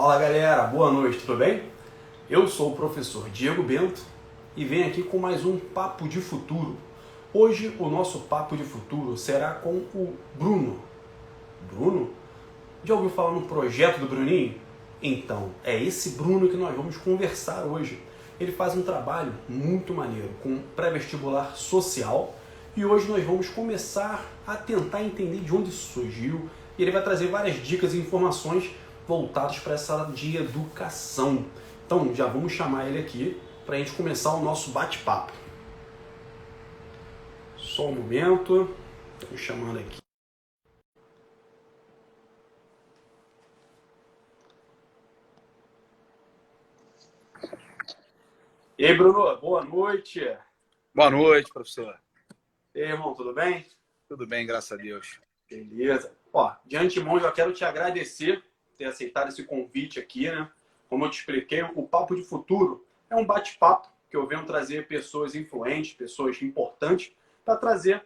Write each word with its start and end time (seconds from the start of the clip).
Fala 0.00 0.16
galera, 0.16 0.62
boa 0.62 0.92
noite, 0.92 1.18
tudo 1.18 1.38
bem? 1.38 1.60
Eu 2.30 2.46
sou 2.46 2.70
o 2.70 2.76
professor 2.76 3.28
Diego 3.30 3.64
Bento 3.64 4.00
e 4.56 4.64
venho 4.64 4.86
aqui 4.86 5.02
com 5.02 5.18
mais 5.18 5.44
um 5.44 5.58
Papo 5.58 6.06
de 6.06 6.20
Futuro. 6.20 6.76
Hoje 7.34 7.74
o 7.80 7.88
nosso 7.88 8.20
Papo 8.20 8.56
de 8.56 8.62
Futuro 8.62 9.16
será 9.16 9.54
com 9.54 9.70
o 9.70 10.16
Bruno. 10.36 10.78
Bruno? 11.72 12.10
Já 12.84 12.94
ouviu 12.94 13.10
falar 13.10 13.32
no 13.32 13.42
projeto 13.48 13.98
do 13.98 14.06
Bruninho? 14.06 14.54
Então, 15.02 15.50
é 15.64 15.82
esse 15.82 16.10
Bruno 16.10 16.48
que 16.48 16.56
nós 16.56 16.76
vamos 16.76 16.96
conversar 16.96 17.64
hoje. 17.64 18.00
Ele 18.38 18.52
faz 18.52 18.76
um 18.76 18.82
trabalho 18.82 19.34
muito 19.48 19.92
maneiro 19.92 20.30
com 20.44 20.60
pré-vestibular 20.76 21.56
social 21.56 22.36
e 22.76 22.84
hoje 22.84 23.08
nós 23.08 23.24
vamos 23.24 23.48
começar 23.48 24.24
a 24.46 24.54
tentar 24.54 25.02
entender 25.02 25.40
de 25.40 25.52
onde 25.52 25.70
isso 25.70 25.92
surgiu 25.92 26.48
e 26.78 26.82
ele 26.82 26.92
vai 26.92 27.02
trazer 27.02 27.26
várias 27.26 27.56
dicas 27.56 27.94
e 27.94 27.98
informações 27.98 28.70
voltadas 29.08 29.58
para 29.58 29.72
essa 29.72 30.02
área 30.02 30.14
de 30.14 30.36
educação. 30.36 31.46
Então 31.86 32.14
já 32.14 32.26
vamos 32.26 32.52
chamar 32.52 32.86
ele 32.86 32.98
aqui 32.98 33.40
para 33.64 33.76
a 33.76 33.78
gente 33.78 33.92
começar 33.92 34.34
o 34.34 34.42
nosso 34.42 34.70
bate-papo. 34.70 35.32
Só 37.56 37.86
um 37.86 37.94
momento, 37.94 38.76
estamos 39.14 39.40
chamando 39.40 39.78
aqui. 39.78 39.96
E 48.76 48.84
aí, 48.84 48.94
Bruno, 48.94 49.36
boa 49.38 49.64
noite. 49.64 50.20
Boa 50.94 51.10
noite, 51.10 51.50
professor. 51.50 51.98
E 52.74 52.82
aí, 52.82 52.90
irmão, 52.90 53.14
tudo 53.14 53.32
bem? 53.32 53.66
Tudo 54.06 54.26
bem, 54.26 54.46
graças 54.46 54.70
a 54.70 54.76
Deus. 54.76 55.18
Beleza. 55.50 56.14
Ó, 56.32 56.54
de 56.64 56.76
antemão, 56.76 57.18
já 57.18 57.32
quero 57.32 57.52
te 57.52 57.64
agradecer 57.64 58.44
ter 58.78 58.84
aceitado 58.84 59.28
esse 59.28 59.42
convite 59.42 59.98
aqui, 59.98 60.30
né? 60.30 60.48
Como 60.88 61.04
eu 61.04 61.10
te 61.10 61.18
expliquei, 61.18 61.62
o 61.74 61.82
Papo 61.82 62.14
de 62.14 62.22
Futuro 62.22 62.86
é 63.10 63.16
um 63.16 63.26
bate-papo 63.26 63.88
que 64.08 64.16
eu 64.16 64.26
venho 64.26 64.46
trazer 64.46 64.86
pessoas 64.86 65.34
influentes, 65.34 65.92
pessoas 65.92 66.40
importantes, 66.40 67.12
para 67.44 67.56
trazer 67.56 68.04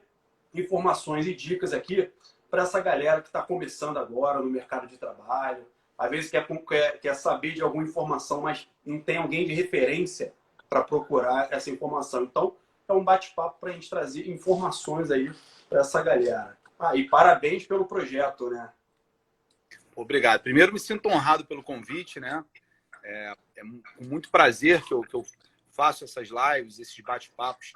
informações 0.52 1.26
e 1.26 1.34
dicas 1.34 1.72
aqui 1.72 2.10
para 2.50 2.62
essa 2.62 2.80
galera 2.80 3.20
que 3.20 3.28
está 3.28 3.42
começando 3.42 3.98
agora 3.98 4.40
no 4.40 4.50
mercado 4.50 4.86
de 4.86 4.98
trabalho. 4.98 5.64
Às 5.96 6.10
vezes 6.10 6.30
quer, 6.30 6.46
quer, 6.68 7.00
quer 7.00 7.14
saber 7.14 7.52
de 7.52 7.62
alguma 7.62 7.84
informação, 7.84 8.42
mas 8.42 8.68
não 8.84 9.00
tem 9.00 9.18
alguém 9.18 9.46
de 9.46 9.54
referência 9.54 10.34
para 10.68 10.82
procurar 10.82 11.48
essa 11.52 11.70
informação. 11.70 12.24
Então, 12.24 12.56
é 12.88 12.92
um 12.92 13.04
bate-papo 13.04 13.60
para 13.60 13.70
a 13.70 13.72
gente 13.72 13.88
trazer 13.88 14.28
informações 14.28 15.10
aí 15.10 15.32
para 15.68 15.80
essa 15.80 16.02
galera. 16.02 16.58
Ah, 16.78 16.96
e 16.96 17.08
parabéns 17.08 17.64
pelo 17.64 17.86
projeto, 17.86 18.50
né? 18.50 18.70
Obrigado. 19.94 20.42
Primeiro, 20.42 20.72
me 20.72 20.80
sinto 20.80 21.08
honrado 21.08 21.44
pelo 21.46 21.62
convite, 21.62 22.18
né? 22.18 22.44
É, 23.04 23.34
é 23.56 23.62
com 23.96 24.04
muito 24.04 24.30
prazer 24.30 24.82
que 24.82 24.94
eu, 24.94 25.02
que 25.02 25.14
eu 25.14 25.24
faço 25.72 26.04
essas 26.04 26.28
lives, 26.28 26.78
esses 26.78 26.98
bate-papos, 27.00 27.72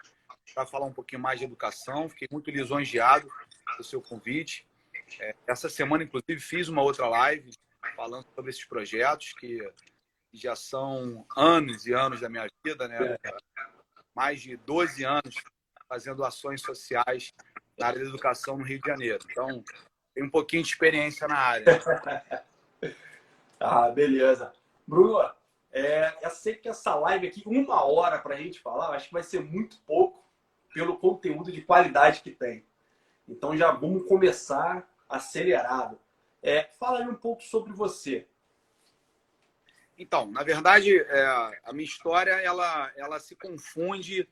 para 0.54 0.66
falar 0.66 0.86
um 0.86 0.92
pouquinho 0.92 1.20
mais 1.20 1.38
de 1.38 1.44
educação. 1.44 2.08
Fiquei 2.08 2.28
muito 2.30 2.50
lisonjeado 2.50 3.28
pelo 3.72 3.84
seu 3.84 4.00
convite. 4.00 4.66
É, 5.20 5.34
essa 5.46 5.68
semana, 5.68 6.04
inclusive, 6.04 6.40
fiz 6.40 6.68
uma 6.68 6.82
outra 6.82 7.08
live 7.08 7.50
falando 7.94 8.26
sobre 8.34 8.50
esses 8.50 8.64
projetos 8.64 9.32
que 9.34 9.60
já 10.32 10.54
são 10.54 11.26
anos 11.36 11.86
e 11.86 11.92
anos 11.92 12.20
da 12.20 12.28
minha 12.28 12.46
vida, 12.64 12.88
né? 12.88 13.18
É. 13.22 13.36
Mais 14.14 14.40
de 14.40 14.56
12 14.56 15.04
anos 15.04 15.34
fazendo 15.88 16.24
ações 16.24 16.60
sociais 16.62 17.32
na 17.78 17.86
área 17.86 18.00
da 18.00 18.08
educação 18.08 18.56
no 18.56 18.64
Rio 18.64 18.80
de 18.80 18.88
Janeiro. 18.88 19.24
Então, 19.30 19.64
tem 20.16 20.24
um 20.24 20.30
pouquinho 20.30 20.62
de 20.62 20.70
experiência 20.70 21.28
na 21.28 21.36
área. 21.36 21.78
ah, 23.60 23.90
beleza. 23.90 24.50
Bruno, 24.86 25.30
é, 25.70 26.16
eu 26.22 26.30
sei 26.30 26.54
que 26.54 26.70
essa 26.70 26.94
live 26.94 27.26
aqui, 27.26 27.42
uma 27.44 27.84
hora 27.84 28.18
para 28.18 28.34
a 28.34 28.38
gente 28.38 28.58
falar, 28.58 28.96
acho 28.96 29.08
que 29.08 29.12
vai 29.12 29.22
ser 29.22 29.44
muito 29.44 29.78
pouco 29.82 30.24
pelo 30.72 30.96
conteúdo 30.96 31.52
de 31.52 31.60
qualidade 31.60 32.22
que 32.22 32.30
tem. 32.30 32.64
Então 33.28 33.54
já 33.54 33.70
vamos 33.72 34.08
começar 34.08 34.88
acelerado. 35.06 36.00
É, 36.42 36.70
fala 36.80 37.00
aí 37.00 37.06
um 37.06 37.14
pouco 37.14 37.42
sobre 37.42 37.74
você. 37.74 38.26
Então, 39.98 40.30
na 40.30 40.42
verdade, 40.42 40.98
é, 40.98 41.26
a 41.62 41.72
minha 41.74 41.84
história 41.84 42.32
ela, 42.32 42.90
ela 42.96 43.20
se 43.20 43.36
confunde 43.36 44.26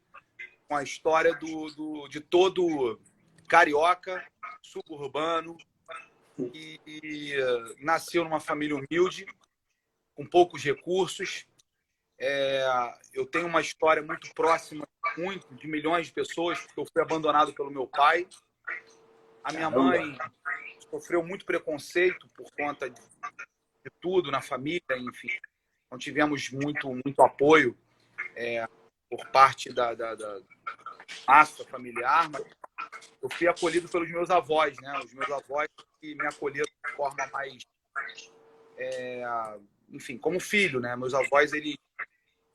com 0.66 0.76
a 0.76 0.82
história 0.82 1.34
do, 1.34 1.66
do, 1.74 2.08
de 2.08 2.20
todo 2.20 2.98
carioca, 3.46 4.26
suburbano, 4.62 5.58
e, 6.38 6.80
e 6.86 7.40
uh, 7.40 7.76
nasceu 7.80 8.24
numa 8.24 8.40
família 8.40 8.76
humilde, 8.76 9.26
com 10.14 10.26
poucos 10.26 10.62
recursos. 10.62 11.46
É, 12.18 12.64
eu 13.12 13.26
tenho 13.26 13.46
uma 13.46 13.60
história 13.60 14.02
muito 14.02 14.32
próxima, 14.34 14.86
muito, 15.16 15.52
de 15.54 15.66
milhões 15.66 16.06
de 16.06 16.12
pessoas, 16.12 16.60
porque 16.60 16.80
eu 16.80 16.86
fui 16.92 17.02
abandonado 17.02 17.52
pelo 17.52 17.70
meu 17.70 17.86
pai. 17.86 18.28
A 19.42 19.52
minha 19.52 19.68
mãe 19.68 20.16
sofreu 20.90 21.24
muito 21.24 21.44
preconceito 21.44 22.28
por 22.36 22.50
conta 22.56 22.88
de, 22.88 23.00
de 23.00 23.90
tudo 24.00 24.30
na 24.30 24.40
família, 24.40 24.80
enfim 24.92 25.30
não 25.94 25.98
tivemos 25.98 26.50
muito, 26.50 26.88
muito 26.88 27.22
apoio 27.22 27.78
é, 28.34 28.66
por 29.08 29.24
parte 29.28 29.72
da, 29.72 29.94
da, 29.94 30.16
da, 30.16 30.40
massa 31.28 31.64
familiar, 31.66 32.28
mas 32.30 32.42
eu 33.22 33.30
fui 33.30 33.48
acolhido 33.48 33.88
pelos 33.88 34.10
meus 34.10 34.30
avós, 34.30 34.78
né? 34.80 34.98
Os 35.04 35.12
meus 35.14 35.30
avós 35.30 35.68
que 36.00 36.14
me 36.14 36.26
acolheram 36.26 36.66
de 36.84 36.92
forma 36.92 37.26
mais, 37.32 37.62
é, 38.76 39.24
enfim, 39.90 40.18
como 40.18 40.38
filho, 40.40 40.80
né? 40.80 40.94
Meus 40.96 41.14
avós, 41.14 41.52
eles, 41.52 41.76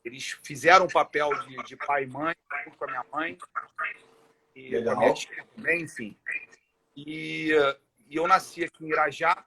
eles 0.04 0.38
fizeram 0.42 0.86
o 0.86 0.92
papel 0.92 1.30
de, 1.40 1.56
de 1.64 1.76
pai 1.76 2.04
e 2.04 2.06
mãe, 2.06 2.34
junto 2.64 2.76
com 2.76 2.84
a 2.84 2.88
minha 2.88 3.04
mãe, 3.12 3.38
e 4.54 4.70
Legal. 4.70 4.94
a 4.94 4.98
minha 4.98 5.14
tia 5.14 5.46
também, 5.56 5.82
enfim. 5.82 6.16
E, 6.96 7.50
e 8.08 8.16
eu 8.16 8.26
nasci 8.26 8.64
aqui 8.64 8.84
em 8.84 8.88
Irajá, 8.88 9.44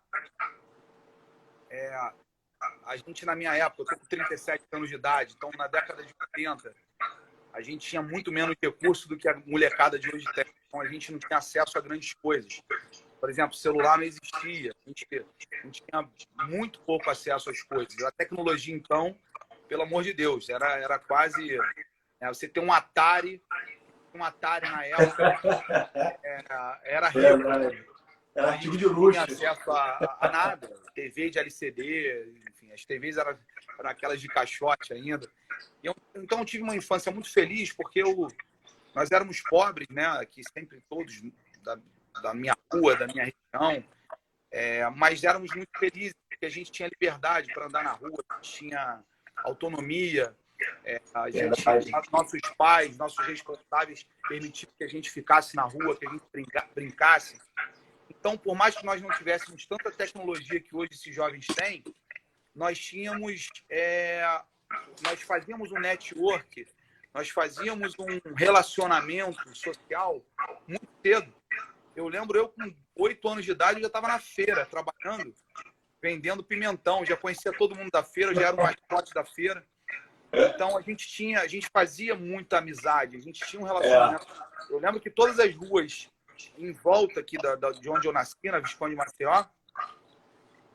é, 1.69 1.95
a 2.85 2.95
gente, 2.97 3.25
na 3.25 3.35
minha 3.35 3.55
época, 3.55 3.81
eu 3.81 3.85
tô 3.85 3.99
com 3.99 4.05
37 4.05 4.63
anos 4.71 4.89
de 4.89 4.95
idade, 4.95 5.33
então 5.35 5.49
na 5.57 5.67
década 5.67 6.03
de 6.03 6.13
80, 6.37 6.75
a 7.53 7.61
gente 7.61 7.87
tinha 7.87 8.01
muito 8.01 8.31
menos 8.31 8.55
recurso 8.61 9.07
do 9.07 9.15
que 9.15 9.29
a 9.29 9.39
molecada 9.45 9.99
de 9.99 10.13
hoje 10.13 10.25
tem. 10.33 10.45
Então 10.67 10.81
a 10.81 10.87
gente 10.87 11.11
não 11.11 11.19
tinha 11.19 11.37
acesso 11.37 11.77
a 11.77 11.81
grandes 11.81 12.13
coisas. 12.13 12.61
Por 13.19 13.29
exemplo, 13.29 13.55
celular 13.55 13.97
não 13.97 14.03
existia. 14.03 14.73
A 14.85 14.89
gente, 14.89 15.07
a 15.13 15.65
gente 15.65 15.83
tinha 15.83 16.09
muito 16.47 16.79
pouco 16.81 17.09
acesso 17.09 17.49
às 17.51 17.61
coisas. 17.61 18.01
A 18.03 18.11
tecnologia, 18.11 18.75
então, 18.75 19.15
pelo 19.67 19.83
amor 19.83 20.03
de 20.03 20.13
Deus, 20.13 20.49
era, 20.49 20.77
era 20.77 20.97
quase. 20.97 21.57
É, 22.19 22.27
você 22.27 22.47
ter 22.47 22.59
um 22.59 22.73
Atari, 22.73 23.41
um 24.13 24.23
Atari 24.23 24.67
na 24.69 24.85
época, 24.85 25.39
era, 26.23 26.81
era 26.83 27.09
rico. 27.09 27.83
Era 28.35 28.51
artigo 28.53 28.75
de 28.75 28.85
luxo. 28.85 29.19
Não 29.19 29.27
tinha 29.27 29.51
acesso 29.51 29.71
a, 29.71 30.17
a, 30.19 30.31
nada. 30.31 30.67
TV 30.95 31.29
de 31.29 31.39
LCD, 31.39 32.33
enfim, 32.49 32.71
as 32.71 32.83
TVs 32.83 33.17
eram, 33.17 33.37
eram 33.79 33.89
aquelas 33.89 34.19
de 34.19 34.27
caixote 34.27 34.93
ainda. 34.93 35.29
Eu, 35.83 35.95
então 36.15 36.39
eu 36.39 36.45
tive 36.45 36.63
uma 36.63 36.75
infância 36.75 37.11
muito 37.11 37.31
feliz, 37.31 37.71
porque 37.73 38.01
eu, 38.01 38.27
nós 38.95 39.11
éramos 39.11 39.41
pobres, 39.41 39.87
né? 39.89 40.05
Aqui 40.05 40.41
sempre 40.53 40.83
todos 40.89 41.21
da, 41.61 41.77
da 42.21 42.33
minha 42.33 42.55
rua, 42.71 42.95
da 42.95 43.07
minha 43.07 43.25
região, 43.25 43.83
é, 44.51 44.89
mas 44.91 45.23
éramos 45.23 45.53
muito 45.55 45.71
felizes, 45.77 46.13
porque 46.29 46.45
a 46.45 46.49
gente 46.49 46.71
tinha 46.71 46.87
liberdade 46.87 47.51
para 47.53 47.65
andar 47.65 47.83
na 47.83 47.93
rua, 47.93 48.23
tinha 48.41 49.03
autonomia, 49.37 50.35
é, 50.85 51.01
a 51.13 51.29
gente, 51.29 51.65
nossos 52.11 52.39
pais, 52.57 52.97
nossos 52.97 53.25
responsáveis 53.25 54.05
permitiam 54.27 54.71
que 54.77 54.83
a 54.83 54.87
gente 54.87 55.09
ficasse 55.09 55.55
na 55.55 55.63
rua, 55.63 55.97
que 55.97 56.07
a 56.07 56.11
gente 56.11 56.23
brinca, 56.31 56.67
brincasse. 56.73 57.37
Então, 58.09 58.37
por 58.37 58.55
mais 58.55 58.75
que 58.75 58.85
nós 58.85 59.01
não 59.01 59.09
tivéssemos 59.11 59.65
tanta 59.65 59.91
tecnologia 59.91 60.59
que 60.59 60.75
hoje 60.75 60.91
esses 60.93 61.13
jovens 61.13 61.47
têm, 61.47 61.83
nós 62.55 62.77
tínhamos, 62.77 63.49
é, 63.69 64.23
nós 65.01 65.21
fazíamos 65.21 65.71
um 65.71 65.79
network, 65.79 66.65
nós 67.13 67.29
fazíamos 67.29 67.93
um 67.99 68.33
relacionamento 68.35 69.55
social 69.55 70.21
muito 70.67 70.87
cedo. 71.01 71.33
Eu 71.95 72.07
lembro, 72.07 72.37
eu 72.37 72.49
com 72.49 72.75
oito 72.95 73.27
anos 73.27 73.45
de 73.45 73.51
idade, 73.51 73.81
já 73.81 73.87
estava 73.87 74.07
na 74.07 74.19
feira, 74.19 74.65
trabalhando, 74.65 75.33
vendendo 76.01 76.43
pimentão. 76.43 77.05
Já 77.05 77.15
conhecia 77.15 77.53
todo 77.53 77.75
mundo 77.75 77.91
da 77.91 78.03
feira, 78.03 78.33
já 78.33 78.47
era 78.47 78.55
o 78.55 78.63
mascote 78.63 79.13
da 79.13 79.23
feira. 79.23 79.65
Então 80.33 80.75
a 80.75 80.81
gente 80.81 81.07
tinha, 81.07 81.41
a 81.41 81.47
gente 81.47 81.69
fazia 81.71 82.15
muita 82.15 82.57
amizade, 82.57 83.15
a 83.15 83.21
gente 83.21 83.45
tinha 83.45 83.61
um 83.61 83.65
relacionamento. 83.65 84.25
É. 84.25 84.73
Eu 84.73 84.79
lembro 84.79 84.99
que 84.99 85.11
todas 85.11 85.39
as 85.39 85.55
ruas 85.55 86.09
em 86.57 86.73
volta 86.73 87.19
aqui 87.19 87.37
da, 87.37 87.55
da, 87.55 87.71
de 87.71 87.87
onde 87.89 88.07
eu 88.07 88.13
nasci, 88.13 88.37
na 88.45 88.59
Visconde 88.59 88.95
Maceió, 88.95 89.45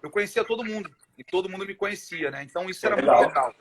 eu 0.00 0.10
conhecia 0.10 0.44
todo 0.44 0.64
mundo. 0.64 0.88
E 1.18 1.24
todo 1.24 1.48
mundo 1.48 1.66
me 1.66 1.74
conhecia, 1.74 2.30
né? 2.30 2.44
Então 2.44 2.70
isso 2.70 2.86
era 2.86 2.96
muito 2.96 3.10
legal. 3.10 3.52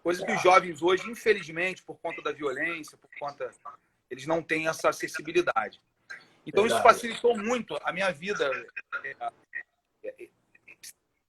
Coisa 0.00 0.24
que 0.24 0.32
os 0.32 0.40
jovens 0.40 0.80
hoje, 0.80 1.10
infelizmente, 1.10 1.82
por 1.82 1.98
conta 1.98 2.22
da 2.22 2.32
violência, 2.32 2.96
por 2.96 3.10
conta. 3.18 3.52
Eles 4.08 4.26
não 4.26 4.42
têm 4.42 4.68
essa 4.68 4.88
acessibilidade. 4.88 5.80
Então 6.46 6.66
isso 6.66 6.80
facilitou 6.82 7.36
muito 7.36 7.76
a 7.82 7.92
minha 7.92 8.10
vida. 8.12 8.48
É, 9.04 9.16
é, 10.04 10.28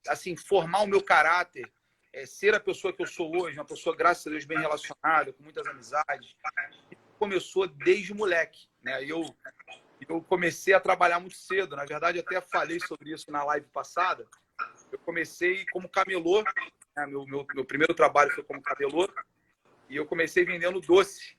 assim, 0.07 0.36
formar 0.36 0.81
o 0.81 0.88
meu 0.88 1.01
caráter, 1.01 1.72
é, 2.13 2.25
ser 2.25 2.56
a 2.56 2.60
pessoa 2.60 2.94
que 2.94 3.01
eu 3.01 3.07
sou 3.07 3.36
hoje, 3.36 3.57
uma 3.57 3.66
pessoa, 3.66 3.95
graças 3.95 4.28
a 4.28 4.30
Deus, 4.30 4.45
bem 4.45 4.60
relacionada, 4.60 5.33
com 5.33 5.44
muitas 5.44 5.66
amizades, 5.68 6.36
começou 7.18 7.68
desde 7.68 8.13
moleque. 8.13 8.68
Né? 8.81 9.04
Eu, 9.04 9.24
eu 10.07 10.22
comecei 10.24 10.74
a 10.74 10.80
trabalhar 10.80 11.19
muito 11.19 11.38
cedo. 11.38 11.75
Na 11.75 11.86
verdade, 11.86 12.19
até 12.19 12.42
falei 12.42 12.80
sobre 12.80 13.12
isso 13.12 13.31
na 13.31 13.44
live 13.44 13.68
passada. 13.68 14.28
Eu 14.92 15.00
comecei 15.00 15.66
como 15.68 15.90
camelô. 15.90 16.44
Né? 16.96 17.06
Meu, 17.08 17.26
meu, 17.26 17.46
meu 17.54 17.66
primeiro 17.66 17.94
trabalho 17.94 18.32
foi 18.32 18.44
como 18.44 18.62
camelô. 18.62 19.10
E 19.90 19.96
eu 19.96 20.06
comecei 20.06 20.44
vendendo 20.46 20.82
doce. 20.82 21.36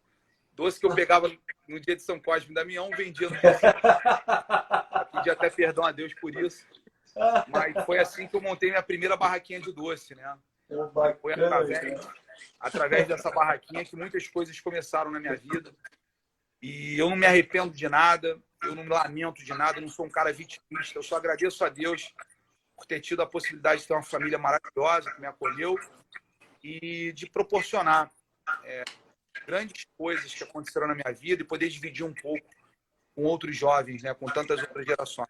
Doce 0.52 0.78
que 0.78 0.86
eu 0.86 0.94
pegava 0.94 1.30
no 1.66 1.80
dia 1.80 1.96
de 1.96 2.02
São 2.02 2.20
Cosme 2.20 2.50
e 2.50 2.54
Damião, 2.54 2.90
vendia 2.90 3.28
no 3.28 3.36
Pedi 5.12 5.30
até 5.30 5.48
perdão 5.48 5.84
a 5.84 5.92
Deus 5.92 6.12
por 6.14 6.34
isso. 6.34 6.66
Mas 7.48 7.84
foi 7.84 7.98
assim 7.98 8.26
que 8.26 8.34
eu 8.34 8.40
montei 8.40 8.70
minha 8.70 8.82
primeira 8.82 9.16
barraquinha 9.16 9.60
de 9.60 9.72
doce, 9.72 10.14
né? 10.14 10.38
Foi 11.20 11.32
através, 11.32 12.08
através 12.60 13.08
dessa 13.08 13.30
barraquinha 13.30 13.84
que 13.84 13.96
muitas 13.96 14.26
coisas 14.28 14.58
começaram 14.60 15.10
na 15.10 15.20
minha 15.20 15.36
vida. 15.36 15.74
E 16.60 16.98
eu 16.98 17.10
não 17.10 17.16
me 17.16 17.26
arrependo 17.26 17.74
de 17.74 17.88
nada, 17.88 18.40
eu 18.62 18.74
não 18.74 18.84
me 18.84 18.88
lamento 18.88 19.44
de 19.44 19.52
nada, 19.52 19.78
eu 19.78 19.82
não 19.82 19.88
sou 19.88 20.06
um 20.06 20.10
cara 20.10 20.32
vitimista. 20.32 20.98
Eu 20.98 21.02
só 21.02 21.16
agradeço 21.16 21.64
a 21.64 21.68
Deus 21.68 22.14
por 22.82 22.86
ter 22.86 23.00
tido 23.00 23.22
a 23.22 23.26
possibilidade 23.26 23.82
de 23.82 23.86
ter 23.86 23.94
uma 23.94 24.02
família 24.02 24.38
maravilhosa 24.38 25.12
que 25.12 25.20
me 25.20 25.26
acolheu 25.26 25.78
e 26.62 27.12
de 27.12 27.26
proporcionar 27.30 28.10
é, 28.64 28.82
grandes 29.46 29.86
coisas 29.96 30.34
que 30.34 30.42
aconteceram 30.42 30.88
na 30.88 30.94
minha 30.94 31.14
vida 31.14 31.42
e 31.42 31.46
poder 31.46 31.68
dividir 31.68 32.04
um 32.04 32.12
pouco 32.12 32.44
com 33.14 33.22
outros 33.22 33.56
jovens, 33.56 34.02
né, 34.02 34.12
com 34.14 34.26
tantas 34.26 34.60
outras 34.60 34.84
gerações. 34.84 35.28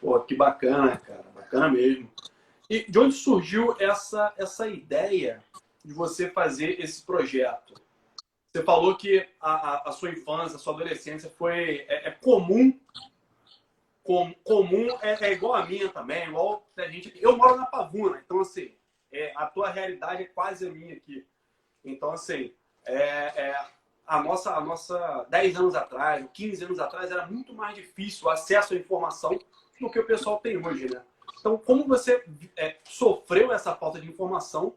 Pô, 0.00 0.18
que 0.20 0.34
bacana, 0.34 0.96
cara, 0.96 1.22
bacana 1.34 1.68
mesmo. 1.70 2.10
E 2.68 2.90
de 2.90 2.98
onde 2.98 3.14
surgiu 3.14 3.76
essa, 3.78 4.34
essa 4.36 4.66
ideia 4.66 5.42
de 5.84 5.92
você 5.92 6.28
fazer 6.28 6.80
esse 6.80 7.02
projeto? 7.04 7.74
Você 8.52 8.64
falou 8.64 8.96
que 8.96 9.28
a, 9.40 9.52
a, 9.52 9.88
a 9.90 9.92
sua 9.92 10.10
infância, 10.10 10.56
a 10.56 10.58
sua 10.58 10.74
adolescência 10.74 11.30
foi 11.30 11.86
é, 11.88 12.08
é 12.08 12.10
comum, 12.10 12.78
com, 14.04 14.32
comum 14.44 14.86
é, 15.00 15.28
é, 15.28 15.32
igual 15.32 15.54
a 15.54 15.66
minha 15.66 15.88
também, 15.88 16.28
igual 16.28 16.64
a 16.76 16.86
gente. 16.88 17.12
Eu 17.20 17.36
moro 17.36 17.56
na 17.56 17.64
Pavuna, 17.64 18.22
então 18.24 18.40
assim, 18.40 18.76
é, 19.10 19.32
a 19.34 19.46
tua 19.46 19.70
realidade 19.70 20.22
é 20.22 20.26
quase 20.26 20.68
a 20.68 20.70
minha 20.70 20.94
aqui. 20.94 21.26
Então 21.82 22.12
assim, 22.12 22.54
é, 22.84 22.96
é, 22.96 23.66
a 24.06 24.22
nossa, 24.22 24.54
a 24.54 24.60
nossa 24.60 25.26
10 25.30 25.56
anos 25.56 25.74
atrás, 25.74 26.24
15 26.34 26.64
anos 26.64 26.78
atrás, 26.78 27.10
era 27.10 27.26
muito 27.26 27.54
mais 27.54 27.74
difícil 27.74 28.26
o 28.26 28.30
acesso 28.30 28.74
à 28.74 28.76
informação 28.76 29.38
do 29.80 29.90
que 29.90 29.98
o 29.98 30.06
pessoal 30.06 30.38
tem 30.38 30.64
hoje, 30.64 30.92
né? 30.92 31.02
Então, 31.40 31.58
como 31.58 31.86
você 31.86 32.24
é, 32.56 32.76
sofreu 32.84 33.52
essa 33.52 33.74
falta 33.74 34.00
de 34.00 34.08
informação 34.08 34.76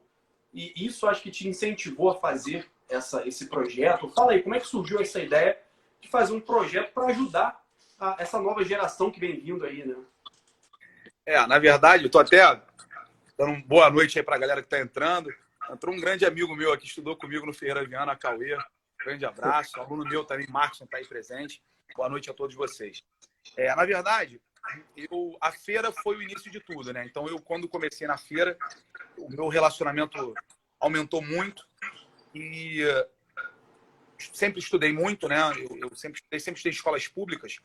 e 0.54 0.86
isso 0.86 1.06
acho 1.08 1.22
que 1.22 1.32
te 1.32 1.48
incentivou 1.48 2.10
a 2.10 2.16
fazer 2.16 2.70
essa, 2.90 3.28
esse 3.28 3.48
projeto? 3.48 4.10
Fala 4.10 4.32
aí, 4.32 4.42
como 4.42 4.56
é 4.56 4.60
que 4.60 4.68
surgiu 4.68 5.00
essa 5.00 5.22
ideia 5.22 5.60
de 6.02 6.10
fazer 6.10 6.34
um 6.34 6.40
projeto 6.40 6.94
para 6.94 7.08
ajudar 7.08 7.67
a, 8.00 8.16
essa 8.20 8.40
nova 8.40 8.64
geração 8.64 9.12
que 9.12 9.20
vem 9.20 9.40
vindo 9.40 9.66
aí, 9.66 9.86
né? 9.86 9.96
É, 11.26 11.46
na 11.46 11.60
verdade, 11.60 12.06
eu 12.06 12.10
tô 12.10 12.20
até 12.20 12.40
dando 13.38 13.62
boa 13.66 13.90
noite 13.90 14.18
aí 14.18 14.24
para 14.24 14.36
a 14.36 14.40
galera 14.40 14.62
que 14.62 14.68
está 14.68 14.80
entrando. 14.80 15.34
Entrou 15.70 15.94
um 15.94 16.00
grande 16.00 16.26
amigo 16.26 16.56
meu 16.56 16.72
aqui, 16.72 16.86
estudou 16.86 17.18
comigo 17.18 17.46
no 17.46 17.54
Ferreira 17.54 17.86
Viana, 17.86 18.16
Cauê. 18.16 18.58
Grande 19.04 19.26
abraço. 19.26 19.80
aluno 19.80 20.06
meu 20.06 20.24
também, 20.24 20.48
Marcos, 20.48 20.82
está 20.82 20.98
aí 20.98 21.06
presente. 21.06 21.62
Boa 21.96 22.10
noite 22.10 22.30
a 22.30 22.34
todos 22.34 22.56
vocês. 22.56 23.04
É, 23.56 23.74
na 23.76 23.86
verdade, 23.86 24.42
eu, 24.96 25.38
a 25.42 25.52
feira 25.52 25.92
foi 25.92 26.18
o 26.18 26.22
início 26.22 26.50
de 26.52 26.60
tudo, 26.60 26.92
né? 26.94 27.06
Então, 27.06 27.28
eu, 27.28 27.40
quando 27.40 27.68
comecei 27.68 28.08
na 28.08 28.18
feira, 28.18 28.58
o 29.18 29.30
meu 29.30 29.48
relacionamento 29.48 30.34
aumentou 30.80 31.22
muito 31.22 31.68
e 32.34 32.84
sempre 34.18 34.60
estudei 34.60 34.92
muito, 34.92 35.28
né? 35.28 35.38
Eu, 35.58 35.78
eu, 35.78 35.96
sempre 35.96 36.20
estudei, 36.20 36.40
sempre 36.40 36.58
estudei 36.58 36.72
em 36.72 36.76
escolas 36.76 37.08
públicas. 37.08 37.58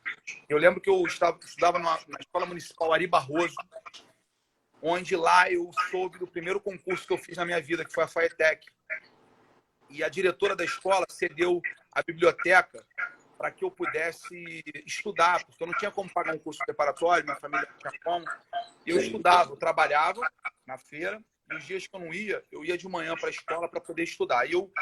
Eu 0.49 0.59
lembro 0.59 0.81
que 0.81 0.91
eu 0.91 1.03
estava, 1.07 1.39
estudava 1.43 1.79
numa, 1.79 1.99
na 2.09 2.19
Escola 2.21 2.47
Municipal 2.47 2.93
Ari 2.93 3.07
Barroso, 3.07 3.55
onde 4.81 5.17
lá 5.17 5.51
eu 5.51 5.71
soube 5.91 6.19
do 6.19 6.27
primeiro 6.27 6.61
concurso 6.61 7.07
que 7.07 7.13
eu 7.13 7.19
fiz 7.19 7.37
na 7.37 7.45
minha 7.45 7.61
vida, 7.61 7.85
que 7.85 7.93
foi 7.93 8.05
a 8.05 8.09
FAETEC. 8.09 8.67
E 9.89 10.03
a 10.03 10.09
diretora 10.09 10.57
da 10.57 10.65
escola 10.65 11.07
cedeu 11.11 11.61
a 11.93 12.03
biblioteca 12.03 12.85
para 13.37 13.51
que 13.51 13.65
eu 13.65 13.71
pudesse 13.71 14.63
estudar, 14.87 15.45
porque 15.45 15.63
eu 15.63 15.67
não 15.67 15.75
tinha 15.75 15.91
como 15.91 16.09
pagar 16.13 16.35
um 16.35 16.39
curso 16.39 16.61
preparatório, 16.65 17.25
minha 17.25 17.37
família 17.37 17.69
não 17.69 17.91
tinha 17.91 18.01
como. 18.03 18.25
Eu 18.87 18.99
estudava, 18.99 19.51
eu 19.51 19.57
trabalhava 19.57 20.21
na 20.67 20.79
feira, 20.79 21.21
e 21.51 21.57
os 21.57 21.65
dias 21.65 21.87
que 21.87 21.95
eu 21.95 22.01
não 22.01 22.15
ia, 22.15 22.43
eu 22.51 22.65
ia 22.65 22.79
de 22.79 22.89
manhã 22.89 23.15
para 23.17 23.27
a 23.27 23.31
escola 23.31 23.69
para 23.69 23.81
poder 23.81 24.05
estudar. 24.05 24.49
E 24.49 24.53
eu, 24.53 24.73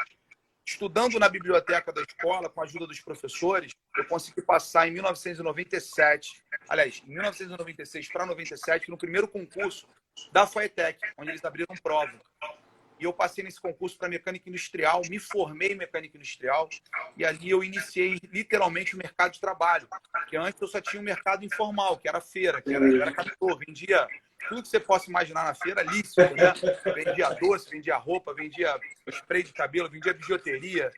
estudando 0.71 1.19
na 1.19 1.27
biblioteca 1.27 1.91
da 1.91 2.01
escola, 2.01 2.49
com 2.49 2.61
a 2.61 2.63
ajuda 2.63 2.87
dos 2.87 2.99
professores, 3.01 3.73
eu 3.95 4.05
consegui 4.05 4.41
passar 4.41 4.87
em 4.87 4.91
1997, 4.91 6.43
aliás, 6.69 7.03
em 7.05 7.11
1996 7.11 8.07
para 8.11 8.25
97, 8.25 8.89
no 8.89 8.97
primeiro 8.97 9.27
concurso 9.27 9.87
da 10.31 10.47
FAETEC, 10.47 10.99
onde 11.17 11.31
eles 11.31 11.43
abriram 11.43 11.75
prova. 11.83 12.13
E 12.99 13.03
eu 13.03 13.11
passei 13.11 13.43
nesse 13.43 13.59
concurso 13.59 13.97
para 13.97 14.07
mecânica 14.07 14.47
industrial, 14.47 15.01
me 15.09 15.17
formei 15.17 15.71
em 15.71 15.75
mecânica 15.75 16.17
industrial 16.17 16.69
e 17.17 17.25
ali 17.25 17.49
eu 17.49 17.63
iniciei 17.63 18.19
literalmente 18.31 18.93
o 18.93 18.97
mercado 18.97 19.33
de 19.33 19.41
trabalho. 19.41 19.87
Porque 20.11 20.37
antes 20.37 20.61
eu 20.61 20.67
só 20.67 20.79
tinha 20.79 21.01
um 21.01 21.03
mercado 21.03 21.43
informal, 21.43 21.97
que 21.97 22.07
era 22.07 22.21
feira, 22.21 22.61
que 22.61 22.73
era, 22.73 22.85
era 23.01 23.11
capital, 23.11 23.57
vendia 23.57 24.07
tudo 24.47 24.61
que 24.61 24.67
você 24.67 24.79
possa 24.79 25.09
imaginar 25.09 25.45
na 25.45 25.53
feira, 25.53 25.83
lícito, 25.83 26.21
né? 26.21 26.53
Vendia 26.93 27.29
doce, 27.31 27.69
vendia 27.69 27.97
roupa, 27.97 28.33
vendia 28.33 28.79
spray 29.09 29.43
de 29.43 29.53
cabelo, 29.53 29.89
vendia 29.89 30.13
bijuteria. 30.13 30.91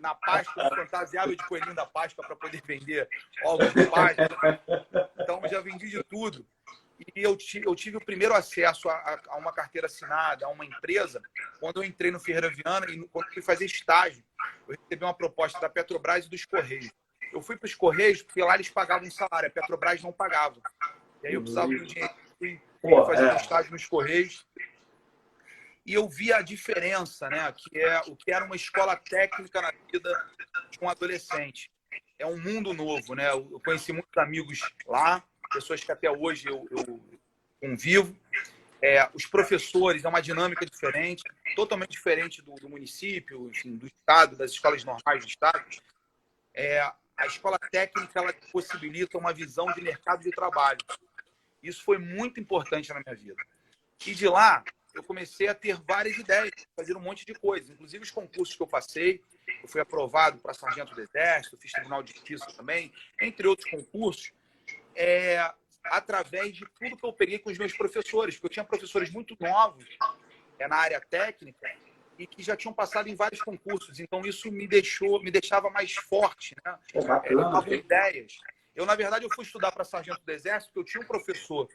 Na 0.00 0.14
Páscoa, 0.14 0.68
fantasiava 0.68 1.34
de 1.34 1.46
coelhinho 1.46 1.74
da 1.74 1.86
Páscoa 1.86 2.26
para 2.26 2.34
poder 2.34 2.60
vender 2.66 3.08
ovos 3.44 3.72
de 3.72 3.86
Páscoa. 3.86 4.60
Então, 5.18 5.40
já 5.48 5.60
vendi 5.60 5.88
de 5.88 6.02
tudo. 6.04 6.44
E 6.98 7.22
eu, 7.22 7.38
eu 7.64 7.74
tive 7.74 7.96
o 7.96 8.04
primeiro 8.04 8.34
acesso 8.34 8.88
a, 8.88 9.20
a, 9.28 9.36
uma 9.36 9.52
carteira 9.52 9.86
assinada, 9.86 10.44
a 10.44 10.48
uma 10.50 10.66
empresa, 10.66 11.22
quando 11.58 11.82
eu 11.82 11.84
entrei 11.84 12.10
no 12.10 12.20
Ferreira 12.20 12.50
Viana 12.50 12.86
e 12.90 13.08
quando 13.08 13.32
fui 13.32 13.40
fazer 13.40 13.64
estágio. 13.64 14.22
Eu 14.68 14.76
recebi 14.76 15.04
uma 15.04 15.14
proposta 15.14 15.58
da 15.58 15.68
Petrobras 15.68 16.26
e 16.26 16.30
dos 16.30 16.44
Correios. 16.44 16.90
Eu 17.32 17.40
fui 17.40 17.56
para 17.56 17.66
os 17.66 17.74
Correios 17.74 18.22
porque 18.22 18.42
lá 18.42 18.54
eles 18.54 18.68
pagavam 18.68 19.08
um 19.08 19.10
salário, 19.10 19.48
a 19.48 19.50
Petrobras 19.50 20.02
não 20.02 20.12
pagava. 20.12 20.60
E 21.22 21.28
aí 21.28 21.34
eu 21.34 21.40
precisava 21.40 21.68
de 21.68 21.86
dinheiro, 21.86 22.14
fui, 22.38 22.60
fui 22.80 22.90
fazer 23.04 23.26
é. 23.26 23.32
um 23.32 23.36
estágio 23.36 23.72
nos 23.72 23.86
Correios. 23.86 24.46
E 25.84 25.94
eu 25.94 26.08
vi 26.08 26.32
a 26.32 26.42
diferença, 26.42 27.28
né? 27.28 27.52
Que 27.56 27.78
é 27.78 28.00
o 28.06 28.14
que 28.14 28.30
era 28.30 28.44
uma 28.44 28.56
escola 28.56 28.96
técnica 28.96 29.60
na 29.60 29.72
vida 29.90 30.26
de 30.70 30.78
um 30.80 30.88
adolescente. 30.88 31.70
É 32.18 32.26
um 32.26 32.38
mundo 32.38 32.72
novo, 32.72 33.14
né? 33.14 33.30
Eu 33.30 33.60
conheci 33.64 33.92
muitos 33.92 34.16
amigos 34.16 34.60
lá, 34.86 35.24
pessoas 35.52 35.82
que 35.82 35.90
até 35.90 36.10
hoje 36.10 36.46
eu, 36.46 36.66
eu 36.70 37.00
convivo. 37.60 38.16
É, 38.82 39.10
os 39.12 39.26
professores, 39.26 40.04
é 40.04 40.08
uma 40.08 40.22
dinâmica 40.22 40.64
diferente, 40.64 41.22
totalmente 41.54 41.90
diferente 41.90 42.40
do, 42.40 42.54
do 42.54 42.68
município, 42.68 43.50
enfim, 43.50 43.76
do 43.76 43.86
estado, 43.86 44.36
das 44.36 44.52
escolas 44.52 44.84
normais 44.84 45.22
do 45.22 45.28
estado. 45.28 45.62
É, 46.54 46.80
a 47.16 47.26
escola 47.26 47.58
técnica 47.58 48.18
ela 48.18 48.32
possibilita 48.50 49.18
uma 49.18 49.32
visão 49.32 49.66
de 49.66 49.82
mercado 49.82 50.22
de 50.22 50.30
trabalho. 50.30 50.78
Isso 51.62 51.82
foi 51.82 51.98
muito 51.98 52.40
importante 52.40 52.88
na 52.90 53.00
minha 53.04 53.16
vida. 53.16 53.42
E 54.06 54.14
de 54.14 54.28
lá, 54.28 54.64
eu 54.94 55.02
comecei 55.02 55.48
a 55.48 55.54
ter 55.54 55.76
várias 55.86 56.16
ideias, 56.16 56.50
fazer 56.74 56.96
um 56.96 57.00
monte 57.00 57.24
de 57.24 57.34
coisas, 57.34 57.70
inclusive 57.70 58.02
os 58.02 58.10
concursos 58.10 58.56
que 58.56 58.62
eu 58.62 58.66
passei. 58.66 59.22
Eu 59.62 59.68
fui 59.68 59.80
aprovado 59.80 60.38
para 60.38 60.54
sargento 60.54 60.94
do 60.94 61.00
Exército, 61.00 61.58
fiz 61.58 61.72
Tribunal 61.72 62.02
de 62.02 62.12
Justiça 62.12 62.46
também, 62.56 62.92
entre 63.20 63.46
outros 63.46 63.68
concursos 63.70 64.32
é, 64.94 65.52
através 65.84 66.56
de 66.56 66.64
tudo 66.78 66.96
que 66.96 67.04
eu 67.04 67.12
peguei 67.12 67.38
com 67.38 67.50
os 67.50 67.58
meus 67.58 67.76
professores, 67.76 68.34
porque 68.34 68.46
eu 68.46 68.50
tinha 68.50 68.64
professores 68.64 69.10
muito 69.10 69.36
novos 69.40 69.84
é, 70.58 70.68
na 70.68 70.76
área 70.76 71.00
técnica 71.00 71.70
e 72.18 72.26
que 72.26 72.42
já 72.42 72.56
tinham 72.56 72.74
passado 72.74 73.08
em 73.08 73.14
vários 73.14 73.40
concursos. 73.40 73.98
Então 73.98 74.20
isso 74.22 74.50
me 74.50 74.66
deixou, 74.66 75.22
me 75.22 75.30
deixava 75.30 75.70
mais 75.70 75.94
forte, 75.94 76.54
né? 76.64 76.78
É, 76.94 77.32
eu 77.32 77.38
dava 77.38 77.74
ideias. 77.74 78.38
Eu 78.80 78.86
na 78.86 78.94
verdade 78.94 79.24
eu 79.24 79.30
fui 79.34 79.44
estudar 79.44 79.70
para 79.72 79.84
sargento 79.84 80.20
do 80.24 80.32
exército, 80.32 80.72
porque 80.72 80.80
eu 80.80 80.92
tinha 80.92 81.02
um 81.02 81.06
professor 81.06 81.68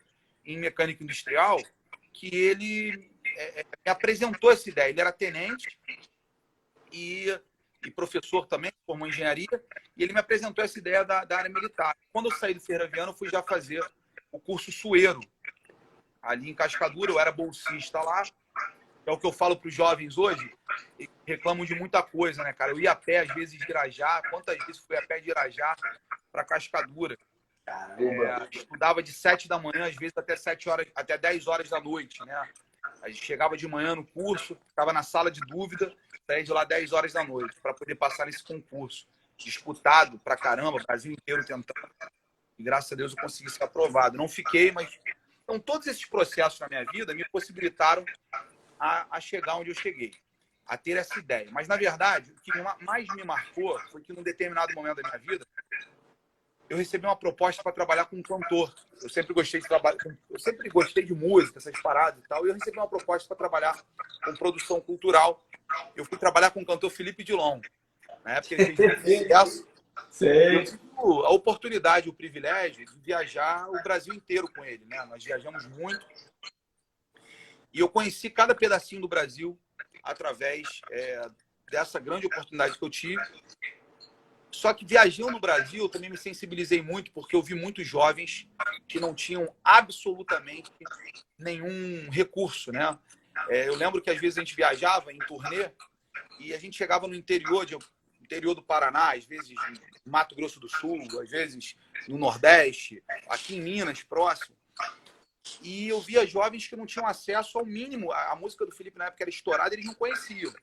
em 0.43 0.57
mecânica 0.57 1.03
industrial 1.03 1.57
que 2.12 2.33
ele 2.33 3.12
é, 3.38 3.62
é 3.62 3.63
me 3.63 3.91
apresentou 3.91 4.51
essa 4.51 4.69
ideia. 4.69 4.89
Ele 4.89 5.01
era 5.01 5.12
tenente 5.12 5.77
e 6.91 7.39
e 7.85 7.91
professor 7.91 8.47
também, 8.47 8.71
formou 8.85 9.07
engenharia, 9.07 9.47
e 9.95 10.03
ele 10.03 10.12
me 10.12 10.19
apresentou 10.19 10.63
essa 10.65 10.79
ideia 10.79 11.03
da, 11.03 11.24
da 11.24 11.38
área 11.38 11.51
militar. 11.51 11.95
Quando 12.12 12.31
eu 12.31 12.35
saí 12.35 12.53
do 12.53 12.59
Ferroviano, 12.59 13.12
eu 13.12 13.15
fui 13.15 13.29
já 13.29 13.43
fazer 13.43 13.88
o 14.31 14.39
curso 14.39 14.71
Sueiro, 14.71 15.19
ali 16.21 16.50
em 16.50 16.55
Cascadura, 16.55 17.12
eu 17.12 17.19
era 17.19 17.31
bolsista 17.31 18.01
lá, 18.01 18.24
é 19.05 19.12
o 19.12 19.17
que 19.17 19.25
eu 19.25 19.31
falo 19.31 19.55
para 19.55 19.67
os 19.67 19.74
jovens 19.74 20.17
hoje, 20.17 20.51
reclamam 21.25 21.65
de 21.65 21.75
muita 21.75 22.01
coisa, 22.01 22.43
né, 22.43 22.53
cara? 22.53 22.71
Eu 22.71 22.79
ia 22.79 22.91
a 22.91 22.95
pé, 22.95 23.19
às 23.19 23.33
vezes, 23.33 23.57
de 23.57 23.69
Irajá, 23.69 24.21
quantas 24.29 24.57
vezes 24.65 24.81
fui 24.85 24.97
a 24.97 25.05
pé 25.05 25.19
de 25.19 25.29
Irajá 25.29 25.75
para 26.31 26.43
Cascadura? 26.43 27.17
É, 27.67 28.47
estudava 28.51 29.01
de 29.01 29.12
7 29.12 29.47
da 29.47 29.57
manhã, 29.57 29.88
às 29.88 29.95
vezes 29.95 30.17
até 30.17 30.35
7 30.35 30.69
horas, 30.69 30.88
até 30.95 31.17
10 31.17 31.47
horas 31.47 31.69
da 31.69 31.79
noite, 31.79 32.24
né? 32.25 32.50
A 33.01 33.09
gente 33.09 33.24
chegava 33.24 33.57
de 33.57 33.67
manhã 33.67 33.95
no 33.95 34.05
curso, 34.05 34.57
ficava 34.67 34.93
na 34.93 35.03
sala 35.03 35.31
de 35.31 35.39
dúvida, 35.41 35.91
saía 36.25 36.43
de 36.43 36.51
lá 36.51 36.63
10 36.63 36.91
horas 36.93 37.13
da 37.13 37.24
noite 37.24 37.55
para 37.62 37.74
poder 37.74 37.95
passar 37.95 38.25
nesse 38.25 38.43
concurso. 38.43 39.07
Disputado 39.38 40.19
pra 40.19 40.38
caramba, 40.38 40.77
o 40.77 40.83
Brasil 40.85 41.12
inteiro 41.12 41.43
tentando. 41.43 41.91
E 42.57 42.63
graças 42.63 42.91
a 42.91 42.95
Deus 42.95 43.12
eu 43.12 43.21
consegui 43.21 43.50
ser 43.50 43.63
aprovado. 43.63 44.17
Não 44.17 44.27
fiquei, 44.27 44.71
mas. 44.71 44.97
Então, 45.43 45.59
todos 45.59 45.88
esses 45.88 46.05
processos 46.05 46.59
na 46.59 46.67
minha 46.67 46.85
vida 46.85 47.13
me 47.13 47.25
possibilitaram 47.29 48.03
a, 48.79 49.17
a 49.17 49.20
chegar 49.20 49.58
onde 49.58 49.70
eu 49.70 49.75
cheguei, 49.75 50.13
a 50.65 50.77
ter 50.77 50.98
essa 50.98 51.17
ideia. 51.20 51.50
Mas, 51.51 51.67
na 51.67 51.75
verdade, 51.75 52.32
o 52.32 52.41
que 52.41 52.51
mais 52.84 53.08
me 53.15 53.24
marcou 53.24 53.79
foi 53.91 54.01
que, 54.01 54.13
num 54.13 54.24
determinado 54.24 54.74
momento 54.74 55.01
da 55.01 55.10
minha 55.10 55.20
vida, 55.20 55.46
eu 56.70 56.77
recebi 56.77 57.05
uma 57.05 57.15
proposta 57.15 57.62
para 57.62 57.72
trabalhar 57.72 58.05
com 58.05 58.17
um 58.17 58.24
cantor. 58.24 58.74
Eu 59.01 59.10
sempre 59.10 59.34
gostei 59.34 59.62
de 59.62 59.67
trabalhar, 59.67 59.98
eu 60.29 60.39
sempre 60.39 60.67
gostei 60.70 61.05
de 61.05 61.13
música, 61.13 61.60
essas 61.60 61.79
paradas 61.82 62.24
e 62.24 62.27
tal. 62.27 62.46
E 62.46 62.50
eu 62.50 62.53
recebi 62.53 62.77
uma 62.77 62.88
proposta 62.88 63.27
para 63.27 63.38
trabalhar 63.38 63.79
com 64.24 64.34
produção 64.36 64.82
cultural. 64.82 65.46
Eu 65.96 66.05
fui 66.05 66.17
trabalhar 66.17 66.51
com 66.51 66.62
o 66.62 66.65
cantor 66.65 66.89
Felipe 66.89 67.24
Dilon. 67.24 67.62
Na 68.24 68.36
época 68.38 68.55
ele 68.55 68.75
fez 68.75 69.01
sucesso. 69.22 69.67
Eu 70.22 70.63
tive 70.63 70.79
a 70.98 71.29
oportunidade, 71.29 72.10
o 72.10 72.13
privilégio 72.13 72.86
de 72.86 73.00
viajar 73.00 73.70
o 73.70 73.84
Brasil 73.84 74.13
inteiro 74.13 74.51
com 74.51 74.65
ele. 74.65 74.84
Né? 74.86 75.03
Nós 75.05 75.24
viajamos 75.24 75.65
muito. 75.67 76.05
E 77.75 77.79
eu 77.79 77.88
conheci 77.88 78.29
cada 78.29 78.55
pedacinho 78.55 79.01
do 79.01 79.08
Brasil 79.08 79.60
através 80.01 80.82
é, 80.89 81.29
dessa 81.70 82.00
grande 82.00 82.25
oportunidade 82.25 82.77
que 82.77 82.84
eu 82.84 82.89
tive 82.89 83.22
só 84.55 84.74
que 84.74 84.86
viajando 84.86 85.32
no 85.32 85.39
Brasil, 85.39 85.84
eu 85.84 85.89
também 85.89 86.10
me 86.10 86.17
sensibilizei 86.17 86.82
muito, 86.82 87.12
porque 87.12 87.36
eu 87.36 87.44
vi 87.44 87.53
muitos 87.53 87.86
jovens 87.86 88.48
que 88.88 89.01
não 89.01 89.13
tinham 89.13 89.53
absolutamente 89.62 90.72
nenhum 91.38 92.10
recurso, 92.10 92.72
né? 92.72 92.98
É, 93.50 93.67
eu 93.67 93.75
lembro 93.75 94.01
que 94.01 94.10
às 94.10 94.20
vezes 94.20 94.38
a 94.38 94.41
gente 94.41 94.55
viajava 94.55 95.12
em 95.12 95.20
turnê 95.20 95.72
e 96.39 96.53
a 96.53 96.58
gente 96.58 96.77
chegava 96.77 97.05
no 97.05 97.13
interior, 97.13 97.65
de, 97.65 97.77
interior 98.22 98.55
do 98.55 98.63
Paraná, 98.63 99.13
às 99.13 99.25
vezes 99.25 99.53
no 100.05 100.12
Mato 100.12 100.36
Grosso 100.36 100.60
do 100.60 100.70
Sul, 100.70 101.01
às 101.22 101.29
vezes 101.29 101.75
no 102.08 102.17
Nordeste, 102.17 103.03
aqui 103.27 103.58
em 103.58 103.62
Minas, 103.62 104.03
próximo. 104.03 104.54
E 105.61 105.87
eu 105.87 105.99
via 106.01 106.25
jovens 106.25 106.67
que 106.67 106.75
não 106.75 106.85
tinham 106.85 107.07
acesso 107.07 107.57
ao 107.57 107.65
mínimo. 107.65 108.11
A 108.11 108.35
música 108.35 108.65
do 108.65 108.71
Felipe 108.71 108.97
na 108.97 109.05
época 109.05 109.23
era 109.23 109.29
estourada, 109.29 109.73
eles 109.73 109.85
não 109.85 109.93
conheciam. 109.93 110.53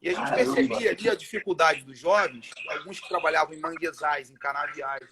E 0.00 0.08
a 0.08 0.12
gente 0.12 0.34
percebia 0.34 0.90
ali 0.90 1.08
a 1.08 1.14
dificuldade 1.14 1.82
dos 1.82 1.98
jovens, 1.98 2.50
alguns 2.68 3.00
que 3.00 3.08
trabalhavam 3.08 3.54
em 3.54 3.60
manguezais, 3.60 4.30
em 4.30 4.34
canaviais. 4.34 5.08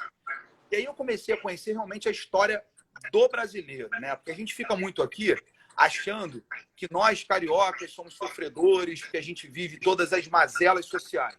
E 0.71 0.76
aí 0.76 0.85
eu 0.85 0.94
comecei 0.94 1.35
a 1.35 1.40
conhecer 1.40 1.73
realmente 1.73 2.09
a 2.09 2.12
história 2.12 2.62
do 3.11 3.28
brasileiro, 3.28 3.88
né? 4.00 4.14
Porque 4.14 4.30
a 4.30 4.37
gente 4.37 4.54
fica 4.54 4.76
muito 4.76 5.02
aqui 5.02 5.35
achando 5.76 6.44
que 6.76 6.87
nós 6.90 7.25
cariocas 7.25 7.92
somos 7.92 8.14
sofredores, 8.14 9.02
que 9.02 9.16
a 9.16 9.23
gente 9.23 9.49
vive 9.49 9.78
todas 9.78 10.12
as 10.12 10.28
mazelas 10.28 10.87
sociais. 10.87 11.38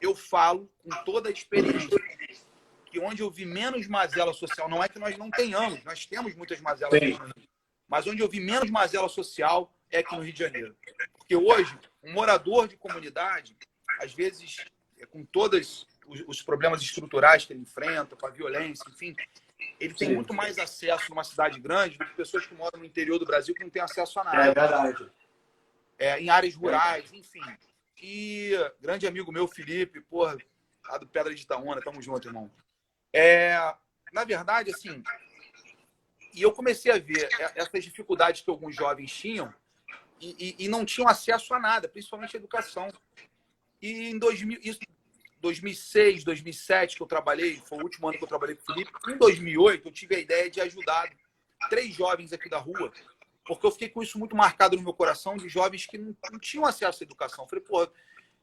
Eu 0.00 0.14
falo 0.14 0.70
com 0.82 0.90
toda 1.04 1.28
a 1.28 1.32
experiência 1.32 1.98
que 2.92 3.00
onde 3.00 3.22
eu 3.22 3.30
vi 3.30 3.46
menos 3.46 3.88
mazela 3.88 4.34
social, 4.34 4.68
não 4.68 4.84
é 4.84 4.88
que 4.88 4.98
nós 4.98 5.16
não 5.16 5.30
tenhamos, 5.30 5.82
nós 5.82 6.04
temos 6.04 6.34
muitas 6.34 6.60
mazelas, 6.60 6.92
mas 7.88 8.06
onde 8.06 8.20
eu 8.22 8.28
vi 8.28 8.38
menos 8.38 8.70
mazela 8.70 9.08
social 9.08 9.74
é 9.90 10.00
aqui 10.00 10.14
no 10.14 10.22
Rio 10.22 10.32
de 10.34 10.40
Janeiro. 10.40 10.76
Porque 11.16 11.34
hoje 11.34 11.74
um 12.02 12.12
morador 12.12 12.68
de 12.68 12.76
comunidade, 12.76 13.56
às 13.98 14.12
vezes, 14.12 14.58
é, 14.98 15.06
com 15.06 15.24
todos 15.24 15.86
os 16.26 16.42
problemas 16.42 16.82
estruturais 16.82 17.46
que 17.46 17.54
ele 17.54 17.60
enfrenta, 17.60 18.14
com 18.14 18.26
a 18.26 18.30
violência, 18.30 18.84
enfim, 18.90 19.16
ele 19.80 19.94
tem 19.94 20.08
Sim. 20.08 20.14
muito 20.16 20.34
mais 20.34 20.58
acesso 20.58 21.08
numa 21.08 21.24
cidade 21.24 21.58
grande 21.58 21.96
do 21.96 22.04
que 22.04 22.14
pessoas 22.14 22.44
que 22.44 22.54
moram 22.54 22.78
no 22.78 22.84
interior 22.84 23.18
do 23.18 23.24
Brasil 23.24 23.54
que 23.54 23.62
não 23.62 23.70
têm 23.70 23.80
acesso 23.80 24.20
a 24.20 24.24
nada. 24.24 24.36
É 24.38 24.52
verdade. 24.52 25.10
É, 25.98 26.20
em 26.20 26.28
áreas 26.28 26.54
rurais, 26.54 27.10
enfim. 27.12 27.40
E 27.96 28.52
grande 28.80 29.06
amigo 29.06 29.32
meu, 29.32 29.48
Felipe, 29.48 30.00
porra, 30.00 30.36
lá 30.86 30.98
do 30.98 31.06
Pedra 31.06 31.34
de 31.34 31.40
Itaúna, 31.40 31.80
tamo 31.80 32.02
junto, 32.02 32.28
irmão. 32.28 32.50
É, 33.12 33.56
na 34.12 34.24
verdade, 34.24 34.70
assim, 34.70 35.02
e 36.34 36.40
eu 36.42 36.52
comecei 36.52 36.90
a 36.90 36.98
ver 36.98 37.28
essas 37.54 37.84
dificuldades 37.84 38.40
que 38.40 38.50
alguns 38.50 38.74
jovens 38.74 39.12
tinham 39.12 39.52
e, 40.20 40.54
e, 40.58 40.68
não 40.68 40.84
tinham 40.84 41.08
acesso 41.08 41.52
a 41.52 41.58
nada, 41.58 41.88
principalmente 41.88 42.36
a 42.36 42.38
educação. 42.38 42.88
E 43.80 44.10
em 44.10 44.18
2000, 44.18 44.60
isso, 44.62 44.78
2006, 45.40 46.22
2007 46.22 46.96
que 46.96 47.02
eu 47.02 47.06
trabalhei, 47.06 47.60
foi 47.66 47.78
o 47.78 47.82
último 47.82 48.08
ano 48.08 48.16
que 48.16 48.24
eu 48.24 48.28
trabalhei 48.28 48.54
com 48.54 48.62
o 48.62 48.74
Felipe. 48.74 48.92
Em 49.08 49.18
2008 49.18 49.88
eu 49.88 49.92
tive 49.92 50.14
a 50.14 50.20
ideia 50.20 50.48
de 50.48 50.60
ajudar 50.60 51.10
três 51.68 51.92
jovens 51.92 52.32
aqui 52.32 52.48
da 52.48 52.58
rua, 52.58 52.92
porque 53.44 53.66
eu 53.66 53.72
fiquei 53.72 53.88
com 53.88 54.02
isso 54.02 54.18
muito 54.18 54.36
marcado 54.36 54.76
no 54.76 54.82
meu 54.82 54.94
coração 54.94 55.36
de 55.36 55.48
jovens 55.48 55.84
que 55.84 55.98
não, 55.98 56.16
não 56.30 56.38
tinham 56.38 56.64
acesso 56.64 57.02
à 57.02 57.04
educação. 57.04 57.44
Eu 57.44 57.48
falei, 57.48 57.64
pô, 57.64 57.90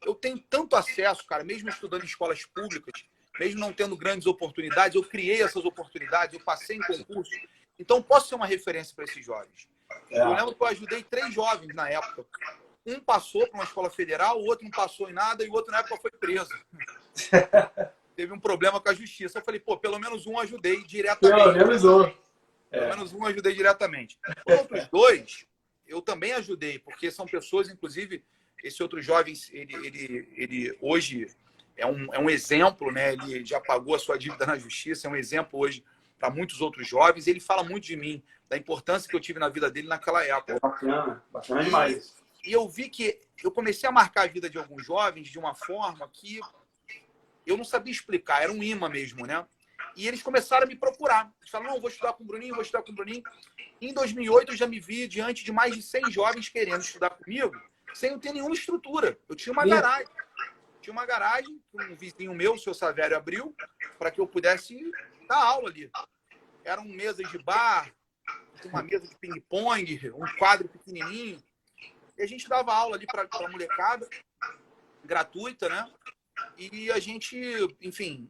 eu 0.06 0.14
tenho 0.14 0.38
tanto 0.38 0.76
acesso, 0.76 1.26
cara, 1.26 1.44
mesmo 1.44 1.70
estudando 1.70 2.04
em 2.04 2.08
escolas 2.08 2.46
públicas, 2.46 3.06
mesmo 3.40 3.60
não 3.60 3.72
tendo 3.72 3.96
grandes 3.96 4.28
oportunidades, 4.28 4.96
eu 4.96 5.04
criei 5.04 5.42
essas 5.42 5.64
oportunidades, 5.64 6.34
eu 6.34 6.44
passei 6.44 6.76
em 6.76 6.82
concurso. 6.82 7.32
Então, 7.80 8.02
posso 8.02 8.28
ser 8.28 8.36
uma 8.36 8.46
referência 8.46 8.94
para 8.94 9.06
esses 9.06 9.26
jovens. 9.26 9.70
É. 10.12 10.20
Eu 10.20 10.34
lembro 10.34 10.54
que 10.54 10.62
eu 10.62 10.68
ajudei 10.68 11.02
três 11.04 11.34
jovens 11.34 11.74
na 11.74 11.90
época. 11.90 12.26
Um 12.86 13.00
passou 13.00 13.48
para 13.48 13.58
uma 13.58 13.64
escola 13.64 13.90
federal, 13.90 14.40
o 14.40 14.46
outro 14.46 14.66
não 14.66 14.72
passou 14.72 15.10
em 15.10 15.14
nada 15.14 15.44
e 15.44 15.50
o 15.50 15.54
outro 15.54 15.72
na 15.72 15.80
época 15.80 15.98
foi 15.98 16.12
preso. 16.12 16.50
Teve 18.16 18.34
um 18.34 18.40
problema 18.40 18.82
com 18.82 18.90
a 18.90 18.94
justiça. 18.94 19.40
Eu 19.40 19.44
falei, 19.44 19.62
pô, 19.62 19.78
pelo 19.78 19.98
menos 19.98 20.28
um 20.28 20.38
ajudei 20.38 20.84
diretamente. 20.84 21.42
Pelo 21.42 21.54
menos 21.54 21.86
um. 21.86 22.12
Pelo 22.70 22.84
é. 22.84 22.90
menos 22.90 23.14
um 23.14 23.26
ajudei 23.26 23.54
diretamente. 23.54 24.20
Os 24.46 24.58
outros 24.58 24.88
dois, 24.90 25.46
eu 25.88 26.02
também 26.02 26.34
ajudei, 26.34 26.78
porque 26.78 27.10
são 27.10 27.26
pessoas, 27.26 27.70
inclusive, 27.70 28.24
esse 28.62 28.84
outro 28.84 29.02
jovem, 29.02 29.34
ele, 29.52 29.74
ele, 29.88 30.34
ele 30.36 30.78
hoje 30.82 31.28
é 31.80 31.86
um, 31.86 32.14
é 32.14 32.20
um 32.20 32.30
exemplo, 32.30 32.92
né? 32.92 33.14
Ele 33.14 33.46
já 33.46 33.60
pagou 33.60 33.96
a 33.96 34.00
sua 34.00 34.18
dívida 34.18 34.46
na 34.46 34.58
justiça, 34.58 35.08
é 35.08 35.10
um 35.10 35.16
exemplo 35.16 35.60
hoje 35.60 35.84
para 36.20 36.30
muitos 36.30 36.62
outros 36.62 36.88
jovens. 36.88 37.26
Ele 37.26 37.40
fala 37.40 37.64
muito 37.64 37.86
de 37.86 37.96
mim, 37.96 38.22
da 38.48 38.58
importância 38.58 39.10
que 39.10 39.16
eu 39.16 39.20
tive 39.20 39.40
na 39.40 39.50
vida 39.50 39.72
dele 39.72 39.88
naquela 39.88 40.24
época. 40.24 40.54
É 40.54 40.60
bacana, 40.60 41.24
bacana 41.32 41.64
demais. 41.64 42.16
E, 42.44 42.50
e 42.50 42.54
eu 42.54 42.68
vi 42.68 42.90
que 42.90 43.20
eu 43.44 43.52
comecei 43.52 43.88
a 43.88 43.92
marcar 43.92 44.24
a 44.24 44.28
vida 44.28 44.50
de 44.50 44.58
alguns 44.58 44.86
jovens 44.86 45.30
de 45.30 45.40
uma 45.40 45.56
forma 45.56 46.08
que 46.12 46.40
eu 47.46 47.58
não 47.58 47.64
sabia 47.64 47.92
explicar, 47.92 48.44
era 48.44 48.52
um 48.52 48.62
imã 48.62 48.90
mesmo, 48.90 49.26
né? 49.26 49.46
E 49.96 50.08
eles 50.08 50.22
começaram 50.22 50.66
a 50.66 50.68
me 50.68 50.76
procurar. 50.76 51.32
Eles 51.40 51.50
falaram, 51.50 51.74
não, 51.74 51.82
vou 51.82 51.90
estudar 51.90 52.14
com 52.14 52.24
o 52.24 52.28
Bruninho, 52.28 52.54
vou 52.54 52.62
estudar 52.62 52.84
com 52.84 52.92
o 52.92 52.96
Bruninho. 52.96 53.24
Em 53.82 53.94
2008, 53.94 54.52
eu 54.52 54.58
já 54.58 54.68
me 54.68 54.80
vi 54.80 55.08
diante 55.08 55.44
de 55.44 55.52
mais 55.52 55.74
de 55.74 55.82
100 55.82 56.12
jovens 56.12 56.50
querendo 56.50 56.82
estudar 56.82 57.10
comigo, 57.12 57.60
sem 57.94 58.12
eu 58.12 58.20
ter 58.20 58.34
nenhuma 58.34 58.54
estrutura. 58.54 59.18
Eu 59.28 59.36
tinha 59.36 59.52
uma 59.52 59.66
garagem. 59.66 60.08
Tinha 60.82 60.94
uma 60.94 61.06
garagem 61.06 61.62
que 61.72 61.84
um 61.84 61.96
vizinho 61.96 62.34
meu, 62.34 62.54
o 62.54 62.60
seu 62.60 62.74
Savério, 62.74 63.18
abriu 63.18 63.56
para 63.98 64.12
que 64.12 64.22
eu 64.22 64.28
pudesse 64.28 64.80
dar 65.28 65.44
aula 65.44 65.70
ali. 65.70 65.92
Eram 66.64 66.86
mesas 66.86 67.30
de 67.30 67.38
bar, 67.38 67.94
uma 68.66 68.82
mesa 68.82 69.08
de 69.08 69.16
ping-pong, 69.16 70.12
um 70.12 70.38
quadro 70.38 70.68
pequenininho. 70.68 71.42
E 72.18 72.24
a 72.24 72.28
gente 72.28 72.50
dava 72.50 72.74
aula 72.74 72.96
ali 72.96 73.06
para 73.06 73.28
a 73.30 73.50
molecada, 73.50 74.08
gratuita, 75.04 75.70
né? 75.70 75.90
E 76.58 76.92
a 76.92 77.00
gente, 77.00 77.38
enfim, 77.82 78.30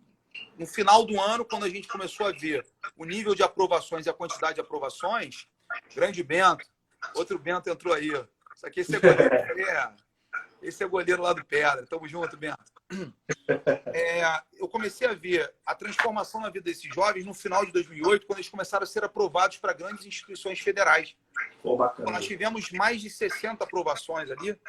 no 0.58 0.65
final 0.65 1.06
do 1.06 1.20
ano, 1.20 1.46
quando 1.46 1.65
a 1.65 1.70
gente 1.70 1.88
começou 1.88 2.27
a 2.27 2.32
ver 2.32 2.65
o 2.96 3.06
nível 3.06 3.34
de 3.34 3.44
aprovações 3.44 4.06
e 4.06 4.10
a 4.10 4.13
quantidade 4.13 4.56
de 4.56 4.62
aprovações, 4.62 5.48
grande 5.96 6.24
Bento, 6.24 6.65
outro 7.15 7.38
Bento 7.39 7.70
entrou 7.70 7.94
aí. 7.94 8.10
Isso 8.56 8.65
aqui 8.65 8.82
é 8.82 8.84
é, 10.62 10.68
esse 10.68 10.84
é 10.84 10.88
goleiro 10.88 11.22
lá 11.22 11.34
do 11.34 11.44
Pedra. 11.44 11.86
Tamo 11.86 12.08
junto, 12.08 12.38
Bento. 12.38 12.58
É, 13.94 14.42
eu 14.54 14.68
comecei 14.68 15.08
a 15.08 15.13
ver 15.13 15.54
a 15.66 15.74
transformação 15.75 16.42
na 16.42 16.50
vida 16.50 16.66
desses 16.66 16.94
jovens 16.94 17.25
no 17.25 17.34
final 17.34 17.66
de 17.66 17.72
2008, 17.72 18.25
quando 18.25 18.39
eles 18.39 18.50
começaram 18.50 18.84
a 18.84 18.88
ser 18.88 19.04
aprovados 19.04 19.58
para 19.58 19.74
grandes 19.74 20.06
instituições 20.06 20.60
federais. 20.60 21.16
Pô, 21.62 21.74
então, 21.74 22.12
nós 22.12 22.25
tivemos 22.25 22.72
mais 22.72 23.01
de 23.01 23.10
60 23.10 23.63
aprovações 23.63 24.30
ali, 24.30 24.60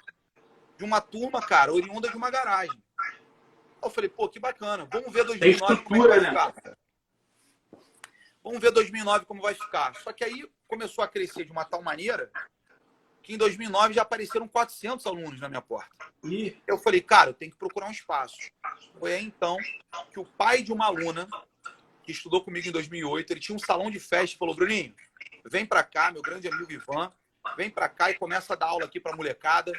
de 0.77 0.85
uma 0.85 1.01
turma, 1.01 1.41
cara, 1.41 1.73
oriunda 1.73 2.09
de 2.09 2.17
uma 2.17 2.31
garagem. 2.31 2.83
Eu 3.83 3.91
falei, 3.91 4.11
pô, 4.11 4.29
que 4.29 4.39
bacana. 4.39 4.87
Vamos 4.91 5.13
ver 5.13 5.25
2009 5.25 5.83
como 5.83 6.05
é 6.05 6.09
vai 6.09 6.21
né? 6.21 6.29
ficar. 6.29 6.77
Vamos 8.43 8.61
ver 8.61 8.71
2009 8.71 9.27
como 9.27 9.43
vai 9.43 9.55
ficar. 9.55 9.95
Só 9.97 10.13
que 10.13 10.25
aí 10.25 10.51
começou 10.67 11.05
a 11.05 11.09
crescer 11.09 11.45
de 11.45 11.53
uma 11.53 11.65
tal 11.65 11.83
maneira 11.83 12.31
que 13.31 13.35
em 13.35 13.39
2009 13.39 13.95
já 13.95 14.03
apareceram 14.03 14.49
400 14.49 15.07
alunos 15.07 15.39
na 15.39 15.49
minha 15.49 15.63
porta. 15.63 15.89
E 16.25 16.57
eu 16.67 16.77
falei, 16.77 17.01
cara, 17.01 17.31
eu 17.31 17.35
tenho 17.35 17.53
que 17.53 17.57
procurar 17.57 17.87
um 17.87 17.93
espaço. 17.93 18.37
Foi 18.99 19.15
aí 19.15 19.25
então 19.25 19.57
que 20.11 20.19
o 20.19 20.25
pai 20.25 20.65
de 20.65 20.73
uma 20.73 20.87
aluna 20.87 21.29
que 22.03 22.11
estudou 22.11 22.43
comigo 22.43 22.67
em 22.67 22.73
2008, 22.73 23.33
ele 23.33 23.39
tinha 23.39 23.55
um 23.55 23.61
salão 23.61 23.89
de 23.89 24.01
festa 24.01 24.35
e 24.35 24.39
falou: 24.39 24.57
Bruninho, 24.57 24.93
vem 25.49 25.65
para 25.65 25.85
cá, 25.85 26.11
meu 26.11 26.23
grande 26.23 26.49
amigo 26.49 26.73
Ivan, 26.73 27.13
vem 27.57 27.71
para 27.71 27.89
cá 27.89 28.11
e 28.11 28.15
começa 28.15 28.55
a 28.55 28.57
dar 28.57 28.67
aula 28.67 28.87
aqui 28.87 28.99
para 28.99 29.15
molecada. 29.15 29.73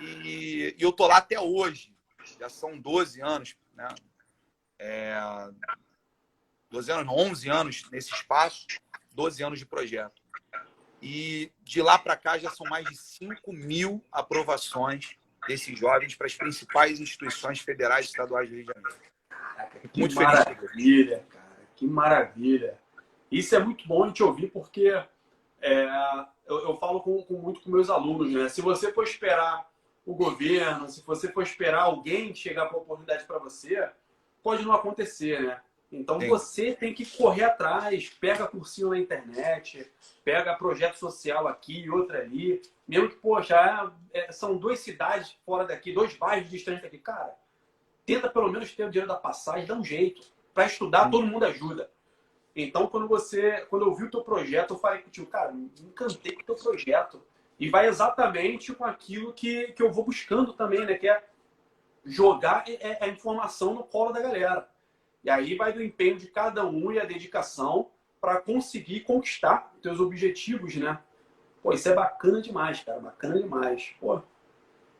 E, 0.00 0.04
e, 0.04 0.76
eu 0.78 0.92
tô 0.92 1.06
lá 1.06 1.18
até 1.18 1.38
hoje. 1.38 1.94
Já 2.40 2.48
são 2.48 2.78
12 2.78 3.20
anos, 3.20 3.54
né? 3.74 3.88
É, 4.78 5.14
12 6.70 6.90
anos, 6.90 7.14
11 7.14 7.48
anos 7.50 7.90
nesse 7.90 8.14
espaço, 8.14 8.66
12 9.12 9.44
anos 9.44 9.58
de 9.58 9.66
projeto. 9.66 10.22
E 11.02 11.52
de 11.62 11.82
lá 11.82 11.98
para 11.98 12.16
cá 12.16 12.38
já 12.38 12.50
são 12.50 12.66
mais 12.68 12.86
de 12.86 12.96
5 12.96 13.52
mil 13.52 14.02
aprovações 14.10 15.16
desses 15.46 15.78
jovens 15.78 16.14
para 16.14 16.26
as 16.26 16.34
principais 16.34 17.00
instituições 17.00 17.60
federais 17.60 18.06
e 18.06 18.08
estaduais 18.08 18.48
do 18.48 18.56
Rio 18.56 18.64
de 18.64 18.72
Janeiro. 18.72 18.98
que 19.92 20.00
muito 20.00 20.14
maravilha, 20.14 20.68
feliz. 20.68 21.08
cara. 21.28 21.46
Que 21.76 21.86
maravilha. 21.86 22.80
Isso 23.30 23.54
é 23.54 23.58
muito 23.58 23.86
bom 23.86 24.10
de 24.10 24.22
ouvir 24.22 24.50
porque 24.50 24.88
é, 25.60 25.86
eu, 26.46 26.68
eu, 26.68 26.76
falo 26.76 27.00
com, 27.00 27.22
com, 27.22 27.34
muito 27.34 27.60
com 27.60 27.70
meus 27.70 27.90
alunos, 27.90 28.32
né? 28.32 28.48
Se 28.48 28.60
você 28.60 28.92
for 28.92 29.04
esperar 29.04 29.68
o 30.04 30.14
governo, 30.14 30.88
se 30.88 31.02
você 31.02 31.30
for 31.30 31.42
esperar 31.42 31.82
alguém 31.82 32.34
chegar 32.34 32.68
com 32.68 32.76
a 32.76 32.80
oportunidade 32.80 33.24
para 33.24 33.38
você, 33.38 33.90
pode 34.42 34.64
não 34.64 34.72
acontecer, 34.72 35.42
né? 35.42 35.60
Então 35.90 36.20
Sim. 36.20 36.28
você 36.28 36.72
tem 36.72 36.92
que 36.92 37.06
correr 37.16 37.44
atrás, 37.44 38.08
pega 38.20 38.46
cursinho 38.46 38.90
na 38.90 38.98
internet, 38.98 39.90
pega 40.24 40.56
projeto 40.56 40.96
social 40.96 41.46
aqui 41.46 41.80
e 41.80 41.90
outro 41.90 42.16
ali. 42.16 42.60
Mesmo 42.86 43.08
que, 43.08 43.16
poxa, 43.16 43.92
é, 44.12 44.32
são 44.32 44.56
duas 44.56 44.80
cidades 44.80 45.36
fora 45.44 45.64
daqui, 45.64 45.92
dois 45.92 46.16
bairros 46.16 46.50
distantes 46.50 46.82
daqui. 46.82 46.98
Cara, 46.98 47.36
tenta 48.04 48.28
pelo 48.28 48.50
menos 48.50 48.72
ter 48.72 48.84
o 48.84 48.90
dinheiro 48.90 49.08
da 49.08 49.16
passagem, 49.16 49.66
dá 49.66 49.74
um 49.74 49.84
jeito. 49.84 50.22
Para 50.52 50.66
estudar, 50.66 51.10
todo 51.10 51.26
mundo 51.26 51.44
ajuda. 51.44 51.90
Então, 52.54 52.86
quando 52.86 53.06
você, 53.06 53.66
quando 53.68 53.84
eu 53.84 53.94
vi 53.94 54.04
o 54.04 54.10
teu 54.10 54.22
projeto, 54.22 54.72
eu 54.72 54.78
falei 54.78 55.02
contigo, 55.02 55.26
cara, 55.26 55.52
me 55.52 55.70
encantei 55.80 56.32
com 56.32 56.40
o 56.40 56.44
teu 56.44 56.54
projeto. 56.54 57.22
E 57.60 57.68
vai 57.68 57.86
exatamente 57.86 58.72
com 58.74 58.84
aquilo 58.84 59.32
que, 59.32 59.72
que 59.72 59.82
eu 59.82 59.92
vou 59.92 60.04
buscando 60.04 60.54
também, 60.54 60.84
né? 60.84 60.94
Que 60.94 61.08
é 61.08 61.22
jogar 62.04 62.64
a 63.00 63.08
informação 63.08 63.74
no 63.74 63.84
colo 63.84 64.12
da 64.12 64.20
galera. 64.20 64.68
E 65.26 65.30
aí 65.30 65.56
vai 65.56 65.72
do 65.72 65.82
empenho 65.82 66.16
de 66.16 66.28
cada 66.28 66.64
um 66.64 66.92
e 66.92 67.00
a 67.00 67.04
dedicação 67.04 67.90
para 68.20 68.40
conseguir 68.40 69.00
conquistar 69.00 69.72
os 69.74 69.82
teus 69.82 69.98
objetivos, 69.98 70.76
né? 70.76 71.00
Pô, 71.60 71.72
isso 71.72 71.88
é 71.88 71.94
bacana 71.94 72.40
demais, 72.40 72.78
cara. 72.84 73.00
Bacana 73.00 73.36
demais. 73.36 73.92
Pô, 74.00 74.22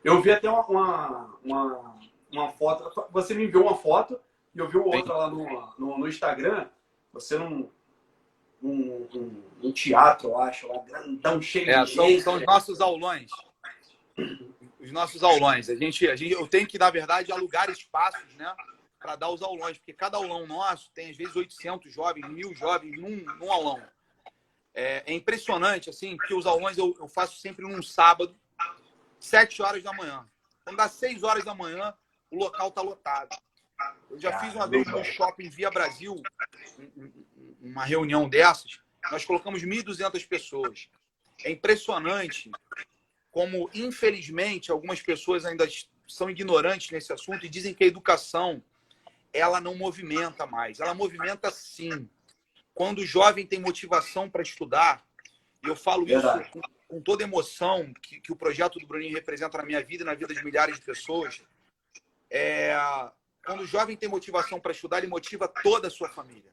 eu 0.03 0.21
vi 0.21 0.31
até 0.31 0.49
uma, 0.49 1.39
uma, 1.41 1.95
uma, 2.29 2.49
foto. 2.49 3.07
Você 3.09 3.33
me 3.33 3.45
enviou 3.45 3.63
uma 3.63 3.77
foto 3.77 4.19
e 4.53 4.59
eu 4.59 4.67
vi 4.67 4.75
outra 4.75 5.13
lá 5.15 5.29
no, 5.29 5.45
no, 5.79 5.97
no 5.97 6.07
Instagram. 6.09 6.67
Você 7.13 7.37
num, 7.37 7.69
num, 8.61 9.07
num, 9.09 9.43
num, 9.63 9.71
teatro, 9.71 10.27
eu 10.27 10.41
acho, 10.41 10.67
lá 10.67 10.79
grandão, 10.79 11.41
cheio 11.41 11.71
é, 11.71 11.85
de 11.85 11.95
são, 11.95 12.05
gente. 12.05 12.23
São 12.23 12.35
os 12.35 12.45
nossos 12.45 12.81
aulões. 12.81 13.31
Os 14.77 14.91
nossos 14.91 15.23
aulões. 15.23 15.69
A 15.69 15.75
gente, 15.75 16.05
a 16.05 16.17
gente, 16.17 16.33
eu 16.33 16.45
tenho 16.49 16.67
que, 16.67 16.77
na 16.77 16.89
verdade, 16.89 17.31
alugar 17.31 17.69
espaços, 17.69 18.35
né? 18.35 18.53
Para 19.07 19.15
dar 19.15 19.29
os 19.29 19.41
aulões, 19.41 19.77
porque 19.77 19.93
cada 19.93 20.17
aulão 20.17 20.45
nosso 20.45 20.91
tem, 20.91 21.09
às 21.09 21.15
vezes, 21.15 21.33
800 21.33 21.93
jovens, 21.93 22.27
mil 22.27 22.53
jovens 22.53 22.99
num, 22.99 23.15
num 23.39 23.49
aulão. 23.49 23.81
É, 24.73 25.01
é, 25.05 25.13
impressionante, 25.13 25.89
assim, 25.89 26.17
que 26.17 26.33
os 26.33 26.45
aulões 26.45 26.77
eu, 26.77 26.93
eu, 26.99 27.07
faço 27.07 27.37
sempre 27.37 27.65
num 27.65 27.81
sábado, 27.81 28.37
7 29.17 29.61
horas 29.61 29.81
da 29.81 29.93
manhã. 29.93 30.29
Quando 30.65 30.75
dá 30.75 30.89
6 30.89 31.23
horas 31.23 31.45
da 31.45 31.55
manhã, 31.55 31.93
o 32.29 32.35
local 32.35 32.67
está 32.67 32.81
lotado. 32.81 33.37
Eu 34.09 34.19
já 34.19 34.37
fiz 34.39 34.53
uma 34.53 34.67
vez 34.67 34.85
no 34.85 35.01
shopping 35.05 35.49
Via 35.49 35.71
Brasil, 35.71 36.21
uma 37.61 37.85
reunião 37.85 38.27
dessas, 38.27 38.77
nós 39.09 39.23
colocamos 39.23 39.63
1.200 39.63 40.27
pessoas. 40.27 40.89
É 41.45 41.49
impressionante 41.49 42.51
como, 43.31 43.69
infelizmente, 43.73 44.69
algumas 44.69 45.01
pessoas 45.01 45.45
ainda 45.45 45.65
são 46.05 46.29
ignorantes 46.29 46.91
nesse 46.91 47.13
assunto 47.13 47.45
e 47.45 47.49
dizem 47.49 47.73
que 47.73 47.85
a 47.85 47.87
educação 47.87 48.61
ela 49.37 49.61
não 49.61 49.75
movimenta 49.75 50.45
mais. 50.45 50.79
Ela 50.79 50.93
movimenta 50.93 51.51
sim 51.51 52.09
quando 52.73 52.99
o 52.99 53.05
jovem 53.05 53.45
tem 53.45 53.59
motivação 53.59 54.29
para 54.29 54.43
estudar, 54.43 55.03
e 55.63 55.67
eu 55.67 55.75
falo 55.75 56.05
Verdade. 56.05 56.43
isso 56.43 56.51
com, 56.51 56.61
com, 56.87 57.01
toda 57.01 57.23
emoção 57.23 57.91
que, 58.03 58.21
que, 58.21 58.31
o 58.31 58.35
projeto 58.35 58.77
do 58.79 58.85
Bruninho 58.85 59.15
representa 59.15 59.57
na 59.57 59.65
minha 59.65 59.83
vida 59.83 60.03
e 60.03 60.05
na 60.05 60.13
vida 60.13 60.31
de 60.31 60.45
milhares 60.45 60.75
de 60.75 60.85
pessoas, 60.85 61.41
é, 62.29 62.77
quando 63.43 63.61
o 63.61 63.65
jovem 63.65 63.97
tem 63.97 64.07
motivação 64.07 64.59
para 64.59 64.71
estudar, 64.71 64.99
ele 64.99 65.07
motiva 65.07 65.47
toda 65.47 65.87
a 65.87 65.91
sua 65.91 66.07
família. 66.07 66.51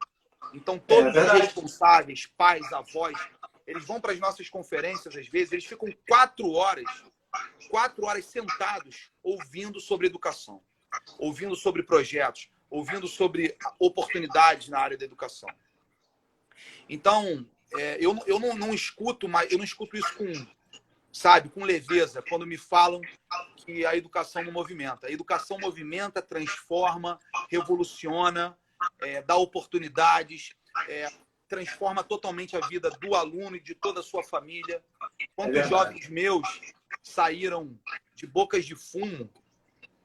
Então, 0.54 0.78
todos 0.78 1.14
é 1.14 1.24
os 1.24 1.32
responsáveis, 1.32 2.24
pais, 2.38 2.72
avós, 2.72 3.18
eles 3.66 3.84
vão 3.84 4.00
para 4.00 4.12
as 4.12 4.18
nossas 4.18 4.48
conferências, 4.48 5.14
às 5.14 5.28
vezes, 5.28 5.52
eles 5.52 5.66
ficam 5.66 5.92
quatro 6.08 6.52
horas, 6.52 6.86
quatro 7.68 8.06
horas 8.06 8.24
sentados, 8.24 9.10
ouvindo 9.22 9.78
sobre 9.78 10.06
educação, 10.06 10.62
ouvindo 11.18 11.54
sobre 11.54 11.82
projetos, 11.82 12.48
ouvindo 12.70 13.06
sobre 13.06 13.56
oportunidades 13.78 14.68
na 14.68 14.78
área 14.78 14.96
da 14.96 15.04
educação. 15.04 15.48
Então, 16.88 17.46
é, 17.76 17.96
eu, 18.00 18.16
eu 18.26 18.38
não, 18.38 18.54
não 18.54 18.74
escuto, 18.74 19.28
mas 19.28 19.50
eu 19.50 19.58
não 19.58 19.64
escuto 19.64 19.96
isso 19.96 20.14
com, 20.16 20.32
sabe, 21.12 21.48
com 21.48 21.64
leveza, 21.64 22.22
quando 22.22 22.46
me 22.46 22.58
falam 22.58 23.00
que 23.56 23.84
a 23.86 23.96
educação 23.96 24.42
não 24.42 24.52
movimenta. 24.52 25.06
A 25.06 25.10
educação 25.10 25.58
movimenta, 25.58 26.20
transforma, 26.20 27.18
revoluciona, 27.50 28.56
é, 29.00 29.22
dá 29.22 29.36
oportunidades, 29.36 30.54
é, 30.88 31.08
transforma 31.48 32.02
totalmente 32.02 32.56
a 32.56 32.66
vida 32.66 32.90
do 32.90 33.14
aluno 33.14 33.56
e 33.56 33.60
de 33.60 33.74
toda 33.74 34.00
a 34.00 34.02
sua 34.02 34.22
família. 34.22 34.82
Quantos 35.34 35.56
é 35.56 35.68
jovens 35.68 36.08
meus 36.08 36.60
saíram 37.02 37.78
de 38.14 38.26
bocas 38.26 38.64
de 38.64 38.74
fumo 38.74 39.30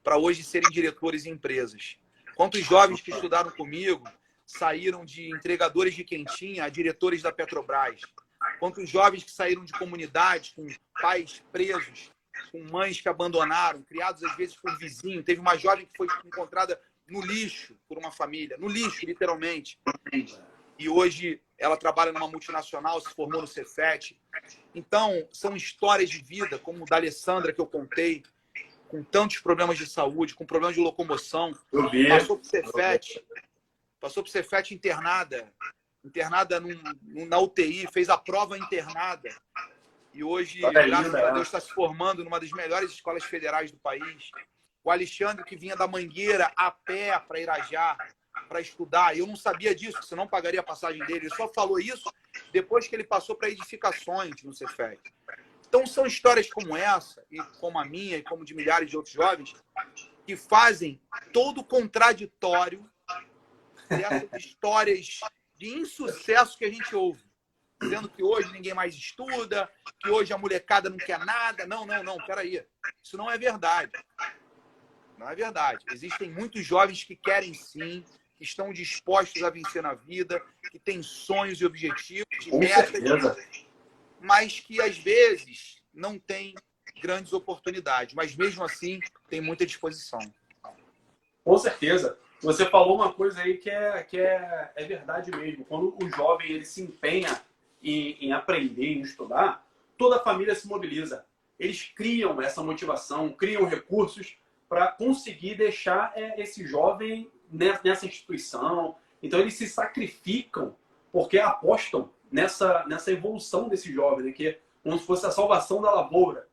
para 0.02 0.16
hoje 0.16 0.42
serem 0.42 0.70
diretores 0.70 1.26
em 1.26 1.30
empresas? 1.30 1.98
Quantos 2.40 2.64
jovens 2.64 3.02
que 3.02 3.10
estudaram 3.10 3.50
comigo 3.50 4.02
saíram 4.46 5.04
de 5.04 5.28
entregadores 5.30 5.94
de 5.94 6.02
quentinha 6.02 6.64
a 6.64 6.70
diretores 6.70 7.20
da 7.20 7.30
Petrobras. 7.30 8.00
Quantos 8.58 8.88
jovens 8.88 9.24
que 9.24 9.30
saíram 9.30 9.62
de 9.62 9.74
comunidades 9.74 10.54
com 10.54 10.66
pais 11.02 11.42
presos, 11.52 12.10
com 12.50 12.64
mães 12.64 12.98
que 12.98 13.10
abandonaram, 13.10 13.82
criados 13.82 14.24
às 14.24 14.34
vezes 14.38 14.56
por 14.56 14.74
vizinho. 14.78 15.22
Teve 15.22 15.38
uma 15.38 15.54
jovem 15.58 15.84
que 15.84 15.94
foi 15.94 16.06
encontrada 16.24 16.80
no 17.06 17.20
lixo 17.20 17.76
por 17.86 17.98
uma 17.98 18.10
família, 18.10 18.56
no 18.56 18.68
lixo, 18.68 19.04
literalmente. 19.04 19.78
E 20.78 20.88
hoje 20.88 21.42
ela 21.58 21.76
trabalha 21.76 22.10
numa 22.10 22.26
multinacional, 22.26 23.02
se 23.02 23.14
formou 23.14 23.42
no 23.42 23.46
Cefet. 23.46 24.18
Então, 24.74 25.28
são 25.30 25.54
histórias 25.54 26.08
de 26.08 26.22
vida, 26.22 26.58
como 26.58 26.84
o 26.84 26.86
da 26.86 26.96
Alessandra 26.96 27.52
que 27.52 27.60
eu 27.60 27.66
contei, 27.66 28.22
com 28.90 29.04
tantos 29.04 29.38
problemas 29.38 29.78
de 29.78 29.86
saúde, 29.86 30.34
com 30.34 30.44
problemas 30.44 30.74
de 30.74 30.82
locomoção. 30.82 31.56
Passou 32.08 32.36
por 32.36 32.44
Cefet, 32.44 33.24
passou 34.00 34.22
por 34.24 34.28
Cefet 34.28 34.74
internada, 34.74 35.50
internada 36.04 36.58
num, 36.58 36.74
num, 37.02 37.24
na 37.24 37.38
UTI, 37.38 37.86
fez 37.92 38.08
a 38.08 38.18
prova 38.18 38.58
internada. 38.58 39.30
E 40.12 40.24
hoje, 40.24 40.60
tá 40.60 40.72
graças 40.72 41.14
a 41.14 41.30
Deus, 41.30 41.46
está 41.46 41.60
se 41.60 41.72
formando 41.72 42.24
numa 42.24 42.40
das 42.40 42.50
melhores 42.50 42.90
escolas 42.90 43.22
federais 43.22 43.70
do 43.70 43.78
país. 43.78 44.30
O 44.82 44.90
Alexandre, 44.90 45.44
que 45.44 45.54
vinha 45.54 45.76
da 45.76 45.86
Mangueira 45.86 46.50
a 46.56 46.72
pé 46.72 47.16
para 47.20 47.38
Irajá, 47.38 47.96
para 48.48 48.60
estudar. 48.60 49.16
Eu 49.16 49.24
não 49.24 49.36
sabia 49.36 49.72
disso, 49.72 50.02
senão 50.02 50.26
pagaria 50.26 50.58
a 50.58 50.64
passagem 50.64 51.04
dele. 51.06 51.26
Ele 51.26 51.36
só 51.36 51.46
falou 51.46 51.78
isso 51.78 52.12
depois 52.52 52.88
que 52.88 52.96
ele 52.96 53.04
passou 53.04 53.36
para 53.36 53.50
edificações 53.50 54.42
no 54.42 54.52
Cefet. 54.52 55.00
Então, 55.70 55.86
são 55.86 56.04
histórias 56.04 56.50
como 56.50 56.76
essa, 56.76 57.24
e 57.30 57.40
como 57.60 57.78
a 57.78 57.84
minha, 57.84 58.16
e 58.16 58.24
como 58.24 58.44
de 58.44 58.56
milhares 58.56 58.90
de 58.90 58.96
outros 58.96 59.14
jovens, 59.14 59.54
que 60.26 60.36
fazem 60.36 61.00
todo 61.32 61.60
o 61.60 61.64
contraditório 61.64 62.90
dessas 63.88 64.44
histórias 64.44 65.20
de 65.54 65.68
insucesso 65.68 66.58
que 66.58 66.64
a 66.64 66.72
gente 66.72 66.94
ouve. 66.96 67.22
Dizendo 67.80 68.08
que 68.08 68.20
hoje 68.20 68.52
ninguém 68.52 68.74
mais 68.74 68.96
estuda, 68.96 69.70
que 70.00 70.10
hoje 70.10 70.32
a 70.32 70.38
molecada 70.38 70.90
não 70.90 70.98
quer 70.98 71.24
nada. 71.24 71.64
Não, 71.68 71.86
não, 71.86 72.02
não, 72.02 72.16
peraí. 72.26 72.66
Isso 73.00 73.16
não 73.16 73.30
é 73.30 73.38
verdade. 73.38 73.92
Não 75.16 75.30
é 75.30 75.36
verdade. 75.36 75.84
Existem 75.92 76.32
muitos 76.32 76.66
jovens 76.66 77.04
que 77.04 77.14
querem 77.14 77.54
sim, 77.54 78.04
que 78.36 78.42
estão 78.42 78.72
dispostos 78.72 79.40
a 79.44 79.50
vencer 79.50 79.84
na 79.84 79.94
vida, 79.94 80.44
que 80.68 80.80
têm 80.80 81.00
sonhos 81.00 81.60
e 81.60 81.64
objetivos, 81.64 82.26
de 82.40 82.52
metas, 82.52 83.00
mas 84.20 84.60
que 84.60 84.80
às 84.80 84.96
vezes 84.98 85.76
não 85.92 86.18
têm 86.18 86.54
grandes 87.00 87.32
oportunidades. 87.32 88.14
Mas 88.14 88.36
mesmo 88.36 88.62
assim, 88.62 89.00
tem 89.28 89.40
muita 89.40 89.66
disposição. 89.66 90.20
Com 91.44 91.58
certeza. 91.58 92.18
Você 92.42 92.64
falou 92.66 92.96
uma 92.96 93.12
coisa 93.12 93.42
aí 93.42 93.58
que 93.58 93.68
é, 93.68 94.02
que 94.02 94.18
é, 94.18 94.72
é 94.74 94.84
verdade 94.84 95.30
mesmo. 95.30 95.64
Quando 95.64 95.94
o 96.02 96.08
jovem 96.08 96.52
ele 96.52 96.64
se 96.64 96.82
empenha 96.82 97.40
em, 97.82 98.12
em 98.20 98.32
aprender, 98.32 98.94
em 98.94 99.00
estudar, 99.00 99.66
toda 99.98 100.16
a 100.16 100.24
família 100.24 100.54
se 100.54 100.66
mobiliza. 100.66 101.24
Eles 101.58 101.82
criam 101.94 102.40
essa 102.40 102.62
motivação, 102.62 103.30
criam 103.30 103.66
recursos 103.66 104.38
para 104.68 104.88
conseguir 104.88 105.56
deixar 105.56 106.12
é, 106.14 106.40
esse 106.40 106.66
jovem 106.66 107.30
nessa 107.50 108.06
instituição. 108.06 108.96
Então, 109.22 109.40
eles 109.40 109.54
se 109.54 109.68
sacrificam 109.68 110.74
porque 111.12 111.38
apostam 111.38 112.10
nessa, 112.30 112.84
nessa 112.86 113.10
evolução 113.10 113.68
desse 113.68 113.92
jovem, 113.92 114.26
né? 114.26 114.32
que 114.32 114.48
é 114.48 114.60
como 114.82 114.98
se 114.98 115.04
fosse 115.04 115.26
a 115.26 115.30
salvação 115.30 115.80
da 115.82 115.90
lavoura. 115.90 116.48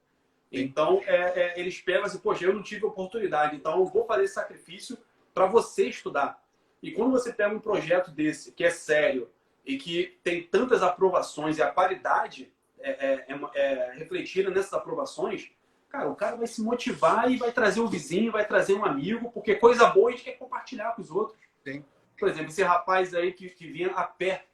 Então, 0.51 1.01
é, 1.05 1.15
é, 1.41 1.59
eles 1.59 1.79
pegam 1.81 2.05
assim, 2.05 2.19
poxa, 2.19 2.45
eu 2.45 2.53
não 2.53 2.63
tive 2.63 2.85
oportunidade, 2.85 3.55
então 3.55 3.79
eu 3.79 3.85
vou 3.85 4.05
fazer 4.05 4.23
esse 4.23 4.33
sacrifício 4.33 4.97
para 5.33 5.45
você 5.45 5.87
estudar. 5.87 6.41
E 6.81 6.91
quando 6.91 7.11
você 7.11 7.33
pega 7.33 7.53
um 7.53 7.59
projeto 7.59 8.11
desse, 8.11 8.51
que 8.51 8.63
é 8.63 8.69
sério 8.69 9.29
e 9.65 9.77
que 9.77 10.17
tem 10.23 10.43
tantas 10.43 10.81
aprovações 10.81 11.57
e 11.57 11.61
a 11.61 11.69
qualidade 11.69 12.51
é, 12.79 12.91
é, 12.91 13.25
é, 13.27 13.49
é 13.55 13.91
refletida 13.93 14.49
nessas 14.49 14.73
aprovações, 14.73 15.51
cara, 15.89 16.07
o 16.09 16.15
cara 16.15 16.35
vai 16.37 16.47
se 16.47 16.61
motivar 16.61 17.29
e 17.29 17.37
vai 17.37 17.51
trazer 17.51 17.81
um 17.81 17.87
vizinho, 17.87 18.31
vai 18.31 18.45
trazer 18.45 18.73
um 18.73 18.85
amigo, 18.85 19.31
porque 19.31 19.55
coisa 19.55 19.87
boa 19.87 20.09
a 20.09 20.11
gente 20.11 20.23
quer 20.23 20.37
compartilhar 20.37 20.93
com 20.95 21.01
os 21.01 21.11
outros. 21.11 21.37
Sim. 21.63 21.83
Por 22.17 22.29
exemplo, 22.29 22.49
esse 22.49 22.63
rapaz 22.63 23.13
aí 23.13 23.33
que, 23.33 23.49
que 23.49 23.67
vinha 23.67 23.91
a 23.91 24.03
pé 24.03 24.45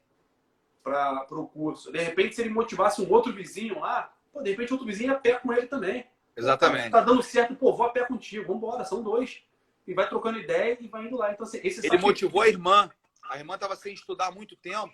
para 0.84 1.26
o 1.30 1.48
curso, 1.48 1.90
de 1.90 1.98
repente, 1.98 2.34
se 2.34 2.42
ele 2.42 2.50
motivasse 2.50 3.00
um 3.00 3.10
outro 3.10 3.32
vizinho 3.32 3.80
lá, 3.80 4.14
pô, 4.30 4.42
de 4.42 4.50
repente 4.50 4.72
outro 4.72 4.86
vizinho 4.86 5.10
ia 5.10 5.16
a 5.16 5.20
pé 5.20 5.32
com 5.38 5.50
ele 5.50 5.66
também. 5.66 6.06
Exatamente. 6.36 6.90
Tá 6.90 7.00
dando 7.00 7.22
certo, 7.22 7.56
pô, 7.56 7.74
vou 7.74 7.86
a 7.86 7.88
pé 7.88 8.04
contigo, 8.04 8.46
vamos 8.46 8.62
embora, 8.62 8.84
são 8.84 9.02
dois. 9.02 9.42
E 9.86 9.94
vai 9.94 10.08
trocando 10.08 10.38
ideia 10.38 10.76
e 10.78 10.86
vai 10.86 11.06
indo 11.06 11.16
lá. 11.16 11.32
Então, 11.32 11.46
assim, 11.46 11.60
esse 11.62 11.86
Ele 11.86 11.98
motivou 11.98 12.42
a 12.42 12.48
irmã. 12.48 12.90
A 13.28 13.38
irmã 13.38 13.54
estava 13.54 13.74
sem 13.76 13.94
estudar 13.94 14.26
há 14.26 14.30
muito 14.30 14.54
tempo 14.56 14.92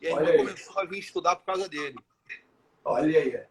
e 0.00 0.06
a 0.06 0.10
irmã 0.10 0.36
começou 0.36 0.78
a 0.78 0.84
vir 0.84 0.98
estudar 0.98 1.36
por 1.36 1.46
causa 1.46 1.68
dele. 1.68 1.96
Olha 2.84 3.18
aí. 3.18 3.42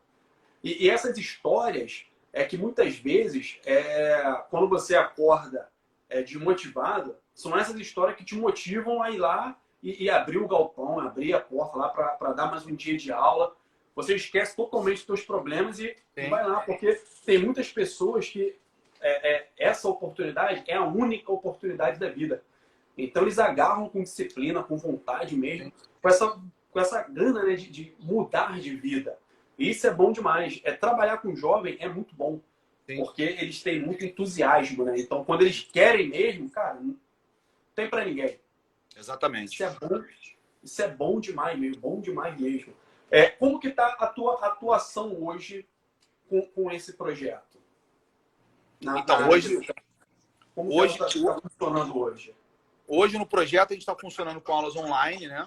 E, 0.63 0.85
e, 0.85 0.89
essas 0.89 1.17
histórias 1.17 2.05
é 2.31 2.43
que 2.43 2.57
muitas 2.57 2.95
vezes, 2.95 3.59
é, 3.65 4.43
quando 4.49 4.67
você 4.67 4.95
acorda 4.95 5.69
é, 6.07 6.21
desmotivado, 6.21 7.15
são 7.33 7.57
essas 7.57 7.75
histórias 7.79 8.17
que 8.17 8.25
te 8.25 8.35
motivam 8.35 9.01
a 9.01 9.09
ir 9.09 9.17
lá 9.17 9.59
e, 9.81 10.05
e 10.05 10.09
abrir 10.09 10.37
o 10.37 10.47
galpão, 10.47 10.99
abrir 10.99 11.33
a 11.33 11.39
porta 11.39 11.77
lá 11.77 11.89
para 11.89 12.33
dar 12.33 12.51
mais 12.51 12.65
um 12.65 12.75
dia 12.75 12.97
de 12.97 13.11
aula. 13.11 13.55
Você 13.95 14.15
esquece 14.15 14.55
totalmente 14.55 14.97
os 14.97 15.05
seus 15.05 15.21
problemas 15.21 15.79
e, 15.79 15.95
e 16.15 16.27
vai 16.27 16.47
lá, 16.47 16.61
porque 16.61 17.01
tem 17.25 17.37
muitas 17.37 17.71
pessoas 17.71 18.29
que 18.29 18.55
é, 19.01 19.35
é, 19.35 19.49
essa 19.57 19.87
oportunidade 19.87 20.63
é 20.67 20.75
a 20.75 20.85
única 20.85 21.31
oportunidade 21.31 21.99
da 21.99 22.09
vida. 22.09 22.43
Então 22.97 23.23
eles 23.23 23.39
agarram 23.39 23.87
com 23.89 24.03
disciplina, 24.03 24.61
com 24.61 24.77
vontade 24.77 25.35
mesmo, 25.35 25.71
com 26.01 26.09
essa, 26.09 26.41
com 26.71 26.79
essa 26.79 27.01
gana 27.03 27.43
né, 27.43 27.55
de, 27.55 27.69
de 27.69 27.95
mudar 27.99 28.59
de 28.59 28.75
vida. 28.75 29.17
E 29.57 29.69
isso 29.69 29.87
é 29.87 29.93
bom 29.93 30.11
demais. 30.11 30.61
É 30.63 30.71
trabalhar 30.71 31.17
com 31.17 31.35
jovem 31.35 31.77
é 31.79 31.87
muito 31.87 32.15
bom. 32.15 32.39
Sim. 32.85 32.97
Porque 32.97 33.21
eles 33.21 33.61
têm 33.61 33.81
muito 33.81 34.03
entusiasmo, 34.03 34.83
né? 34.83 34.95
Então, 34.97 35.23
quando 35.23 35.41
eles 35.41 35.61
querem 35.61 36.09
mesmo, 36.09 36.49
cara, 36.49 36.79
não 36.79 36.97
tem 37.75 37.89
para 37.89 38.05
ninguém. 38.05 38.39
Exatamente. 38.99 39.53
Isso 39.53 39.63
é 39.63 39.69
bom, 39.69 40.03
isso 40.61 40.81
é 40.81 40.87
bom 40.87 41.19
demais 41.19 41.57
mesmo, 41.57 41.81
bom 41.81 42.01
demais 42.01 42.39
mesmo. 42.39 42.73
É, 43.09 43.29
como 43.29 43.59
que 43.59 43.71
tá 43.71 43.95
a 43.99 44.07
tua 44.07 44.45
atuação 44.45 45.23
hoje 45.23 45.67
com, 46.29 46.41
com 46.47 46.69
esse 46.69 46.93
projeto? 46.93 47.59
Na, 48.81 48.99
então, 48.99 49.19
na 49.19 49.29
hoje, 49.29 49.59
como 50.53 50.73
hoje 50.79 50.93
está 50.93 51.05
tá 51.05 51.41
funcionando 51.41 51.97
hoje? 51.97 52.35
Hoje 52.87 53.17
no 53.17 53.25
projeto 53.25 53.71
a 53.71 53.73
gente 53.73 53.81
está 53.81 53.95
funcionando 53.95 54.41
com 54.41 54.51
aulas 54.51 54.75
online, 54.75 55.27
né? 55.27 55.45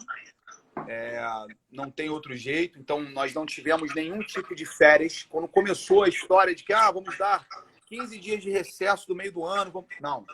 É, 0.88 1.22
não 1.70 1.90
tem 1.90 2.08
outro 2.08 2.34
jeito, 2.34 2.78
então 2.78 3.00
nós 3.00 3.34
não 3.34 3.44
tivemos 3.44 3.94
nenhum 3.94 4.20
tipo 4.20 4.54
de 4.54 4.64
férias. 4.64 5.24
Quando 5.28 5.46
começou 5.46 6.02
a 6.02 6.08
história 6.08 6.54
de 6.54 6.64
que 6.64 6.72
ah, 6.72 6.90
vamos 6.90 7.16
dar 7.18 7.46
15 7.86 8.18
dias 8.18 8.42
de 8.42 8.50
recesso 8.50 9.06
do 9.06 9.14
meio 9.14 9.32
do 9.32 9.44
ano, 9.44 9.70
vamos... 9.70 9.88
não. 10.00 10.24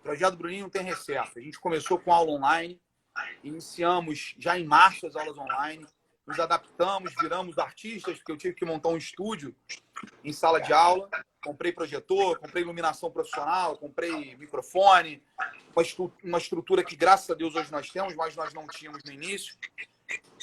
O 0.00 0.02
projeto 0.02 0.36
Bruninho 0.36 0.62
não 0.62 0.70
tem 0.70 0.82
recesso. 0.82 1.38
A 1.38 1.42
gente 1.42 1.60
começou 1.60 1.98
com 1.98 2.12
aula 2.12 2.32
online, 2.32 2.80
iniciamos 3.44 4.34
já 4.38 4.58
em 4.58 4.64
março 4.64 5.06
as 5.06 5.14
aulas 5.14 5.36
online, 5.36 5.86
nos 6.26 6.40
adaptamos, 6.40 7.12
viramos 7.20 7.58
artistas, 7.58 8.16
porque 8.16 8.32
eu 8.32 8.36
tive 8.36 8.54
que 8.54 8.64
montar 8.64 8.88
um 8.88 8.96
estúdio 8.96 9.54
em 10.24 10.32
sala 10.32 10.60
de 10.60 10.72
aula. 10.72 11.08
Comprei 11.42 11.72
projetor, 11.72 12.38
comprei 12.38 12.62
iluminação 12.62 13.10
profissional, 13.10 13.76
comprei 13.76 14.36
microfone, 14.36 15.22
uma 16.22 16.38
estrutura 16.38 16.84
que, 16.84 16.96
graças 16.96 17.28
a 17.30 17.34
Deus, 17.34 17.54
hoje 17.54 17.72
nós 17.72 17.90
temos, 17.90 18.14
mas 18.14 18.36
nós 18.36 18.54
não 18.54 18.66
tínhamos 18.66 19.02
no 19.04 19.12
início. 19.12 19.56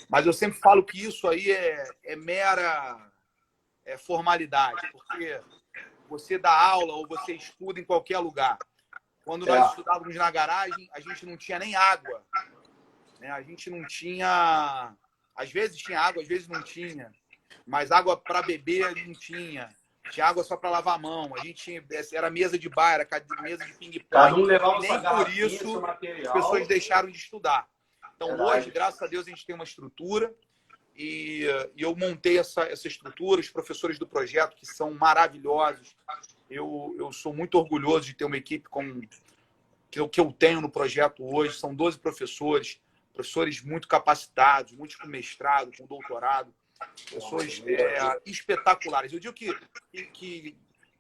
Mas 0.10 0.26
eu 0.26 0.34
sempre 0.34 0.60
falo 0.60 0.84
que 0.84 1.04
isso 1.04 1.28
aí 1.28 1.52
é, 1.52 1.84
é 2.04 2.16
mera 2.16 3.12
é 3.86 3.98
formalidade, 3.98 4.82
porque 4.92 5.42
você 6.10 6.38
dá 6.38 6.52
aula 6.52 6.94
ou 6.94 7.08
você 7.08 7.34
estuda 7.34 7.80
em 7.80 7.86
qualquer 7.86 8.20
lugar. 8.20 8.58
Quando 9.28 9.46
nós 9.46 9.62
é. 9.62 9.68
estudávamos 9.68 10.16
na 10.16 10.32
garagem, 10.32 10.90
a 10.94 11.02
gente 11.02 11.26
não 11.26 11.36
tinha 11.36 11.60
nem 11.60 11.76
água. 11.76 12.24
Né? 13.20 13.30
A 13.30 13.42
gente 13.42 13.70
não 13.70 13.86
tinha. 13.86 14.96
Às 15.36 15.52
vezes 15.52 15.78
tinha 15.78 16.00
água, 16.00 16.22
às 16.22 16.28
vezes 16.30 16.48
não 16.48 16.64
tinha. 16.64 17.12
Mas 17.66 17.92
água 17.92 18.16
para 18.16 18.42
beber 18.42 18.96
não 19.06 19.14
tinha. 19.14 19.68
Tinha 20.12 20.28
água 20.28 20.46
só 20.46 20.56
para 20.56 20.70
lavar 20.70 20.96
a 20.96 20.98
mão. 20.98 21.34
A 21.36 21.40
gente 21.40 21.62
tinha, 21.62 21.86
era 22.14 22.30
mesa 22.30 22.58
de 22.58 22.70
bar, 22.70 22.94
era 22.94 23.08
mesa 23.42 23.66
de 23.66 23.74
ping-pong. 23.74 24.48
Nem 24.80 25.02
por 25.02 25.30
isso 25.30 25.86
as 25.86 26.32
pessoas 26.32 26.66
deixaram 26.66 27.12
de 27.12 27.18
estudar. 27.18 27.68
Então, 28.16 28.30
Verdade. 28.30 28.60
hoje, 28.60 28.72
graças 28.72 29.02
a 29.02 29.08
Deus, 29.08 29.28
a 29.28 29.30
gente 29.30 29.46
tem 29.46 29.54
uma 29.54 29.66
estrutura 29.66 30.34
e, 30.96 31.46
e, 31.76 31.82
eu 31.84 31.94
montei 31.98 32.40
essa, 32.40 32.64
essa 32.64 32.88
estrutura. 32.88 33.42
Os 33.42 33.50
professores 33.50 34.00
do 34.00 34.08
projeto, 34.08 34.56
que 34.56 34.66
são 34.66 34.94
maravilhosos. 34.94 35.98
Eu, 36.50 36.96
eu 36.98 37.12
sou 37.12 37.34
muito 37.34 37.56
orgulhoso 37.56 38.06
de 38.06 38.14
ter 38.14 38.26
uma 38.26 38.38
equipe 38.38 38.70
como 38.70 39.02
que 39.90 40.00
eu, 40.00 40.08
que 40.08 40.20
eu 40.20 40.32
tenho 40.32 40.62
no 40.62 40.70
projeto 40.70 41.24
hoje. 41.24 41.58
São 41.58 41.74
12 41.74 42.00
professores, 42.00 42.80
professores 43.14 43.62
muito 43.62 43.88
capacitados, 43.88 44.74
muitos 44.74 44.96
com 44.96 45.08
mestrado, 45.08 45.72
com 45.78 45.86
doutorado 45.86 46.54
pessoas 47.10 47.62
é, 47.66 48.22
espetaculares. 48.26 49.12
Eu 49.12 49.20
digo 49.20 49.34
que, 49.34 49.54
que 50.14 50.56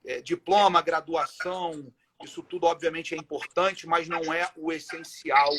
é, 0.05 0.21
diploma, 0.21 0.81
graduação, 0.81 1.93
isso 2.23 2.41
tudo 2.41 2.65
obviamente 2.65 3.13
é 3.13 3.17
importante, 3.17 3.85
mas 3.87 4.07
não 4.07 4.33
é 4.33 4.49
o 4.55 4.71
essencial 4.71 5.51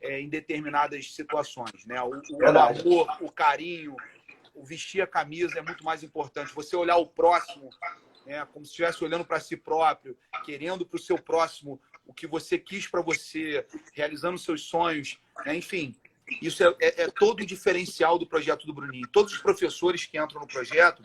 é, 0.00 0.20
em 0.20 0.28
determinadas 0.28 1.12
situações. 1.14 1.84
Né? 1.84 2.00
O, 2.02 2.10
o 2.10 2.46
amor, 2.46 3.16
o 3.20 3.30
carinho, 3.30 3.96
o 4.54 4.64
vestir 4.64 5.00
a 5.00 5.06
camisa 5.06 5.58
é 5.58 5.62
muito 5.62 5.84
mais 5.84 6.02
importante. 6.02 6.54
Você 6.54 6.76
olhar 6.76 6.96
o 6.96 7.06
próximo, 7.06 7.70
né, 8.26 8.44
como 8.52 8.64
se 8.64 8.72
estivesse 8.72 9.02
olhando 9.04 9.24
para 9.24 9.40
si 9.40 9.56
próprio, 9.56 10.18
querendo 10.44 10.84
para 10.84 10.96
o 10.96 11.00
seu 11.00 11.16
próximo 11.16 11.80
o 12.04 12.12
que 12.12 12.26
você 12.26 12.58
quis 12.58 12.86
para 12.86 13.00
você, 13.00 13.66
realizando 13.92 14.38
seus 14.38 14.62
sonhos, 14.62 15.18
né? 15.44 15.56
enfim. 15.56 15.94
Isso 16.42 16.62
é, 16.64 16.74
é, 16.80 17.02
é, 17.02 17.10
todo 17.10 17.40
o 17.40 17.46
diferencial 17.46 18.18
do 18.18 18.26
projeto 18.26 18.66
do 18.66 18.74
Bruninho. 18.74 19.06
Todos 19.12 19.32
os 19.32 19.38
professores 19.38 20.06
que 20.06 20.18
entram 20.18 20.40
no 20.40 20.46
projeto, 20.46 21.02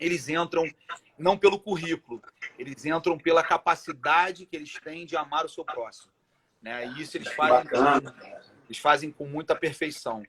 eles 0.00 0.28
entram 0.28 0.68
não 1.16 1.38
pelo 1.38 1.60
currículo, 1.60 2.20
eles 2.58 2.84
entram 2.84 3.16
pela 3.16 3.44
capacidade 3.44 4.44
que 4.46 4.56
eles 4.56 4.72
têm 4.82 5.06
de 5.06 5.16
amar 5.16 5.44
o 5.44 5.48
seu 5.48 5.64
próximo. 5.64 6.10
Né? 6.60 6.86
E 6.88 7.02
isso 7.02 7.16
eles 7.16 7.32
fazem, 7.32 7.70
eles 8.66 8.78
fazem 8.78 9.12
com 9.12 9.26
muita 9.26 9.54
perfeição. 9.54 10.24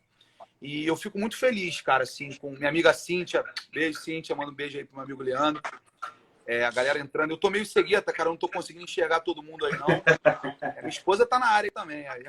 E 0.63 0.87
eu 0.87 0.95
fico 0.95 1.19
muito 1.19 1.37
feliz, 1.37 1.81
cara, 1.81 2.03
assim, 2.03 2.31
com 2.35 2.51
minha 2.51 2.69
amiga 2.69 2.93
Cíntia. 2.93 3.43
Beijo, 3.69 3.99
Cíntia. 3.99 4.33
Manda 4.33 4.49
um 4.49 4.55
beijo 4.55 4.77
aí 4.77 4.85
pro 4.85 4.95
meu 4.95 5.03
amigo 5.03 5.21
Leandro. 5.21 5.61
É, 6.47 6.63
a 6.63 6.71
galera 6.71 6.99
entrando. 6.99 7.31
Eu 7.31 7.37
tô 7.37 7.49
meio 7.49 7.65
cegueta, 7.65 8.13
cara. 8.13 8.29
Eu 8.29 8.31
não 8.31 8.37
tô 8.37 8.47
conseguindo 8.47 8.85
enxergar 8.85 9.19
todo 9.19 9.43
mundo 9.43 9.65
aí, 9.65 9.77
não. 9.77 9.89
É, 10.61 10.79
minha 10.79 10.87
esposa 10.87 11.25
tá 11.25 11.37
na 11.37 11.47
área 11.47 11.69
também. 11.69 12.07
Aí. 12.07 12.23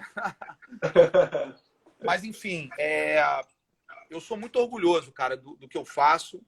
Mas, 2.03 2.25
enfim, 2.25 2.69
é, 2.77 3.23
eu 4.11 4.21
sou 4.21 4.37
muito 4.37 4.59
orgulhoso, 4.59 5.13
cara, 5.13 5.37
do, 5.37 5.55
do 5.55 5.69
que 5.69 5.79
eu 5.79 5.85
faço. 5.85 6.43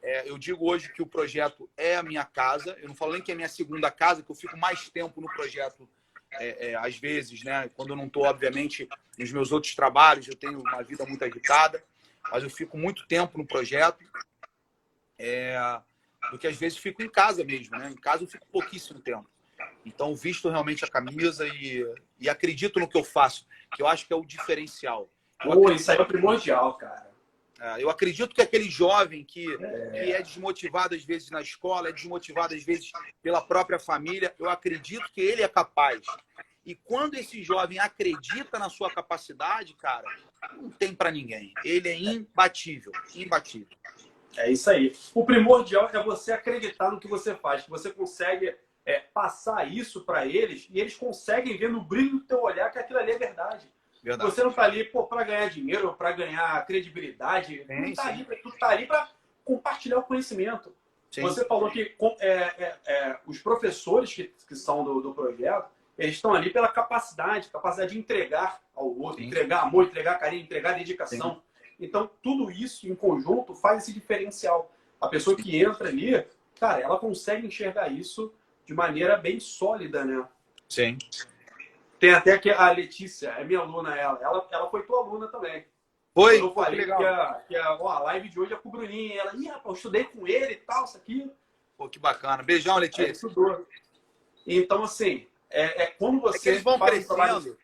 É, 0.00 0.30
eu 0.30 0.38
digo 0.38 0.70
hoje 0.70 0.92
que 0.92 1.02
o 1.02 1.06
projeto 1.06 1.68
é 1.76 1.96
a 1.96 2.02
minha 2.04 2.24
casa. 2.24 2.76
Eu 2.80 2.86
não 2.86 2.94
falo 2.94 3.12
nem 3.12 3.22
que 3.22 3.32
é 3.32 3.34
a 3.34 3.36
minha 3.36 3.48
segunda 3.48 3.90
casa, 3.90 4.22
que 4.22 4.30
eu 4.30 4.36
fico 4.36 4.56
mais 4.56 4.88
tempo 4.88 5.20
no 5.20 5.26
projeto, 5.26 5.88
é, 6.38 6.70
é, 6.70 6.74
às 6.76 6.96
vezes, 6.96 7.42
né? 7.42 7.70
Quando 7.74 7.90
eu 7.90 7.96
não 7.96 8.06
estou, 8.06 8.24
obviamente, 8.24 8.88
nos 9.18 9.32
meus 9.32 9.52
outros 9.52 9.74
trabalhos, 9.74 10.28
eu 10.28 10.36
tenho 10.36 10.60
uma 10.60 10.82
vida 10.82 11.04
muito 11.06 11.24
agitada, 11.24 11.82
mas 12.30 12.42
eu 12.42 12.50
fico 12.50 12.76
muito 12.76 13.06
tempo 13.06 13.38
no 13.38 13.46
projeto. 13.46 14.04
É, 15.18 15.56
do 16.30 16.38
que 16.38 16.46
às 16.46 16.56
vezes 16.56 16.78
fico 16.78 17.02
em 17.02 17.08
casa 17.08 17.44
mesmo, 17.44 17.76
né? 17.76 17.90
Em 17.90 17.96
casa 17.96 18.24
eu 18.24 18.28
fico 18.28 18.46
pouquíssimo 18.48 19.00
tempo. 19.00 19.28
Então, 19.84 20.14
visto 20.14 20.48
realmente 20.48 20.84
a 20.84 20.88
camisa 20.88 21.46
e, 21.46 21.86
e 22.18 22.28
acredito 22.28 22.80
no 22.80 22.88
que 22.88 22.96
eu 22.96 23.04
faço, 23.04 23.46
que 23.74 23.82
eu 23.82 23.86
acho 23.86 24.06
que 24.06 24.12
é 24.12 24.16
o 24.16 24.24
diferencial. 24.24 25.08
Pô, 25.42 25.70
isso 25.70 25.90
aí 25.90 25.98
é 25.98 26.04
primordial, 26.04 26.74
cara. 26.74 27.13
É, 27.60 27.82
eu 27.82 27.88
acredito 27.88 28.34
que 28.34 28.42
aquele 28.42 28.68
jovem 28.68 29.24
que 29.24 29.46
é. 29.52 29.90
que 29.90 30.12
é 30.12 30.22
desmotivado 30.22 30.94
às 30.94 31.04
vezes 31.04 31.30
na 31.30 31.40
escola, 31.40 31.88
é 31.88 31.92
desmotivado 31.92 32.54
às 32.54 32.64
vezes 32.64 32.90
pela 33.22 33.40
própria 33.40 33.78
família, 33.78 34.34
eu 34.38 34.50
acredito 34.50 35.10
que 35.12 35.20
ele 35.20 35.42
é 35.42 35.48
capaz. 35.48 36.00
E 36.66 36.74
quando 36.74 37.14
esse 37.14 37.42
jovem 37.42 37.78
acredita 37.78 38.58
na 38.58 38.70
sua 38.70 38.90
capacidade, 38.90 39.74
cara, 39.74 40.06
não 40.52 40.70
tem 40.70 40.94
para 40.94 41.10
ninguém. 41.10 41.52
Ele 41.64 41.88
é 41.88 41.96
imbatível, 41.96 42.92
imbatível. 43.14 43.76
É 44.36 44.50
isso 44.50 44.68
aí. 44.70 44.92
O 45.14 45.24
primordial 45.24 45.88
é 45.92 46.02
você 46.02 46.32
acreditar 46.32 46.90
no 46.90 46.98
que 46.98 47.06
você 47.06 47.34
faz, 47.34 47.62
que 47.62 47.70
você 47.70 47.90
consegue 47.90 48.56
é, 48.84 49.00
passar 49.00 49.70
isso 49.70 50.04
para 50.04 50.26
eles 50.26 50.66
e 50.70 50.80
eles 50.80 50.96
conseguem 50.96 51.56
ver 51.56 51.70
no 51.70 51.82
brilho 51.82 52.18
do 52.18 52.24
teu 52.24 52.42
olhar 52.42 52.70
que 52.70 52.78
aquilo 52.78 52.98
ali 52.98 53.12
é 53.12 53.18
verdade. 53.18 53.68
Verdade. 54.04 54.30
Você 54.30 54.42
não 54.42 54.50
está 54.50 54.62
ali 54.62 54.84
para 54.84 55.24
ganhar 55.24 55.48
dinheiro 55.48 55.94
para 55.94 56.12
ganhar 56.12 56.66
credibilidade. 56.66 57.64
Sim, 57.66 57.80
não 57.80 57.84
está 57.84 58.08
ali, 58.08 58.24
tu 58.42 58.48
está 58.50 58.68
ali 58.68 58.86
para 58.86 59.08
compartilhar 59.44 59.98
o 59.98 60.02
conhecimento. 60.02 60.74
Sim. 61.10 61.22
Você 61.22 61.44
falou 61.44 61.70
que 61.70 61.94
é, 62.20 62.28
é, 62.28 62.78
é, 62.86 63.18
os 63.26 63.38
professores 63.38 64.12
que, 64.12 64.34
que 64.48 64.56
são 64.56 64.82
do, 64.84 65.00
do 65.00 65.14
projeto, 65.14 65.68
eles 65.96 66.16
estão 66.16 66.34
ali 66.34 66.50
pela 66.50 66.68
capacidade, 66.68 67.48
capacidade 67.50 67.92
de 67.92 67.98
entregar 67.98 68.60
ao 68.74 68.86
outro, 68.98 69.22
Sim. 69.22 69.28
entregar 69.28 69.62
amor, 69.62 69.84
entregar 69.84 70.18
carinho, 70.18 70.42
entregar 70.42 70.72
dedicação. 70.72 71.36
Sim. 71.36 71.74
Então, 71.80 72.10
tudo 72.22 72.50
isso 72.50 72.88
em 72.88 72.94
conjunto 72.94 73.54
faz 73.54 73.84
esse 73.84 73.92
diferencial. 73.92 74.72
A 75.00 75.08
pessoa 75.08 75.36
que 75.36 75.56
entra 75.56 75.88
ali, 75.88 76.24
cara, 76.58 76.80
ela 76.80 76.98
consegue 76.98 77.46
enxergar 77.46 77.88
isso 77.88 78.32
de 78.66 78.74
maneira 78.74 79.16
bem 79.16 79.38
sólida, 79.38 80.04
né? 80.04 80.26
Sim. 80.68 80.98
Tem 81.98 82.12
até 82.12 82.38
que 82.38 82.50
a 82.50 82.70
Letícia, 82.70 83.28
é 83.30 83.44
minha 83.44 83.60
aluna 83.60 83.96
ela, 83.96 84.18
ela, 84.20 84.48
ela 84.50 84.70
foi 84.70 84.82
tua 84.82 85.00
aluna 85.00 85.28
também. 85.28 85.64
Foi? 86.14 86.40
Eu 86.40 86.54
falei 86.54 86.84
que, 86.84 86.86
que, 86.86 87.04
a, 87.04 87.42
que 87.48 87.56
a, 87.56 87.74
ó, 87.74 87.88
a 87.88 87.98
live 88.00 88.28
de 88.28 88.38
hoje 88.38 88.52
é 88.52 88.56
com 88.56 88.68
o 88.68 88.72
Bruninho. 88.72 89.18
Ela, 89.18 89.34
ih, 89.34 89.48
rapaz, 89.48 89.64
eu 89.66 89.72
estudei 89.72 90.04
com 90.04 90.26
ele 90.26 90.52
e 90.52 90.56
tal, 90.56 90.84
isso 90.84 90.96
aqui. 90.96 91.30
Pô, 91.76 91.88
que 91.88 91.98
bacana. 91.98 92.42
Beijão, 92.42 92.76
Letícia. 92.78 93.08
É, 93.08 93.10
estudou. 93.10 93.66
Então, 94.46 94.84
assim, 94.84 95.26
é, 95.50 95.82
é 95.82 95.86
como 95.86 96.20
você. 96.20 96.50
É 96.50 96.52
eles 96.52 96.62
vão 96.62 96.78
crescendo. 96.78 97.58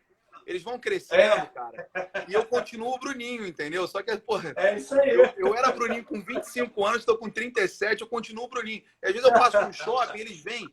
Eles 0.46 0.62
vão 0.64 0.80
crescendo, 0.80 1.20
é. 1.22 1.46
cara. 1.46 1.88
E 2.26 2.34
eu 2.34 2.44
continuo 2.44 2.92
o 2.92 2.98
Bruninho, 2.98 3.46
entendeu? 3.46 3.86
Só 3.86 4.02
que, 4.02 4.16
porra. 4.16 4.52
É 4.56 4.76
isso 4.76 4.98
aí. 5.00 5.10
Eu, 5.10 5.32
eu 5.36 5.54
era 5.54 5.70
Bruninho 5.70 6.04
com 6.04 6.20
25 6.20 6.84
anos, 6.84 7.00
estou 7.00 7.16
com 7.16 7.30
37, 7.30 8.00
eu 8.00 8.08
continuo 8.08 8.46
o 8.46 8.48
Bruninho. 8.48 8.82
E 9.00 9.06
às 9.06 9.12
vezes 9.12 9.28
eu 9.28 9.32
passo 9.32 9.60
no 9.60 9.72
shopping, 9.72 10.18
eles 10.18 10.40
vêm, 10.42 10.68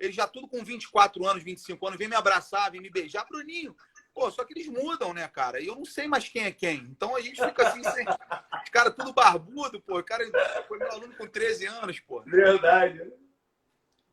eles 0.00 0.16
já 0.16 0.26
tudo 0.26 0.48
com 0.48 0.64
24 0.64 1.24
anos, 1.26 1.44
25 1.44 1.86
anos, 1.86 1.98
vêm 1.98 2.08
me 2.08 2.16
abraçar, 2.16 2.72
vêm 2.72 2.80
me 2.80 2.90
beijar. 2.90 3.26
Bruninho, 3.28 3.76
Pô, 4.12 4.30
só 4.30 4.44
que 4.44 4.52
eles 4.52 4.66
mudam, 4.66 5.14
né, 5.14 5.26
cara? 5.28 5.60
E 5.60 5.66
eu 5.66 5.76
não 5.76 5.84
sei 5.84 6.06
mais 6.06 6.28
quem 6.28 6.44
é 6.44 6.50
quem. 6.50 6.78
Então 6.90 7.14
a 7.14 7.20
gente 7.20 7.42
fica 7.42 7.68
assim, 7.68 7.82
sem... 7.84 8.04
os 8.62 8.70
caras 8.70 8.94
tudo 8.94 9.12
barbudo, 9.12 9.80
pô. 9.80 9.98
O 9.98 10.04
cara 10.04 10.24
foi 10.66 10.78
meu 10.78 10.90
aluno 10.90 11.14
com 11.16 11.26
13 11.26 11.66
anos, 11.66 12.00
pô. 12.00 12.20
Verdade. 12.22 13.12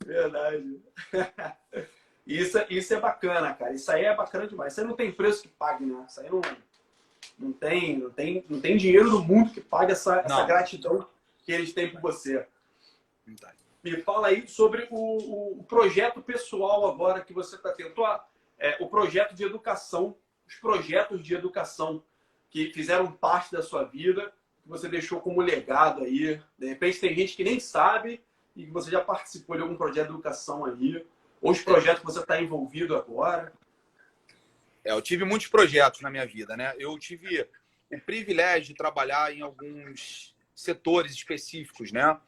Verdade. 0.06 0.82
Isso, 2.26 2.58
isso 2.70 2.94
é 2.94 3.00
bacana, 3.00 3.54
cara. 3.54 3.74
Isso 3.74 3.90
aí 3.90 4.04
é 4.04 4.14
bacana 4.14 4.46
demais. 4.46 4.74
Isso 4.74 4.82
aí 4.82 4.88
não 4.88 4.98
tem 4.98 5.14
preço 5.14 5.44
que 5.44 5.48
pague, 5.48 5.86
né? 5.86 6.06
Isso 6.10 6.20
aí 6.20 6.30
não, 6.30 6.42
não, 7.40 7.54
tem, 7.54 8.00
não, 8.00 8.10
tem, 8.10 8.46
não 8.50 8.60
tem 8.60 8.76
dinheiro 8.76 9.10
no 9.10 9.24
mundo 9.24 9.54
que 9.54 9.62
pague 9.62 9.94
essa, 9.94 10.20
essa 10.20 10.44
gratidão 10.44 11.08
que 11.46 11.54
eles 11.54 11.72
têm 11.72 11.90
por 11.90 12.02
você. 12.02 12.46
Verdade. 13.26 13.56
Me 13.92 14.02
fala 14.02 14.28
aí 14.28 14.48
sobre 14.48 14.88
o, 14.90 15.60
o 15.60 15.64
projeto 15.64 16.22
pessoal 16.22 16.88
agora 16.88 17.24
que 17.24 17.34
você 17.34 17.56
está 17.56 17.72
tendo. 17.72 17.94
É, 18.60 18.78
o 18.80 18.88
projeto 18.88 19.34
de 19.34 19.44
educação, 19.44 20.16
os 20.48 20.56
projetos 20.56 21.24
de 21.24 21.34
educação 21.34 22.04
que 22.50 22.72
fizeram 22.72 23.12
parte 23.12 23.52
da 23.52 23.62
sua 23.62 23.84
vida, 23.84 24.34
que 24.64 24.70
você 24.70 24.90
deixou 24.90 25.22
como 25.22 25.42
legado 25.42 26.04
aí. 26.04 26.42
De 26.58 26.68
repente 26.68 27.00
tem 27.00 27.16
gente 27.16 27.36
que 27.36 27.44
nem 27.44 27.60
sabe 27.60 28.22
e 28.56 28.66
que 28.66 28.72
você 28.72 28.90
já 28.90 29.02
participou 29.02 29.56
de 29.56 29.62
algum 29.62 29.78
projeto 29.78 30.08
de 30.08 30.14
educação 30.14 30.66
aí, 30.66 31.06
ou 31.40 31.52
os 31.52 31.62
projetos 31.62 32.00
que 32.00 32.06
você 32.06 32.20
está 32.20 32.42
envolvido 32.42 32.96
agora. 32.96 33.54
É, 34.84 34.92
eu 34.92 35.02
tive 35.02 35.24
muitos 35.24 35.48
projetos 35.48 36.02
na 36.02 36.10
minha 36.10 36.26
vida, 36.26 36.58
né? 36.58 36.74
Eu 36.78 36.98
tive 36.98 37.48
o 37.92 38.02
privilégio 38.02 38.70
de 38.70 38.74
trabalhar 38.74 39.34
em 39.34 39.42
alguns 39.42 40.36
setores 40.58 41.14
específicos, 41.14 41.92
né? 41.92 42.20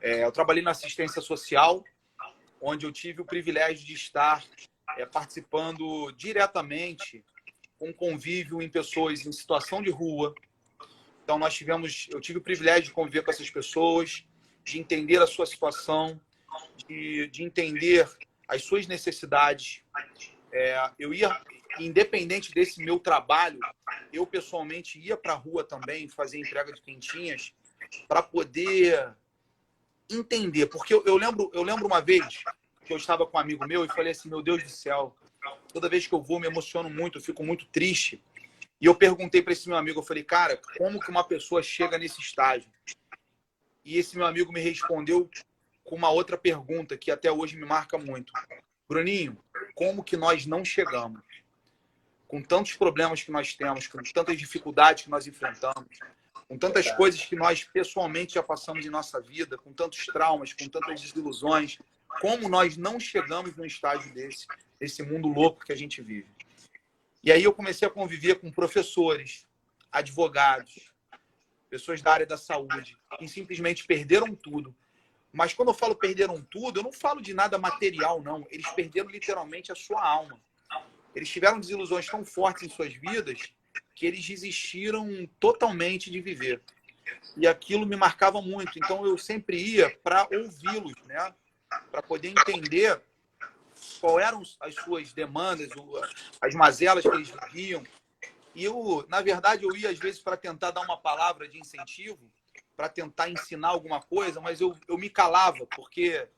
É, 0.00 0.24
eu 0.24 0.32
trabalhei 0.32 0.62
na 0.62 0.72
assistência 0.72 1.22
social, 1.22 1.84
onde 2.60 2.84
eu 2.84 2.90
tive 2.90 3.22
o 3.22 3.24
privilégio 3.24 3.86
de 3.86 3.94
estar 3.94 4.44
é, 4.96 5.06
participando 5.06 6.10
diretamente 6.12 7.24
com 7.78 7.92
convívio 7.94 8.60
em 8.60 8.68
pessoas 8.68 9.24
em 9.24 9.30
situação 9.30 9.80
de 9.80 9.90
rua. 9.90 10.34
Então 11.22 11.38
nós 11.38 11.54
tivemos, 11.54 12.08
eu 12.10 12.20
tive 12.20 12.38
o 12.38 12.42
privilégio 12.42 12.86
de 12.86 12.92
conviver 12.92 13.22
com 13.22 13.30
essas 13.30 13.48
pessoas, 13.48 14.24
de 14.64 14.80
entender 14.80 15.22
a 15.22 15.26
sua 15.26 15.46
situação, 15.46 16.20
de, 16.88 17.28
de 17.28 17.44
entender 17.44 18.10
as 18.48 18.64
suas 18.64 18.88
necessidades. 18.88 19.82
É, 20.50 20.90
eu 20.98 21.14
ia, 21.14 21.40
independente 21.78 22.52
desse 22.52 22.82
meu 22.82 22.98
trabalho, 22.98 23.60
eu 24.12 24.26
pessoalmente 24.26 24.98
ia 24.98 25.16
para 25.16 25.34
a 25.34 25.36
rua 25.36 25.62
também 25.62 26.08
fazer 26.08 26.40
entrega 26.40 26.72
de 26.72 26.82
quentinhas 26.82 27.52
para 28.06 28.22
poder 28.22 29.14
entender, 30.10 30.66
porque 30.66 30.94
eu, 30.94 31.04
eu, 31.04 31.16
lembro, 31.16 31.50
eu 31.52 31.62
lembro 31.62 31.86
uma 31.86 32.00
vez 32.00 32.42
que 32.84 32.92
eu 32.92 32.96
estava 32.96 33.26
com 33.26 33.36
um 33.36 33.40
amigo 33.40 33.66
meu 33.66 33.84
e 33.84 33.88
falei 33.88 34.12
assim: 34.12 34.28
meu 34.28 34.42
Deus 34.42 34.62
do 34.62 34.70
céu, 34.70 35.14
toda 35.72 35.88
vez 35.88 36.06
que 36.06 36.14
eu 36.14 36.22
vou 36.22 36.40
me 36.40 36.46
emociono 36.46 36.88
muito, 36.88 37.18
eu 37.18 37.22
fico 37.22 37.44
muito 37.44 37.66
triste. 37.66 38.22
E 38.80 38.86
eu 38.86 38.94
perguntei 38.94 39.42
para 39.42 39.52
esse 39.52 39.68
meu 39.68 39.76
amigo, 39.76 39.98
eu 39.98 40.04
falei, 40.04 40.22
cara, 40.22 40.60
como 40.76 41.00
que 41.00 41.10
uma 41.10 41.24
pessoa 41.24 41.62
chega 41.62 41.98
nesse 41.98 42.20
estágio? 42.20 42.70
E 43.84 43.98
esse 43.98 44.16
meu 44.16 44.26
amigo 44.26 44.52
me 44.52 44.60
respondeu 44.60 45.28
com 45.82 45.96
uma 45.96 46.10
outra 46.10 46.38
pergunta 46.38 46.96
que 46.96 47.10
até 47.10 47.30
hoje 47.32 47.56
me 47.56 47.64
marca 47.64 47.98
muito. 47.98 48.32
Bruninho, 48.88 49.36
como 49.74 50.04
que 50.04 50.16
nós 50.16 50.46
não 50.46 50.64
chegamos? 50.64 51.22
Com 52.26 52.42
tantos 52.42 52.74
problemas 52.74 53.22
que 53.22 53.30
nós 53.30 53.54
temos, 53.54 53.86
com 53.86 53.98
tantas 54.14 54.38
dificuldades 54.38 55.04
que 55.04 55.10
nós 55.10 55.26
enfrentamos, 55.26 55.98
com 56.48 56.56
tantas 56.56 56.90
coisas 56.92 57.22
que 57.22 57.36
nós 57.36 57.64
pessoalmente 57.64 58.34
já 58.34 58.42
passamos 58.42 58.84
em 58.84 58.88
nossa 58.88 59.20
vida, 59.20 59.58
com 59.58 59.72
tantos 59.72 60.06
traumas, 60.06 60.54
com 60.54 60.66
tantas 60.66 61.00
desilusões, 61.02 61.78
como 62.20 62.48
nós 62.48 62.76
não 62.76 62.98
chegamos 62.98 63.54
num 63.54 63.66
estágio 63.66 64.12
desse, 64.14 64.46
desse 64.80 65.02
mundo 65.02 65.28
louco 65.28 65.64
que 65.64 65.72
a 65.72 65.76
gente 65.76 66.00
vive. 66.00 66.28
E 67.22 67.30
aí 67.30 67.44
eu 67.44 67.52
comecei 67.52 67.86
a 67.86 67.90
conviver 67.90 68.36
com 68.36 68.50
professores, 68.50 69.46
advogados, 69.92 70.90
pessoas 71.68 72.00
da 72.00 72.12
área 72.12 72.26
da 72.26 72.38
saúde, 72.38 72.96
que 73.18 73.28
simplesmente 73.28 73.84
perderam 73.84 74.34
tudo. 74.34 74.74
Mas 75.30 75.52
quando 75.52 75.68
eu 75.68 75.74
falo 75.74 75.94
perderam 75.94 76.40
tudo, 76.50 76.80
eu 76.80 76.84
não 76.84 76.92
falo 76.92 77.20
de 77.20 77.34
nada 77.34 77.58
material, 77.58 78.22
não. 78.22 78.46
Eles 78.50 78.70
perderam 78.70 79.10
literalmente 79.10 79.70
a 79.70 79.74
sua 79.74 80.02
alma. 80.02 80.40
Eles 81.14 81.28
tiveram 81.28 81.60
desilusões 81.60 82.06
tão 82.06 82.24
fortes 82.24 82.62
em 82.62 82.70
suas 82.70 82.94
vidas 82.94 83.52
que 83.98 84.06
eles 84.06 84.24
desistiram 84.24 85.28
totalmente 85.40 86.08
de 86.08 86.20
viver. 86.20 86.62
E 87.36 87.48
aquilo 87.48 87.84
me 87.84 87.96
marcava 87.96 88.40
muito. 88.40 88.78
Então 88.78 89.04
eu 89.04 89.18
sempre 89.18 89.60
ia 89.60 89.90
para 90.04 90.28
ouvi-los, 90.32 90.94
né? 91.04 91.34
para 91.90 92.00
poder 92.00 92.28
entender 92.28 93.02
qual 94.00 94.20
eram 94.20 94.40
as 94.60 94.74
suas 94.76 95.12
demandas, 95.12 95.68
as 96.40 96.54
mazelas 96.54 97.02
que 97.02 97.08
eles 97.08 97.32
viviam. 97.52 97.82
E 98.54 98.64
eu, 98.64 99.04
na 99.08 99.20
verdade, 99.20 99.64
eu 99.64 99.76
ia 99.76 99.90
às 99.90 99.98
vezes 99.98 100.20
para 100.20 100.36
tentar 100.36 100.70
dar 100.70 100.82
uma 100.82 100.96
palavra 100.96 101.48
de 101.48 101.58
incentivo, 101.58 102.20
para 102.76 102.88
tentar 102.88 103.28
ensinar 103.28 103.68
alguma 103.68 104.00
coisa, 104.00 104.40
mas 104.40 104.60
eu, 104.60 104.76
eu 104.86 104.96
me 104.96 105.10
calava, 105.10 105.66
porque, 105.74 106.28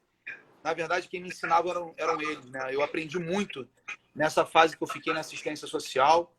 na 0.65 0.73
verdade, 0.73 1.09
quem 1.09 1.21
me 1.21 1.29
ensinava 1.29 1.69
eram, 1.69 1.95
eram 1.99 2.23
eles. 2.23 2.47
Né? 2.47 2.75
Eu 2.75 2.83
aprendi 2.83 3.19
muito 3.19 3.69
nessa 4.15 4.47
fase 4.47 4.79
que 4.79 4.83
eu 4.83 4.89
fiquei 4.89 5.13
na 5.13 5.21
assistência 5.21 5.69
social. 5.69 6.35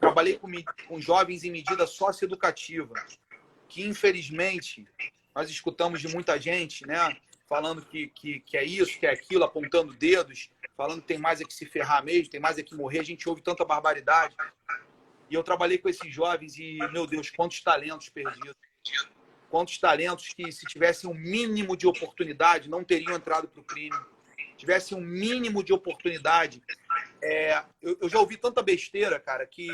Trabalhei 0.00 0.38
com, 0.38 0.50
com 0.88 1.00
jovens 1.00 1.44
em 1.44 1.50
medida 1.50 1.86
socioeducativa, 1.86 2.94
que, 3.68 3.86
infelizmente, 3.86 4.86
nós 5.34 5.50
escutamos 5.50 6.00
de 6.00 6.08
muita 6.08 6.40
gente, 6.40 6.86
né? 6.86 7.16
falando 7.48 7.84
que, 7.84 8.08
que, 8.08 8.40
que 8.40 8.56
é 8.56 8.64
isso, 8.64 8.98
que 8.98 9.06
é 9.06 9.10
aquilo, 9.10 9.44
apontando 9.44 9.92
dedos, 9.94 10.50
falando 10.76 11.00
que 11.00 11.08
tem 11.08 11.18
mais 11.18 11.40
é 11.40 11.44
que 11.44 11.54
se 11.54 11.64
ferrar 11.64 12.04
mesmo, 12.04 12.30
tem 12.30 12.40
mais 12.40 12.58
é 12.58 12.62
que 12.62 12.74
morrer. 12.74 13.00
A 13.00 13.04
gente 13.04 13.28
ouve 13.28 13.40
tanta 13.40 13.64
barbaridade. 13.64 14.36
E 15.30 15.34
eu 15.34 15.42
trabalhei 15.42 15.78
com 15.78 15.88
esses 15.88 16.12
jovens 16.12 16.56
e, 16.58 16.78
meu 16.92 17.06
Deus, 17.06 17.30
quantos 17.30 17.60
talentos 17.60 18.08
perdidos. 18.08 18.54
Quantos 19.48 19.78
talentos 19.78 20.28
que, 20.28 20.50
se 20.52 20.66
tivessem 20.66 21.08
um 21.08 21.14
mínimo 21.14 21.76
de 21.76 21.86
oportunidade, 21.86 22.68
não 22.68 22.84
teriam 22.84 23.14
entrado 23.14 23.48
para 23.48 23.60
o 23.60 23.64
crime. 23.64 23.96
Tivessem 24.56 24.96
um 24.96 25.00
mínimo 25.00 25.62
de 25.62 25.72
oportunidade. 25.72 26.62
É, 27.22 27.62
eu, 27.82 27.96
eu, 28.02 28.08
já 28.08 28.18
ouvi 28.18 28.36
tanta 28.36 28.62
besteira, 28.62 29.18
cara, 29.18 29.46
que 29.46 29.66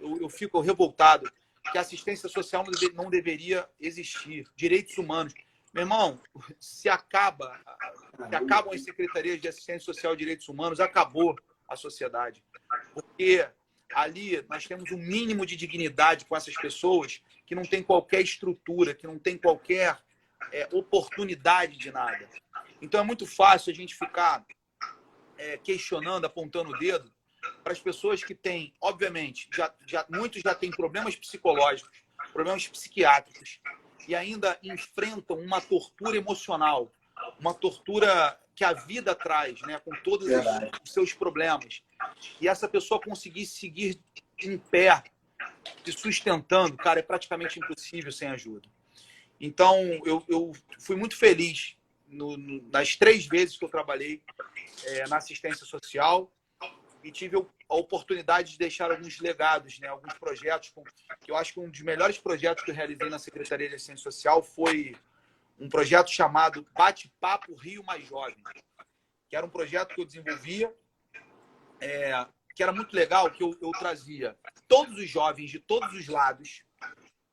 eu, 0.00 0.20
eu 0.20 0.28
fico 0.28 0.60
revoltado 0.60 1.30
que 1.70 1.78
a 1.78 1.80
assistência 1.80 2.28
social 2.28 2.64
não, 2.64 2.70
deve, 2.70 2.92
não 2.94 3.10
deveria 3.10 3.68
existir. 3.80 4.46
Direitos 4.54 4.96
humanos. 4.98 5.34
Meu 5.74 5.82
irmão, 5.82 6.20
se 6.58 6.88
acaba, 6.88 7.60
se 8.28 8.34
acabam 8.34 8.72
as 8.72 8.82
secretarias 8.82 9.40
de 9.40 9.48
assistência 9.48 9.84
social 9.84 10.14
e 10.14 10.16
direitos 10.16 10.48
humanos, 10.48 10.80
acabou 10.80 11.36
a 11.68 11.76
sociedade. 11.76 12.42
Porque 12.94 13.46
ali 13.92 14.44
nós 14.48 14.66
temos 14.66 14.90
um 14.90 14.96
mínimo 14.96 15.44
de 15.44 15.56
dignidade 15.56 16.24
com 16.24 16.36
essas 16.36 16.54
pessoas 16.54 17.22
que 17.44 17.54
não 17.54 17.62
tem 17.62 17.82
qualquer 17.82 18.22
estrutura, 18.22 18.94
que 18.94 19.06
não 19.06 19.18
tem 19.18 19.36
qualquer 19.36 19.98
é, 20.52 20.68
oportunidade 20.72 21.76
de 21.76 21.90
nada. 21.90 22.28
Então 22.80 23.00
é 23.00 23.04
muito 23.04 23.26
fácil 23.26 23.72
a 23.72 23.74
gente 23.74 23.94
ficar 23.94 24.44
é, 25.38 25.56
questionando, 25.58 26.24
apontando 26.24 26.70
o 26.70 26.78
dedo 26.78 27.10
para 27.62 27.72
as 27.72 27.80
pessoas 27.80 28.22
que 28.22 28.34
têm, 28.34 28.72
obviamente, 28.80 29.48
já, 29.52 29.72
já, 29.86 30.04
muitos 30.10 30.42
já 30.42 30.54
têm 30.54 30.70
problemas 30.70 31.16
psicológicos, 31.16 32.04
problemas 32.32 32.66
psiquiátricos, 32.66 33.60
e 34.08 34.14
ainda 34.14 34.58
enfrentam 34.62 35.38
uma 35.38 35.60
tortura 35.60 36.16
emocional, 36.16 36.92
uma 37.38 37.54
tortura 37.54 38.38
que 38.54 38.64
a 38.64 38.72
vida 38.72 39.14
traz, 39.14 39.60
né, 39.62 39.80
com 39.84 39.90
todos 40.02 40.28
os 40.28 40.92
seus 40.92 41.12
problemas. 41.12 41.82
E 42.40 42.48
essa 42.48 42.68
pessoa 42.68 43.00
conseguir 43.00 43.46
seguir 43.46 44.00
em 44.42 44.56
pé, 44.58 45.02
se 45.84 45.92
sustentando, 45.92 46.76
cara, 46.76 47.00
é 47.00 47.02
praticamente 47.02 47.58
impossível 47.58 48.12
sem 48.12 48.28
ajuda. 48.28 48.68
Então, 49.40 49.76
eu, 50.04 50.24
eu 50.28 50.52
fui 50.78 50.96
muito 50.96 51.16
feliz 51.16 51.75
no, 52.06 52.36
nas 52.70 52.96
três 52.96 53.26
vezes 53.26 53.56
que 53.56 53.64
eu 53.64 53.68
trabalhei 53.68 54.22
é, 54.84 55.08
na 55.08 55.16
assistência 55.18 55.66
social 55.66 56.30
e 57.02 57.10
tive 57.10 57.36
a 57.36 57.74
oportunidade 57.74 58.52
de 58.52 58.58
deixar 58.58 58.90
alguns 58.90 59.20
legados, 59.20 59.78
né, 59.78 59.88
alguns 59.88 60.14
projetos. 60.14 60.72
Eu 61.26 61.36
acho 61.36 61.54
que 61.54 61.60
um 61.60 61.70
dos 61.70 61.80
melhores 61.82 62.18
projetos 62.18 62.64
que 62.64 62.70
eu 62.70 62.74
realizei 62.74 63.08
na 63.08 63.18
Secretaria 63.18 63.68
de 63.68 63.76
Assistência 63.76 64.02
Social 64.02 64.42
foi 64.42 64.96
um 65.58 65.68
projeto 65.68 66.10
chamado 66.10 66.66
Bate-Papo 66.76 67.54
Rio 67.54 67.84
Mais 67.84 68.04
Jovem, 68.06 68.42
que 69.28 69.36
era 69.36 69.46
um 69.46 69.50
projeto 69.50 69.94
que 69.94 70.00
eu 70.00 70.04
desenvolvia, 70.04 70.72
é, 71.80 72.26
que 72.54 72.62
era 72.62 72.72
muito 72.72 72.94
legal, 72.94 73.30
que 73.30 73.42
eu, 73.42 73.56
eu 73.60 73.70
trazia 73.72 74.36
todos 74.66 74.98
os 74.98 75.08
jovens 75.08 75.50
de 75.50 75.60
todos 75.60 75.92
os 75.94 76.08
lados, 76.08 76.62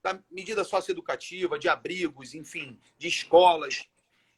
da 0.04 0.20
medida 0.30 0.64
socioeducativa, 0.64 1.58
de 1.58 1.70
abrigos, 1.70 2.34
enfim, 2.34 2.80
de 2.98 3.08
escolas, 3.08 3.88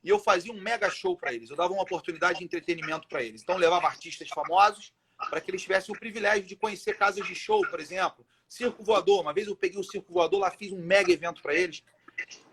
e 0.06 0.10
eu 0.10 0.20
fazia 0.20 0.54
um 0.54 0.62
mega 0.62 0.88
show 0.88 1.18
para 1.18 1.34
eles. 1.34 1.50
Eu 1.50 1.56
dava 1.56 1.74
uma 1.74 1.82
oportunidade 1.82 2.38
de 2.38 2.46
entretenimento 2.46 3.08
para 3.08 3.24
eles. 3.24 3.42
Então, 3.42 3.58
levava 3.58 3.88
artistas 3.88 4.30
famosos 4.30 4.94
para 5.32 5.42
que 5.42 5.50
eles 5.50 5.64
tivessem 5.64 5.96
o 5.96 6.00
privilégio 6.00 6.46
de 6.46 6.56
conhecer 6.56 6.96
casas 6.96 7.26
de 7.26 7.34
show, 7.34 7.60
por 7.68 7.80
exemplo. 7.80 8.24
Circo 8.48 8.84
Voador. 8.84 9.22
Uma 9.22 9.34
vez 9.34 9.48
eu 9.48 9.56
peguei 9.56 9.80
o 9.80 9.84
Circo 9.84 10.14
Voador 10.14 10.42
lá, 10.42 10.52
fiz 10.52 10.72
um 10.72 10.80
mega 10.80 11.12
evento 11.12 11.42
para 11.42 11.56
eles. 11.56 11.84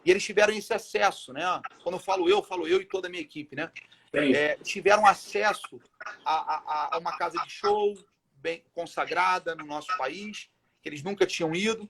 E 0.02 0.10
eles 0.10 0.24
tiveram 0.24 0.54
esse 0.54 0.72
acesso, 0.72 1.30
né? 1.34 1.42
Quando 1.82 1.96
eu 1.96 2.00
falo 2.00 2.26
eu, 2.26 2.38
eu 2.38 2.42
falo 2.42 2.66
eu 2.66 2.80
e 2.80 2.86
toda 2.86 3.06
a 3.06 3.10
minha 3.10 3.22
equipe, 3.22 3.54
né? 3.54 3.70
É, 4.14 4.56
tiveram 4.56 5.06
acesso 5.06 5.78
a, 6.24 6.32
a, 6.32 6.96
a, 6.96 6.98
uma 6.98 7.18
casa 7.18 7.38
de 7.44 7.50
show 7.50 7.94
bem 8.36 8.64
consagrada 8.74 9.54
no 9.54 9.66
nosso 9.66 9.94
país, 9.98 10.48
que 10.82 10.88
eles 10.88 11.02
nunca 11.02 11.26
tinham 11.26 11.54
ido, 11.54 11.88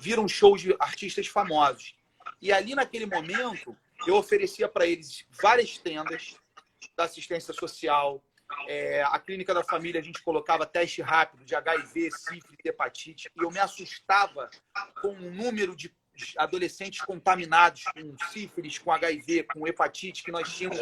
viram 0.00 0.26
shows 0.26 0.60
de 0.60 0.74
artistas 0.80 1.28
famosos. 1.28 1.94
E 2.42 2.52
ali 2.52 2.74
naquele 2.74 3.06
momento, 3.06 3.76
eu 4.06 4.16
oferecia 4.16 4.68
para 4.68 4.86
eles 4.86 5.24
várias 5.40 5.78
tendas 5.78 6.36
da 6.96 7.04
assistência 7.04 7.52
social. 7.52 8.22
É, 8.68 9.02
a 9.02 9.18
clínica 9.18 9.54
da 9.54 9.64
família, 9.64 10.00
a 10.00 10.04
gente 10.04 10.22
colocava 10.22 10.66
teste 10.66 11.02
rápido 11.02 11.44
de 11.44 11.54
HIV, 11.54 12.10
sífilis, 12.10 12.58
hepatite, 12.64 13.30
e 13.34 13.42
eu 13.42 13.50
me 13.50 13.58
assustava 13.58 14.50
com 15.00 15.08
o 15.08 15.30
número 15.30 15.74
de 15.74 15.92
adolescentes 16.36 17.00
contaminados 17.00 17.84
com 17.84 18.16
sífilis, 18.30 18.78
com 18.78 18.92
HIV, 18.92 19.44
com 19.44 19.66
hepatite 19.66 20.22
que 20.22 20.30
nós 20.30 20.54
tínhamos 20.54 20.78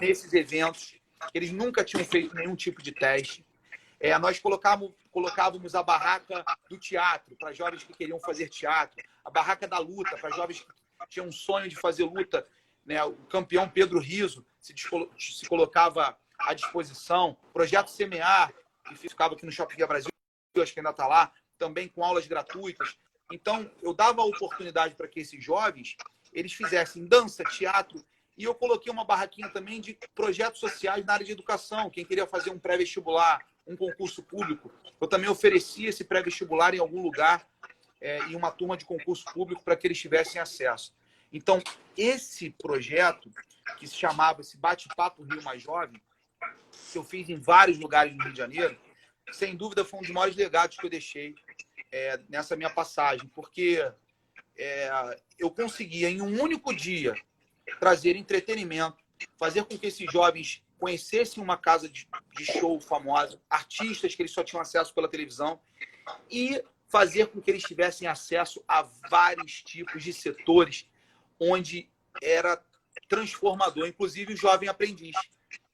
nesses 0.00 0.32
eventos. 0.32 0.94
Eles 1.32 1.52
nunca 1.52 1.84
tinham 1.84 2.04
feito 2.04 2.34
nenhum 2.34 2.56
tipo 2.56 2.82
de 2.82 2.92
teste. 2.92 3.46
É, 4.00 4.18
nós 4.18 4.40
colocávamos, 4.40 4.92
colocávamos 5.12 5.76
a 5.76 5.82
barraca 5.82 6.44
do 6.68 6.76
teatro 6.76 7.36
para 7.36 7.52
jovens 7.52 7.84
que 7.84 7.92
queriam 7.92 8.18
fazer 8.18 8.48
teatro, 8.48 9.00
a 9.24 9.30
barraca 9.30 9.68
da 9.68 9.78
luta 9.78 10.16
para 10.16 10.34
jovens 10.34 10.60
que 10.60 11.08
tinham 11.08 11.28
um 11.28 11.32
sonho 11.32 11.68
de 11.68 11.76
fazer 11.76 12.02
luta 12.04 12.44
né, 12.84 13.02
o 13.04 13.14
campeão 13.26 13.68
Pedro 13.68 13.98
Riso 13.98 14.44
se, 14.60 14.74
se 15.18 15.46
colocava 15.46 16.16
à 16.38 16.54
disposição. 16.54 17.36
Projeto 17.52 17.88
Semear, 17.88 18.52
que 18.88 18.94
ficava 18.96 19.34
aqui 19.34 19.44
no 19.44 19.52
Shopping 19.52 19.86
Brasil, 19.86 20.10
acho 20.60 20.72
que 20.72 20.80
ainda 20.80 20.90
está 20.90 21.06
lá, 21.06 21.32
também 21.58 21.88
com 21.88 22.04
aulas 22.04 22.26
gratuitas. 22.26 22.96
Então, 23.32 23.70
eu 23.80 23.94
dava 23.94 24.22
a 24.22 24.26
oportunidade 24.26 24.94
para 24.94 25.08
que 25.08 25.20
esses 25.20 25.42
jovens 25.42 25.96
eles 26.32 26.52
fizessem 26.52 27.06
dança, 27.06 27.44
teatro, 27.44 28.04
e 28.36 28.44
eu 28.44 28.54
coloquei 28.54 28.90
uma 28.90 29.04
barraquinha 29.04 29.48
também 29.50 29.80
de 29.80 29.98
projetos 30.14 30.58
sociais 30.58 31.04
na 31.04 31.12
área 31.12 31.26
de 31.26 31.32
educação. 31.32 31.90
Quem 31.90 32.04
queria 32.04 32.26
fazer 32.26 32.50
um 32.50 32.58
pré-vestibular, 32.58 33.44
um 33.66 33.76
concurso 33.76 34.22
público, 34.22 34.72
eu 35.00 35.06
também 35.06 35.28
oferecia 35.28 35.90
esse 35.90 36.04
pré-vestibular 36.04 36.74
em 36.74 36.78
algum 36.78 37.02
lugar, 37.02 37.46
é, 38.00 38.18
em 38.24 38.34
uma 38.34 38.50
turma 38.50 38.76
de 38.76 38.84
concurso 38.84 39.24
público, 39.32 39.62
para 39.62 39.76
que 39.76 39.86
eles 39.86 40.00
tivessem 40.00 40.40
acesso. 40.40 40.92
Então, 41.32 41.62
esse 41.96 42.50
projeto, 42.50 43.30
que 43.78 43.86
se 43.86 43.94
chamava 43.94 44.40
esse 44.40 44.56
Bate-Papo 44.56 45.22
Rio 45.22 45.42
Mais 45.42 45.62
Jovem, 45.62 46.00
que 46.90 46.98
eu 46.98 47.04
fiz 47.04 47.28
em 47.28 47.38
vários 47.38 47.78
lugares 47.78 48.14
no 48.14 48.22
Rio 48.22 48.32
de 48.32 48.38
Janeiro, 48.38 48.78
sem 49.32 49.56
dúvida 49.56 49.84
foi 49.84 50.00
um 50.00 50.02
dos 50.02 50.10
maiores 50.10 50.36
legados 50.36 50.76
que 50.76 50.84
eu 50.84 50.90
deixei 50.90 51.34
é, 51.90 52.20
nessa 52.28 52.56
minha 52.56 52.70
passagem, 52.70 53.28
porque 53.28 53.78
é, 54.56 54.90
eu 55.38 55.50
conseguia, 55.50 56.10
em 56.10 56.20
um 56.20 56.40
único 56.40 56.74
dia, 56.74 57.14
trazer 57.78 58.16
entretenimento, 58.16 58.98
fazer 59.38 59.64
com 59.64 59.78
que 59.78 59.86
esses 59.86 60.10
jovens 60.10 60.62
conhecessem 60.78 61.42
uma 61.42 61.56
casa 61.56 61.88
de, 61.88 62.08
de 62.36 62.44
show 62.44 62.80
famosa, 62.80 63.40
artistas 63.48 64.14
que 64.14 64.22
eles 64.22 64.32
só 64.32 64.42
tinham 64.42 64.60
acesso 64.60 64.92
pela 64.92 65.08
televisão, 65.08 65.60
e 66.28 66.62
fazer 66.88 67.28
com 67.28 67.40
que 67.40 67.50
eles 67.50 67.62
tivessem 67.62 68.08
acesso 68.08 68.62
a 68.66 68.82
vários 69.08 69.62
tipos 69.62 70.02
de 70.02 70.12
setores 70.12 70.90
onde 71.50 71.90
era 72.22 72.62
transformador, 73.08 73.86
inclusive 73.86 74.34
o 74.34 74.36
jovem 74.36 74.68
aprendiz. 74.68 75.16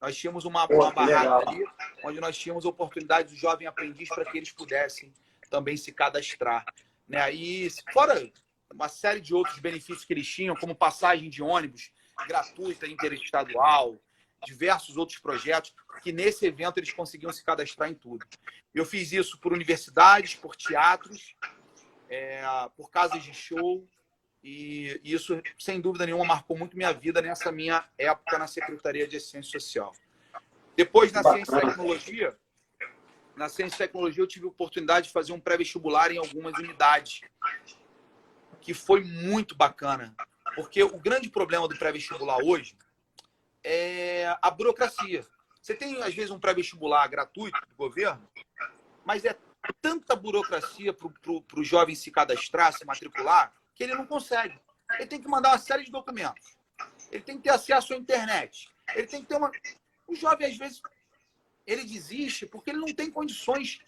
Nós 0.00 0.16
tínhamos 0.16 0.44
uma, 0.44 0.66
uma 0.66 0.90
barraca 0.92 1.50
ali, 1.50 1.64
onde 2.04 2.20
nós 2.20 2.36
tínhamos 2.36 2.64
oportunidade 2.64 3.34
do 3.34 3.36
jovem 3.36 3.66
aprendiz 3.66 4.08
para 4.08 4.24
que 4.24 4.38
eles 4.38 4.50
pudessem 4.50 5.12
também 5.50 5.76
se 5.76 5.92
cadastrar. 5.92 6.64
Né? 7.08 7.32
E 7.32 7.68
fora 7.92 8.30
uma 8.72 8.88
série 8.88 9.20
de 9.20 9.34
outros 9.34 9.58
benefícios 9.58 10.04
que 10.04 10.12
eles 10.12 10.28
tinham, 10.28 10.54
como 10.54 10.74
passagem 10.74 11.28
de 11.28 11.42
ônibus 11.42 11.90
gratuita 12.26 12.86
interestadual, 12.86 13.96
diversos 14.44 14.96
outros 14.96 15.18
projetos, 15.18 15.74
que 16.02 16.12
nesse 16.12 16.46
evento 16.46 16.78
eles 16.78 16.92
conseguiam 16.92 17.32
se 17.32 17.44
cadastrar 17.44 17.90
em 17.90 17.94
tudo. 17.94 18.26
Eu 18.74 18.84
fiz 18.84 19.12
isso 19.12 19.38
por 19.40 19.52
universidades, 19.52 20.34
por 20.34 20.54
teatros, 20.54 21.34
é, 22.08 22.42
por 22.76 22.90
casas 22.90 23.22
de 23.22 23.34
show, 23.34 23.86
e 24.42 25.00
isso, 25.02 25.40
sem 25.58 25.80
dúvida 25.80 26.06
nenhuma, 26.06 26.24
marcou 26.24 26.56
muito 26.56 26.76
minha 26.76 26.92
vida 26.92 27.20
nessa 27.20 27.50
minha 27.50 27.84
época 27.96 28.38
na 28.38 28.46
Secretaria 28.46 29.06
de 29.06 29.18
Ciência 29.18 29.58
Social. 29.58 29.92
Depois, 30.76 31.10
na 31.12 31.22
Ciência 31.22 31.56
e 31.56 31.60
Tecnologia, 31.60 32.38
na 33.36 33.48
Ciência 33.48 33.74
e 33.76 33.78
Tecnologia, 33.78 34.22
eu 34.22 34.28
tive 34.28 34.46
a 34.46 34.48
oportunidade 34.48 35.08
de 35.08 35.12
fazer 35.12 35.32
um 35.32 35.40
pré-vestibular 35.40 36.12
em 36.12 36.18
algumas 36.18 36.56
unidades, 36.58 37.22
que 38.60 38.72
foi 38.72 39.02
muito 39.02 39.56
bacana. 39.56 40.14
Porque 40.54 40.82
o 40.82 40.98
grande 40.98 41.28
problema 41.28 41.66
do 41.66 41.76
pré-vestibular 41.76 42.38
hoje 42.38 42.76
é 43.64 44.36
a 44.40 44.50
burocracia. 44.50 45.26
Você 45.60 45.74
tem, 45.74 46.00
às 46.02 46.14
vezes, 46.14 46.30
um 46.30 46.38
pré-vestibular 46.38 47.06
gratuito 47.08 47.60
do 47.68 47.74
governo, 47.74 48.28
mas 49.04 49.24
é 49.24 49.36
tanta 49.82 50.14
burocracia 50.14 50.94
para 50.94 51.08
o 51.60 51.64
jovem 51.64 51.94
se 51.94 52.10
cadastrar, 52.10 52.72
se 52.72 52.84
matricular, 52.84 53.52
que 53.78 53.84
ele 53.84 53.94
não 53.94 54.04
consegue. 54.04 54.60
Ele 54.94 55.06
tem 55.06 55.22
que 55.22 55.28
mandar 55.28 55.50
uma 55.50 55.58
série 55.58 55.84
de 55.84 55.92
documentos. 55.92 56.58
Ele 57.12 57.22
tem 57.22 57.36
que 57.36 57.44
ter 57.44 57.50
acesso 57.50 57.94
à 57.94 57.96
internet. 57.96 58.68
Ele 58.94 59.06
tem 59.06 59.22
que 59.22 59.28
ter 59.28 59.36
uma. 59.36 59.52
O 60.06 60.16
jovem, 60.16 60.48
às 60.48 60.56
vezes, 60.56 60.82
ele 61.64 61.84
desiste 61.84 62.44
porque 62.44 62.70
ele 62.70 62.80
não 62.80 62.92
tem 62.92 63.10
condições 63.10 63.80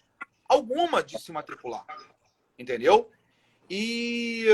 alguma 0.47 1.03
de 1.03 1.19
se 1.19 1.31
matricular. 1.31 1.85
Entendeu? 2.57 3.11
E 3.69 4.47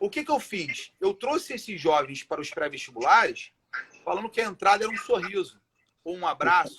o 0.00 0.10
que, 0.10 0.24
que 0.24 0.30
eu 0.30 0.40
fiz? 0.40 0.92
Eu 1.00 1.14
trouxe 1.14 1.54
esses 1.54 1.80
jovens 1.80 2.24
para 2.24 2.40
os 2.40 2.50
pré-vestibulares 2.50 3.52
falando 4.04 4.30
que 4.30 4.40
a 4.40 4.46
entrada 4.46 4.84
era 4.84 4.92
um 4.92 4.96
sorriso 4.96 5.60
ou 6.02 6.16
um 6.16 6.26
abraço, 6.26 6.78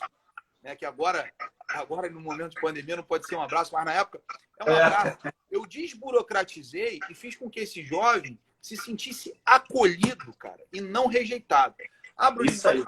né? 0.62 0.76
que 0.76 0.86
agora, 0.86 1.32
agora 1.70 2.10
no 2.10 2.20
momento 2.20 2.56
de 2.56 2.62
pandemia 2.62 2.98
não 2.98 3.04
pode 3.04 3.28
ser 3.28 3.36
um 3.36 3.42
abraço, 3.42 3.74
mas 3.74 3.86
na 3.86 3.94
época 3.94 4.22
é 4.60 4.70
um 4.70 4.76
abraço. 4.76 5.18
Eu 5.50 5.66
desburocratizei 5.66 7.00
e 7.10 7.16
fiz 7.16 7.36
com 7.36 7.50
que 7.50 7.60
esse 7.60 7.84
jovem 7.84 8.40
se 8.62 8.76
sentisse 8.78 9.34
acolhido, 9.46 10.34
cara, 10.34 10.64
e 10.72 10.82
não 10.82 11.08
rejeitado. 11.08 11.76
Abra 12.16 12.46
Isso 12.46 12.68
aí. 12.68 12.84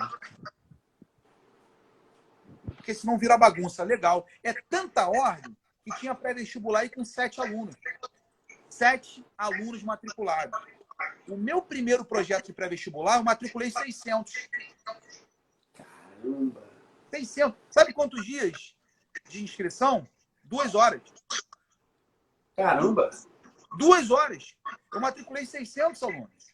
Porque 2.76 2.94
senão 2.94 3.18
vira 3.18 3.38
bagunça. 3.38 3.84
Legal. 3.84 4.28
É 4.44 4.54
tanta 4.54 5.08
ordem 5.08 5.56
que 5.84 6.00
tinha 6.00 6.14
pré-vestibular 6.14 6.82
aí 6.82 6.90
com 6.90 7.06
sete 7.06 7.40
alunos. 7.40 7.76
Sete 8.70 9.26
alunos 9.38 9.84
matriculados. 9.84 10.60
O 11.28 11.38
meu 11.38 11.62
primeiro 11.62 12.04
projeto 12.06 12.48
de 12.48 12.54
pré-vestibular, 12.54 13.18
eu 13.18 13.24
matriculei 13.24 13.72
600. 13.72 14.50
Caramba! 15.74 16.64
600. 17.10 17.58
Sabe 17.70 17.94
quantos 17.94 18.26
dias 18.26 18.76
de 19.30 19.44
inscrição? 19.44 20.08
Duas 20.44 20.76
horas. 20.76 21.02
Caramba! 22.62 23.10
Duas 23.78 24.12
horas. 24.12 24.56
Eu 24.94 25.00
matriculei 25.00 25.46
600 25.46 26.04
alunos. 26.04 26.54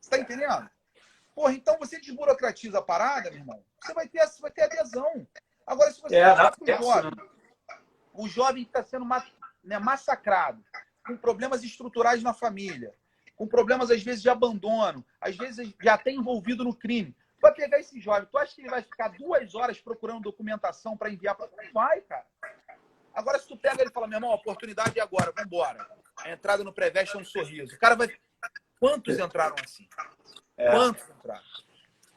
Você 0.00 0.14
está 0.14 0.18
entendendo? 0.18 0.68
Porra, 1.34 1.52
então 1.52 1.78
você 1.78 2.00
desburocratiza 2.00 2.78
a 2.78 2.82
parada, 2.82 3.30
meu 3.30 3.38
irmão, 3.38 3.64
você 3.80 3.94
vai 3.94 4.08
ter, 4.08 4.20
vai 4.40 4.50
ter 4.50 4.62
adesão. 4.62 5.26
Agora, 5.66 5.92
se 5.92 6.00
você 6.00 6.16
é, 6.16 6.34
tá 6.34 6.50
com 6.50 6.64
o 6.64 6.66
jovem, 6.66 7.12
o 8.12 8.28
jovem 8.28 8.62
está 8.64 8.82
sendo 8.82 9.06
né, 9.62 9.78
massacrado, 9.78 10.64
com 11.06 11.16
problemas 11.16 11.62
estruturais 11.62 12.22
na 12.22 12.34
família, 12.34 12.92
com 13.36 13.46
problemas, 13.46 13.90
às 13.90 14.02
vezes, 14.02 14.20
de 14.20 14.28
abandono, 14.28 15.06
às 15.20 15.36
vezes 15.36 15.72
já 15.80 15.94
até 15.94 16.10
envolvido 16.10 16.64
no 16.64 16.74
crime. 16.74 17.16
Vai 17.40 17.54
pegar 17.54 17.78
esse 17.78 18.00
jovem, 18.00 18.26
tu 18.28 18.36
acha 18.36 18.54
que 18.54 18.62
ele 18.62 18.70
vai 18.70 18.82
ficar 18.82 19.08
duas 19.08 19.54
horas 19.54 19.80
procurando 19.80 20.22
documentação 20.22 20.96
para 20.96 21.10
enviar 21.10 21.36
para. 21.36 21.48
Não 21.56 21.72
vai, 21.72 22.00
cara. 22.00 22.26
Agora, 23.18 23.36
se 23.36 23.48
tu 23.48 23.56
pega 23.56 23.82
ele 23.82 23.90
e 23.90 23.92
fala, 23.92 24.06
meu 24.06 24.18
irmão, 24.18 24.30
oportunidade 24.30 24.96
é 24.96 25.02
agora, 25.02 25.32
vambora. 25.36 25.84
A 26.18 26.30
entrada 26.30 26.62
no 26.62 26.72
pré-veste 26.72 27.16
é 27.16 27.18
um 27.18 27.24
sorriso. 27.24 27.74
O 27.74 27.78
cara 27.78 27.96
vai. 27.96 28.08
Quantos 28.78 29.18
entraram 29.18 29.56
assim? 29.64 29.88
É. 30.56 30.70
Quantos 30.70 31.02
entraram? 31.10 31.42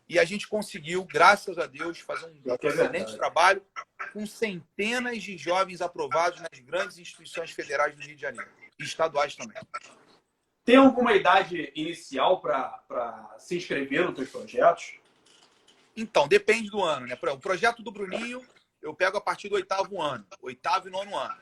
E 0.08 0.20
a 0.20 0.24
gente 0.24 0.47
conseguiu, 0.47 1.04
graças 1.04 1.58
a 1.58 1.66
Deus, 1.66 1.99
fazer 2.02 2.28
um 2.28 2.39
é 2.45 2.68
excelente 2.68 3.18
trabalho 3.18 3.66
com 4.14 4.28
centenas 4.28 5.24
de 5.24 5.36
jovens 5.39 5.82
aprovados 5.82 6.39
nas 6.39 6.60
grandes 6.60 6.99
instituições 6.99 7.49
federais 7.49 7.95
do 7.95 8.02
Rio 8.04 8.16
de 8.16 8.22
Janeiro 8.22 8.52
e 8.78 8.84
estaduais 8.84 9.36
também. 9.36 9.60
Tem 10.64 10.76
alguma 10.76 11.14
idade 11.14 11.72
inicial 11.76 12.39
para 12.41 13.36
se 13.39 13.58
inscrever 13.58 14.06
nos 14.06 14.16
seus 14.18 14.30
projetos? 14.30 14.99
Então, 15.97 16.28
depende 16.28 16.70
do 16.70 16.84
ano, 16.84 17.08
né? 17.08 17.18
O 17.34 17.39
projeto 17.39 17.82
do 17.82 17.91
Bruninho 17.91 18.45
eu 18.82 18.94
pego 18.94 19.18
a 19.18 19.22
partir 19.22 19.50
do 19.50 19.56
oitavo 19.56 20.02
ano, 20.02 20.26
oitavo 20.42 20.88
e 20.88 20.92
nono 20.92 21.18
ano. 21.18 21.42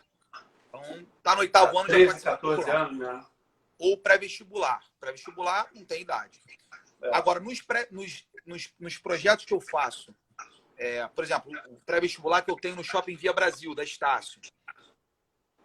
Então, 0.67 1.05
tá 1.23 1.33
no 1.35 1.41
oitavo 1.41 1.77
ano 1.77 1.87
13, 1.87 2.19
já 2.23 2.31
14 2.31 2.69
anos, 2.69 2.99
né? 2.99 3.25
Ou 3.77 3.97
pré-vestibular. 3.97 4.83
Pré-vestibular 4.99 5.67
não 5.73 5.85
tem 5.85 6.01
idade. 6.01 6.41
É. 7.01 7.15
Agora, 7.15 7.39
nos, 7.39 7.61
pré, 7.61 7.87
nos, 7.91 8.25
nos, 8.45 8.73
nos, 8.79 8.97
projetos 8.97 9.45
que 9.45 9.53
eu 9.53 9.61
faço, 9.61 10.13
é, 10.77 11.07
por 11.07 11.23
exemplo, 11.23 11.51
o 11.67 11.75
pré-vestibular 11.85 12.41
que 12.41 12.51
eu 12.51 12.57
tenho 12.57 12.75
no 12.75 12.83
Shopping 12.83 13.15
Via 13.15 13.33
Brasil, 13.33 13.73
da 13.73 13.83
Estácio, 13.83 14.39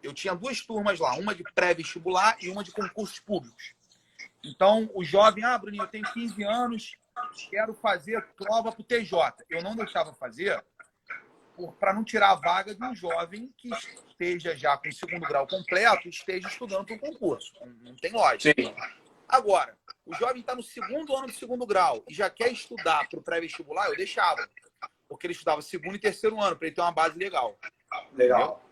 eu 0.03 0.13
tinha 0.13 0.35
duas 0.35 0.61
turmas 0.61 1.01
lá, 1.01 1.15
uma 1.15 1.35
de 1.35 1.43
pré-vestibular 1.55 2.37
e 2.41 2.49
uma 2.49 2.63
de 2.63 2.71
concursos 2.71 3.19
públicos. 3.19 3.75
Então, 4.45 4.91
o 4.95 5.03
jovem, 5.03 5.43
ah, 5.43 5.59
Bruninho, 5.59 5.83
eu 5.83 5.89
tenho 5.89 6.05
15 6.13 6.43
anos, 6.45 6.97
quero 7.51 7.75
fazer 7.75 8.23
prova 8.37 8.71
para 8.71 8.81
o 8.81 8.85
TJ. 8.85 9.45
Eu 9.49 9.63
não 9.63 9.75
deixava 9.75 10.13
fazer 10.15 10.63
para 11.79 11.95
não 11.95 12.05
tirar 12.05 12.31
a 12.31 12.35
vaga 12.35 12.75
de 12.75 12.85
um 12.85 12.95
jovem 12.95 13.53
que 13.57 13.71
esteja 14.09 14.57
já 14.57 14.77
com 14.77 14.89
o 14.89 14.93
segundo 14.93 15.27
grau 15.27 15.47
completo 15.47 16.09
esteja 16.09 16.49
estudando 16.49 16.85
para 16.85 16.95
um 16.95 16.99
concurso. 16.99 17.53
Não 17.83 17.95
tem 17.97 18.13
lógica. 18.13 18.55
Sim. 18.61 18.75
Agora, 19.29 19.77
o 20.07 20.15
jovem 20.15 20.41
está 20.41 20.55
no 20.55 20.63
segundo 20.63 21.17
ano 21.17 21.27
do 21.27 21.33
segundo 21.33 21.67
grau 21.67 22.05
e 22.09 22.15
já 22.15 22.29
quer 22.29 22.53
estudar 22.53 23.09
para 23.09 23.19
o 23.19 23.23
pré-vestibular, 23.23 23.89
eu 23.89 23.97
deixava. 23.97 24.49
Porque 25.09 25.27
ele 25.27 25.33
estudava 25.33 25.63
segundo 25.63 25.97
e 25.97 25.99
terceiro 25.99 26.41
ano, 26.41 26.57
para 26.57 26.67
ele 26.67 26.75
ter 26.75 26.83
uma 26.83 26.93
base 26.93 27.17
legal. 27.19 27.59
Legal. 28.13 28.63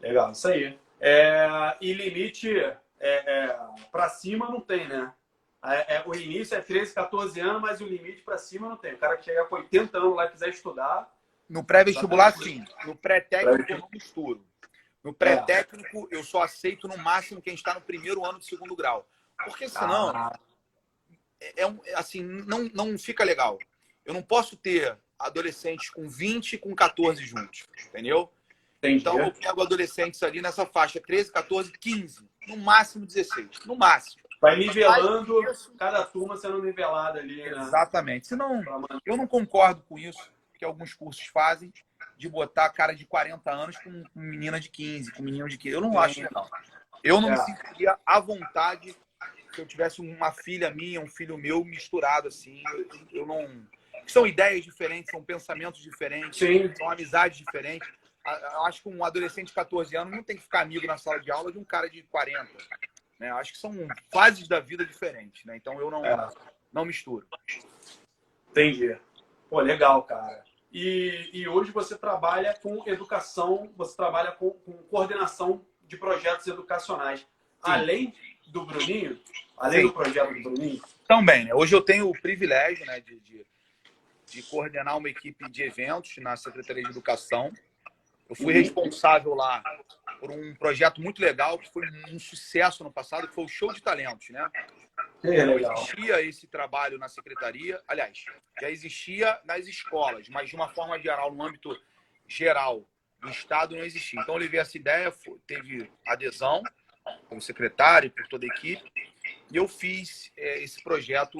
Legal, 0.00 0.32
isso 0.32 0.48
aí. 0.48 0.78
É, 1.00 1.76
e 1.80 1.92
limite 1.92 2.58
é, 2.58 2.78
é, 3.00 3.58
para 3.90 4.08
cima 4.08 4.48
não 4.48 4.60
tem, 4.60 4.88
né? 4.88 5.12
É, 5.64 5.96
é, 5.96 6.02
o 6.06 6.14
início 6.14 6.56
é 6.56 6.60
13, 6.60 6.94
14 6.94 7.40
anos, 7.40 7.60
mas 7.60 7.80
o 7.80 7.86
limite 7.86 8.22
para 8.22 8.38
cima 8.38 8.68
não 8.68 8.76
tem. 8.76 8.94
O 8.94 8.98
cara 8.98 9.16
que 9.16 9.24
chega 9.24 9.44
com 9.46 9.56
80 9.56 9.98
anos 9.98 10.16
lá 10.16 10.26
e 10.26 10.30
quiser 10.30 10.48
estudar. 10.50 11.12
No 11.48 11.64
pré-vestibular, 11.64 12.32
sim. 12.36 12.64
No 12.84 12.94
pré-técnico, 12.94 13.72
eu 13.72 13.78
não 13.78 13.88
misturo. 13.92 14.46
No 15.02 15.14
pré-técnico, 15.14 16.08
eu 16.10 16.24
só 16.24 16.42
aceito 16.42 16.88
no 16.88 16.98
máximo 16.98 17.40
quem 17.40 17.54
está 17.54 17.74
no 17.74 17.80
primeiro 17.80 18.24
ano 18.24 18.38
do 18.38 18.44
segundo 18.44 18.74
grau. 18.74 19.06
Porque 19.44 19.68
senão, 19.68 20.10
ah. 20.10 20.38
é, 21.40 21.62
é, 21.62 21.94
assim, 21.94 22.22
não, 22.22 22.64
não 22.74 22.98
fica 22.98 23.22
legal. 23.22 23.58
Eu 24.04 24.14
não 24.14 24.22
posso 24.22 24.56
ter 24.56 24.98
adolescentes 25.18 25.90
com 25.90 26.08
20 26.08 26.54
e 26.54 26.58
com 26.58 26.74
14 26.74 27.24
juntos, 27.24 27.68
entendeu? 27.88 28.30
Entendi. 28.78 29.00
Então, 29.00 29.18
eu 29.18 29.32
pego 29.32 29.62
adolescentes 29.62 30.22
ali 30.22 30.42
nessa 30.42 30.66
faixa 30.66 31.00
13, 31.00 31.32
14, 31.32 31.72
15, 31.72 32.28
no 32.48 32.56
máximo 32.56 33.06
16, 33.06 33.64
no 33.64 33.76
máximo. 33.76 34.25
Vai 34.40 34.56
nivelando, 34.56 35.34
cada 35.78 36.04
turma 36.04 36.36
sendo 36.36 36.62
nivelada 36.62 37.18
ali. 37.18 37.42
Né? 37.42 37.58
Exatamente. 37.62 38.26
Senão, 38.26 38.62
eu 39.04 39.16
não 39.16 39.26
concordo 39.26 39.82
com 39.88 39.98
isso 39.98 40.30
que 40.58 40.64
alguns 40.64 40.94
cursos 40.94 41.26
fazem, 41.26 41.72
de 42.16 42.28
botar 42.28 42.70
cara 42.70 42.94
de 42.94 43.06
40 43.06 43.50
anos 43.50 43.76
com 43.78 44.02
menina 44.14 44.58
de 44.58 44.70
15, 44.70 45.12
com 45.12 45.22
menino 45.22 45.48
de 45.48 45.58
15. 45.58 45.74
Eu 45.74 45.80
não 45.80 45.98
acho 45.98 46.20
legal. 46.20 46.48
Eu 47.04 47.20
não 47.20 47.28
é. 47.28 47.32
me 47.32 47.38
sentiria 47.38 47.98
à 48.04 48.18
vontade 48.20 48.96
se 49.54 49.60
eu 49.60 49.66
tivesse 49.66 50.00
uma 50.00 50.32
filha 50.32 50.70
minha, 50.70 51.00
um 51.00 51.06
filho 51.06 51.38
meu 51.38 51.64
misturado 51.64 52.28
assim. 52.28 52.62
Eu, 52.72 53.20
eu 53.20 53.26
não. 53.26 53.66
São 54.06 54.26
ideias 54.26 54.64
diferentes, 54.64 55.10
são 55.10 55.22
pensamentos 55.22 55.80
diferentes, 55.80 56.38
Sim. 56.38 56.72
são 56.74 56.90
amizades 56.90 57.38
diferentes. 57.38 57.88
Eu 58.26 58.64
acho 58.64 58.82
que 58.82 58.88
um 58.88 59.04
adolescente 59.04 59.48
de 59.48 59.52
14 59.52 59.96
anos 59.96 60.14
não 60.14 60.22
tem 60.22 60.36
que 60.36 60.42
ficar 60.42 60.62
amigo 60.62 60.86
na 60.86 60.96
sala 60.96 61.20
de 61.20 61.30
aula 61.30 61.52
de 61.52 61.58
um 61.58 61.64
cara 61.64 61.88
de 61.88 62.02
40. 62.04 62.50
Né? 63.18 63.30
Acho 63.32 63.52
que 63.52 63.58
são 63.58 63.72
fases 64.12 64.46
da 64.46 64.60
vida 64.60 64.84
diferentes, 64.84 65.44
né? 65.44 65.56
Então 65.56 65.80
eu 65.80 65.90
não, 65.90 66.04
é. 66.04 66.28
não 66.72 66.84
misturo. 66.84 67.26
Entendi. 68.50 68.96
Pô, 69.48 69.60
legal, 69.60 70.02
cara. 70.02 70.44
E, 70.72 71.30
e 71.32 71.48
hoje 71.48 71.70
você 71.70 71.96
trabalha 71.96 72.54
com 72.54 72.82
educação, 72.86 73.72
você 73.76 73.96
trabalha 73.96 74.32
com, 74.32 74.50
com 74.50 74.72
coordenação 74.84 75.64
de 75.86 75.96
projetos 75.96 76.46
educacionais. 76.46 77.20
Sim. 77.20 77.26
Além 77.62 78.14
do 78.48 78.64
Bruninho, 78.64 79.18
além 79.56 79.80
Sim. 79.80 79.86
do 79.86 79.92
projeto 79.92 80.34
do 80.34 80.42
Bruninho? 80.42 80.82
Também, 81.08 81.44
né? 81.44 81.54
Hoje 81.54 81.74
eu 81.74 81.80
tenho 81.80 82.08
o 82.08 82.20
privilégio 82.20 82.84
né, 82.84 83.00
de, 83.00 83.18
de, 83.20 83.46
de 84.26 84.42
coordenar 84.42 84.98
uma 84.98 85.08
equipe 85.08 85.48
de 85.48 85.62
eventos 85.62 86.16
na 86.18 86.36
Secretaria 86.36 86.82
de 86.82 86.90
Educação. 86.90 87.52
Eu 88.28 88.34
fui 88.34 88.46
uhum. 88.46 88.60
responsável 88.60 89.34
lá 89.34 89.62
por 90.18 90.30
um 90.30 90.54
projeto 90.54 91.00
muito 91.00 91.20
legal 91.20 91.58
que 91.58 91.72
foi 91.72 91.86
um 92.10 92.18
sucesso 92.18 92.82
no 92.84 92.92
passado, 92.92 93.28
que 93.28 93.34
foi 93.34 93.44
o 93.44 93.48
Show 93.48 93.72
de 93.72 93.82
Talentos, 93.82 94.28
né? 94.30 94.48
É, 95.22 95.44
Não 95.44 95.58
existia 95.58 96.22
esse 96.22 96.46
trabalho 96.46 96.98
na 96.98 97.08
secretaria, 97.08 97.80
aliás, 97.86 98.24
já 98.60 98.70
existia 98.70 99.38
nas 99.44 99.66
escolas, 99.66 100.28
mas 100.28 100.48
de 100.48 100.56
uma 100.56 100.68
forma 100.68 100.98
geral, 100.98 101.34
no 101.34 101.42
âmbito 101.42 101.76
geral 102.26 102.88
do 103.20 103.28
Estado, 103.28 103.76
não 103.76 103.84
existia. 103.84 104.20
Então, 104.20 104.34
eu 104.34 104.40
levei 104.40 104.60
essa 104.60 104.76
ideia, 104.76 105.12
teve 105.46 105.90
adesão 106.06 106.62
como 107.28 107.40
secretário, 107.40 108.10
por 108.10 108.26
toda 108.28 108.46
a 108.46 108.48
equipe, 108.48 108.90
e 109.50 109.56
eu 109.56 109.68
fiz 109.68 110.32
é, 110.36 110.62
esse 110.62 110.82
projeto 110.82 111.38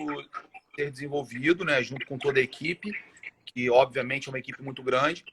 ser 0.74 0.90
desenvolvido, 0.90 1.64
né, 1.64 1.82
junto 1.82 2.06
com 2.06 2.18
toda 2.18 2.38
a 2.38 2.42
equipe, 2.42 2.92
que 3.44 3.70
obviamente 3.70 4.28
é 4.28 4.30
uma 4.30 4.38
equipe 4.38 4.62
muito 4.62 4.82
grande, 4.82 5.24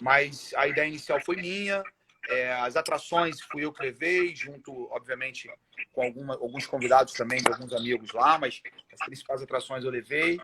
mas 0.00 0.52
a 0.56 0.66
ideia 0.66 0.88
inicial 0.88 1.20
foi 1.20 1.36
minha, 1.36 1.84
é, 2.30 2.52
as 2.52 2.76
atrações 2.76 3.40
fui 3.40 3.64
eu 3.64 3.72
que 3.72 3.82
levei, 3.82 4.34
junto, 4.34 4.88
obviamente, 4.92 5.50
com 5.92 6.02
alguma, 6.02 6.34
alguns 6.34 6.66
convidados 6.66 7.12
também, 7.12 7.42
de 7.42 7.48
alguns 7.48 7.72
amigos 7.72 8.12
lá, 8.12 8.38
mas 8.38 8.62
as 8.92 9.00
principais 9.00 9.42
atrações 9.42 9.84
eu 9.84 9.90
levei. 9.90 10.40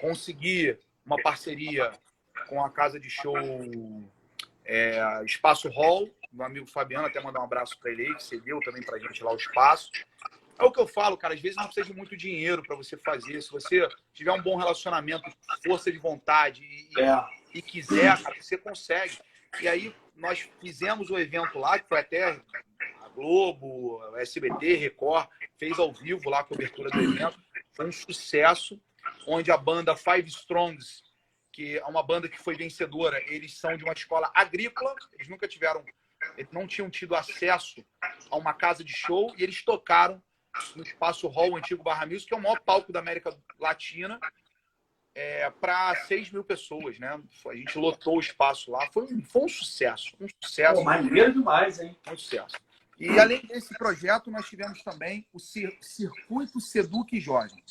Consegui 0.00 0.78
uma 1.04 1.20
parceria 1.20 1.92
com 2.48 2.64
a 2.64 2.70
casa 2.70 3.00
de 3.00 3.10
show 3.10 3.36
é, 4.64 5.22
Espaço 5.24 5.68
Hall, 5.68 6.08
meu 6.32 6.46
amigo 6.46 6.66
Fabiano, 6.66 7.06
até 7.06 7.20
mandar 7.20 7.40
um 7.40 7.44
abraço 7.44 7.78
para 7.80 7.90
ele 7.90 8.06
aí, 8.06 8.14
que 8.14 8.22
cedeu 8.22 8.60
também 8.60 8.82
para 8.82 8.96
a 8.96 8.98
gente 8.98 9.22
lá 9.22 9.32
o 9.32 9.36
espaço. 9.36 9.90
É 10.56 10.62
o 10.62 10.70
que 10.70 10.80
eu 10.80 10.86
falo, 10.86 11.16
cara, 11.16 11.34
às 11.34 11.40
vezes 11.40 11.56
não 11.56 11.64
precisa 11.64 11.86
de 11.86 11.94
muito 11.94 12.16
dinheiro 12.16 12.62
para 12.62 12.76
você 12.76 12.96
fazer. 12.96 13.42
Se 13.42 13.50
você 13.50 13.88
tiver 14.12 14.30
um 14.32 14.40
bom 14.40 14.56
relacionamento, 14.56 15.28
força 15.64 15.90
de 15.90 15.98
vontade 15.98 16.62
e, 16.62 17.00
é. 17.00 17.24
e 17.54 17.60
quiser, 17.60 18.22
cara, 18.22 18.36
você 18.40 18.56
consegue. 18.56 19.18
E 19.60 19.66
aí 19.66 19.94
nós 20.14 20.48
fizemos 20.60 21.10
o 21.10 21.18
evento 21.18 21.58
lá, 21.58 21.78
que 21.78 21.88
foi 21.88 22.00
até 22.00 22.24
a 23.00 23.08
Globo, 23.08 24.00
a 24.14 24.20
SBT, 24.20 24.74
Record, 24.76 25.28
fez 25.58 25.78
ao 25.78 25.92
vivo 25.92 26.28
lá 26.30 26.40
a 26.40 26.44
cobertura 26.44 26.90
do 26.90 27.00
evento. 27.00 27.38
Foi 27.76 27.86
um 27.86 27.92
sucesso, 27.92 28.80
onde 29.26 29.50
a 29.50 29.56
banda 29.56 29.96
Five 29.96 30.28
Strongs, 30.28 31.02
que 31.52 31.78
é 31.78 31.84
uma 31.84 32.02
banda 32.02 32.28
que 32.28 32.38
foi 32.38 32.56
vencedora, 32.56 33.22
eles 33.32 33.58
são 33.58 33.76
de 33.76 33.84
uma 33.84 33.92
escola 33.92 34.30
agrícola, 34.34 34.94
eles 35.12 35.28
nunca 35.28 35.46
tiveram, 35.46 35.84
eles 36.36 36.50
não 36.50 36.66
tinham 36.66 36.90
tido 36.90 37.14
acesso 37.14 37.84
a 38.30 38.36
uma 38.36 38.52
casa 38.52 38.82
de 38.82 38.92
show, 38.92 39.32
e 39.36 39.42
eles 39.42 39.64
tocaram 39.64 40.22
no 40.74 40.82
Espaço 40.82 41.28
Hall, 41.28 41.52
o 41.52 41.56
antigo 41.56 41.82
Barra 41.82 42.06
Music, 42.06 42.28
que 42.28 42.34
é 42.34 42.36
o 42.36 42.42
maior 42.42 42.60
palco 42.60 42.92
da 42.92 43.00
América 43.00 43.36
Latina, 43.58 44.18
é, 45.14 45.48
para 45.48 45.94
6 46.06 46.30
mil 46.30 46.42
pessoas, 46.42 46.98
né? 46.98 47.20
A 47.46 47.54
gente 47.54 47.78
lotou 47.78 48.16
o 48.16 48.20
espaço 48.20 48.70
lá. 48.70 48.88
Foi 48.92 49.04
um, 49.04 49.22
foi 49.24 49.42
um 49.42 49.48
sucesso. 49.48 50.14
Um 50.20 50.26
sucesso. 50.42 50.74
Pô, 50.74 50.84
maneiro 50.84 51.32
demais, 51.32 51.78
hein? 51.78 51.96
Um 52.08 52.16
sucesso. 52.16 52.56
E 52.98 53.18
além 53.18 53.40
desse 53.46 53.76
projeto, 53.76 54.30
nós 54.30 54.48
tivemos 54.48 54.82
também 54.82 55.26
o 55.32 55.38
Circuito 55.38 56.60
Seduc 56.60 57.18
Jovem, 57.20 57.62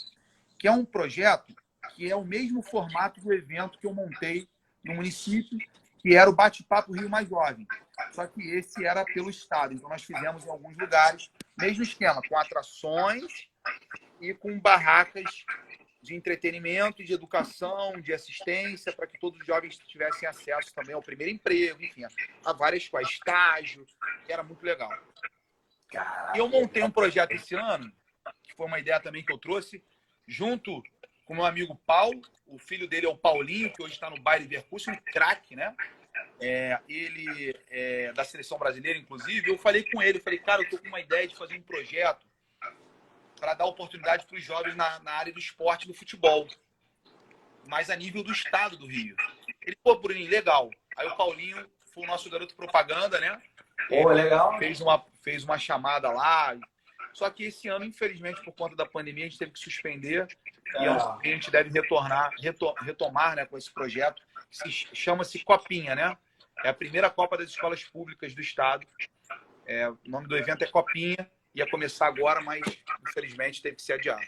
que 0.57 0.67
é 0.67 0.71
um 0.71 0.85
projeto 0.85 1.53
que 1.95 2.09
é 2.09 2.15
o 2.15 2.23
mesmo 2.23 2.61
formato 2.61 3.21
do 3.21 3.33
evento 3.33 3.77
que 3.77 3.87
eu 3.87 3.93
montei 3.93 4.47
no 4.83 4.95
município, 4.95 5.57
que 5.99 6.15
era 6.15 6.29
o 6.29 6.35
Bate-Papo 6.35 6.93
Rio 6.93 7.09
Mais 7.09 7.27
Jovem. 7.27 7.67
Só 8.11 8.25
que 8.27 8.41
esse 8.41 8.85
era 8.85 9.05
pelo 9.05 9.29
Estado. 9.29 9.73
Então, 9.73 9.89
nós 9.89 10.03
fizemos 10.03 10.45
em 10.45 10.49
alguns 10.49 10.77
lugares, 10.77 11.29
mesmo 11.57 11.83
esquema, 11.83 12.21
com 12.27 12.37
atrações 12.37 13.47
e 14.19 14.33
com 14.33 14.59
barracas 14.59 15.45
de 16.03 16.13
entretenimento, 16.13 17.01
de 17.01 17.13
educação, 17.13 17.99
de 18.01 18.13
assistência, 18.13 18.91
para 18.91 19.07
que 19.07 19.17
todos 19.17 19.39
os 19.39 19.47
jovens 19.47 19.77
tivessem 19.77 20.27
acesso 20.27 20.75
também 20.75 20.93
ao 20.93 21.01
primeiro 21.01 21.31
emprego, 21.31 21.81
enfim, 21.81 22.03
a 22.43 22.51
várias 22.51 22.89
coisas, 22.89 23.09
estágio, 23.13 23.87
que 24.25 24.33
era 24.33 24.43
muito 24.43 24.63
legal. 24.65 24.91
E 26.35 26.37
eu 26.37 26.49
montei 26.49 26.83
um 26.83 26.91
projeto 26.91 27.31
esse 27.31 27.55
ano, 27.55 27.89
que 28.43 28.53
foi 28.53 28.65
uma 28.65 28.79
ideia 28.79 28.99
também 28.99 29.23
que 29.23 29.31
eu 29.31 29.37
trouxe, 29.37 29.81
junto 30.27 30.83
com 31.25 31.35
meu 31.35 31.45
amigo 31.45 31.73
Paulo, 31.85 32.21
o 32.45 32.59
filho 32.59 32.85
dele 32.85 33.05
é 33.05 33.09
o 33.09 33.17
Paulinho, 33.17 33.71
que 33.71 33.81
hoje 33.81 33.93
está 33.93 34.09
no 34.09 34.19
baile 34.19 34.45
Vercurso, 34.45 34.91
um 34.91 34.97
craque, 34.97 35.55
né? 35.55 35.73
É, 36.41 36.79
ele 36.89 37.57
é 37.69 38.11
da 38.11 38.25
seleção 38.25 38.57
brasileira, 38.57 38.99
inclusive. 38.99 39.49
Eu 39.49 39.57
falei 39.57 39.89
com 39.89 40.03
ele, 40.03 40.19
falei, 40.19 40.39
cara, 40.39 40.63
eu 40.63 40.69
tô 40.69 40.77
com 40.77 40.87
uma 40.89 40.99
ideia 40.99 41.25
de 41.25 41.35
fazer 41.35 41.55
um 41.55 41.61
projeto 41.61 42.27
para 43.43 43.55
dar 43.55 43.65
oportunidade 43.65 44.25
para 44.25 44.37
os 44.37 44.41
jovens 44.41 44.73
na, 44.73 44.99
na 44.99 45.11
área 45.11 45.33
do 45.33 45.37
esporte 45.37 45.85
do 45.85 45.93
futebol, 45.93 46.47
mas 47.67 47.89
a 47.89 47.95
nível 47.95 48.23
do 48.23 48.31
estado 48.31 48.77
do 48.77 48.87
Rio. 48.87 49.17
Ele, 49.61 49.75
pô, 49.83 49.97
Bruninho, 49.97 50.31
legal. 50.31 50.71
Aí 50.95 51.05
o 51.05 51.15
Paulinho 51.17 51.69
foi 51.93 52.05
o 52.05 52.07
nosso 52.07 52.29
garoto 52.29 52.55
propaganda, 52.55 53.19
né? 53.19 53.41
Pô, 53.89 54.07
legal. 54.07 54.57
Fez 54.57 54.79
uma, 54.79 55.05
fez 55.21 55.43
uma 55.43 55.57
chamada 55.57 56.09
lá. 56.09 56.57
Só 57.13 57.29
que 57.29 57.43
esse 57.43 57.67
ano, 57.67 57.83
infelizmente, 57.83 58.41
por 58.45 58.53
conta 58.53 58.77
da 58.77 58.85
pandemia, 58.85 59.25
a 59.25 59.27
gente 59.27 59.39
teve 59.39 59.51
que 59.51 59.59
suspender. 59.59 60.25
É. 60.75 60.83
E 60.85 60.87
a 60.87 61.19
gente 61.33 61.51
deve 61.51 61.69
retornar, 61.69 62.31
retomar 62.81 63.35
né, 63.35 63.45
com 63.45 63.57
esse 63.57 63.71
projeto, 63.73 64.21
que 64.49 64.71
chama-se 64.71 65.43
Copinha, 65.43 65.95
né? 65.95 66.17
É 66.63 66.69
a 66.69 66.73
primeira 66.73 67.09
Copa 67.09 67.37
das 67.37 67.49
Escolas 67.49 67.83
Públicas 67.83 68.33
do 68.33 68.39
Estado. 68.39 68.87
É, 69.65 69.89
o 69.89 69.99
nome 70.05 70.29
do 70.29 70.37
evento 70.37 70.63
é 70.63 70.67
Copinha. 70.67 71.29
Ia 71.55 71.69
começar 71.69 72.07
agora, 72.07 72.41
mas 72.41 72.61
infelizmente 73.07 73.61
teve 73.61 73.75
que 73.75 73.81
ser 73.81 73.93
adiado. 73.93 74.21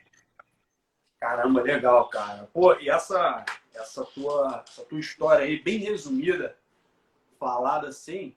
Caramba, 1.20 1.62
legal, 1.62 2.08
cara. 2.08 2.48
Pô, 2.54 2.76
e 2.76 2.90
essa, 2.90 3.44
essa, 3.74 4.06
tua, 4.06 4.64
essa 4.68 4.84
tua 4.84 5.00
história 5.00 5.44
aí, 5.44 5.60
bem 5.60 5.80
resumida, 5.80 6.56
falada 7.40 7.88
assim, 7.88 8.36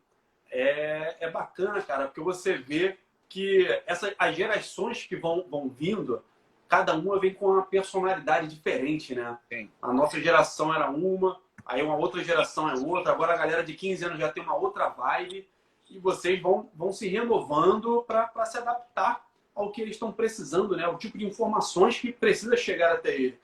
é, 0.51 1.17
é 1.21 1.31
bacana, 1.31 1.83
cara, 1.83 2.07
porque 2.07 2.21
você 2.21 2.57
vê 2.57 2.99
que 3.29 3.67
essa, 3.87 4.15
as 4.19 4.35
gerações 4.35 5.05
que 5.05 5.17
vão, 5.17 5.47
vão 5.51 5.69
vindo, 5.69 6.25
cada 6.67 6.95
uma 6.95 7.21
vem 7.21 7.35
com 7.35 7.47
uma 7.47 7.63
personalidade 7.67 8.49
diferente, 8.49 9.15
né? 9.15 9.39
Sim. 9.53 9.71
A 9.83 9.93
nossa 9.93 10.19
geração 10.19 10.75
era 10.75 10.91
uma, 10.91 11.39
aí 11.67 11.83
uma 11.83 11.97
outra 11.97 12.25
geração 12.25 12.71
é 12.71 12.75
outra, 12.75 13.13
agora 13.13 13.35
a 13.35 13.37
galera 13.37 13.63
de 13.63 13.75
15 13.75 14.05
anos 14.07 14.19
já 14.19 14.33
tem 14.33 14.43
uma 14.43 14.57
outra 14.57 14.89
vibe 14.89 15.47
e 15.91 15.99
vocês 15.99 16.41
vão, 16.41 16.71
vão 16.75 16.93
se 16.93 17.09
renovando 17.09 18.03
para 18.07 18.45
se 18.47 18.59
adaptar 18.59 19.27
ao 19.55 19.73
que 19.73 19.81
eles 19.81 19.97
estão 19.97 20.13
precisando, 20.13 20.77
né? 20.77 20.87
O 20.87 20.97
tipo 20.97 21.19
de 21.19 21.27
informações 21.27 21.99
que 21.99 22.13
precisa 22.13 22.57
chegar 22.57 22.93
até 22.93 23.15
ele. 23.15 23.39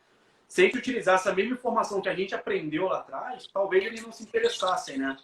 Se 0.47 0.63
a 0.63 0.65
gente 0.65 0.79
utilizar 0.79 1.17
essa 1.17 1.35
mesma 1.35 1.55
informação 1.55 2.01
que 2.01 2.09
a 2.09 2.15
gente 2.15 2.35
aprendeu 2.35 2.87
lá 2.87 2.99
atrás, 2.99 3.49
talvez 3.53 3.85
eles 3.85 4.03
não 4.03 4.13
se 4.13 4.23
interessassem, 4.23 4.99
né? 4.99 5.17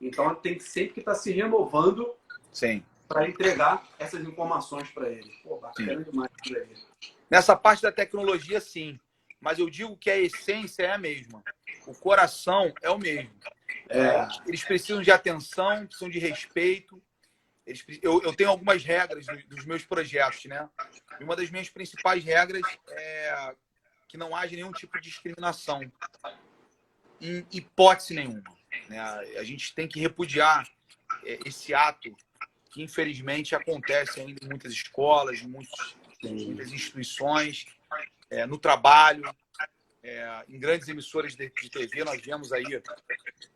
Então 0.00 0.34
tem 0.34 0.56
que 0.56 0.64
sempre 0.64 0.94
que 0.94 1.00
estar 1.00 1.12
tá 1.12 1.18
se 1.18 1.30
renovando 1.30 2.12
para 3.06 3.28
entregar 3.28 3.86
essas 3.98 4.20
informações 4.22 4.90
para 4.90 5.08
eles. 5.08 5.32
Pô, 5.44 5.58
bacana 5.58 6.04
sim. 6.04 6.10
demais 6.10 6.86
Nessa 7.30 7.54
parte 7.54 7.82
da 7.82 7.92
tecnologia, 7.92 8.60
sim. 8.60 8.98
Mas 9.40 9.58
eu 9.58 9.68
digo 9.68 9.96
que 9.96 10.10
a 10.10 10.18
essência 10.18 10.84
é 10.84 10.92
a 10.92 10.98
mesma. 10.98 11.42
O 11.86 11.94
coração 11.94 12.72
é 12.80 12.90
o 12.90 12.98
mesmo. 12.98 13.30
É, 13.88 14.28
eles 14.46 14.64
precisam 14.64 15.02
de 15.02 15.10
atenção, 15.10 15.86
precisam 15.86 16.08
de 16.08 16.18
respeito, 16.18 17.02
eles, 17.66 17.84
eu, 18.02 18.20
eu, 18.22 18.34
tenho 18.34 18.50
algumas 18.50 18.82
regras 18.82 19.24
dos 19.46 19.64
meus 19.64 19.84
projetos, 19.84 20.44
né? 20.46 20.68
E 21.20 21.24
uma 21.24 21.36
das 21.36 21.50
minhas 21.50 21.68
principais 21.68 22.24
regras 22.24 22.62
é 22.90 23.54
que 24.08 24.18
não 24.18 24.36
haja 24.36 24.54
nenhum 24.54 24.72
tipo 24.72 25.00
de 25.00 25.08
discriminação, 25.08 25.80
em 27.18 27.46
hipótese 27.50 28.12
nenhuma. 28.12 28.44
Né? 28.88 29.00
A 29.38 29.44
gente 29.44 29.74
tem 29.74 29.88
que 29.88 30.00
repudiar 30.00 30.68
é, 31.24 31.38
esse 31.46 31.72
ato 31.72 32.14
que, 32.70 32.82
infelizmente, 32.82 33.54
acontece 33.54 34.20
ainda 34.20 34.44
em 34.44 34.48
muitas 34.48 34.72
escolas, 34.72 35.40
em 35.40 35.46
muitos, 35.46 35.96
muitas 36.22 36.72
instituições, 36.72 37.64
é, 38.28 38.44
no 38.44 38.58
trabalho, 38.58 39.34
é, 40.02 40.44
em 40.48 40.58
grandes 40.58 40.88
emissoras 40.88 41.34
de, 41.34 41.48
de, 41.48 41.70
TV, 41.70 42.04
nós 42.04 42.20
vemos 42.20 42.52
aí 42.52 42.64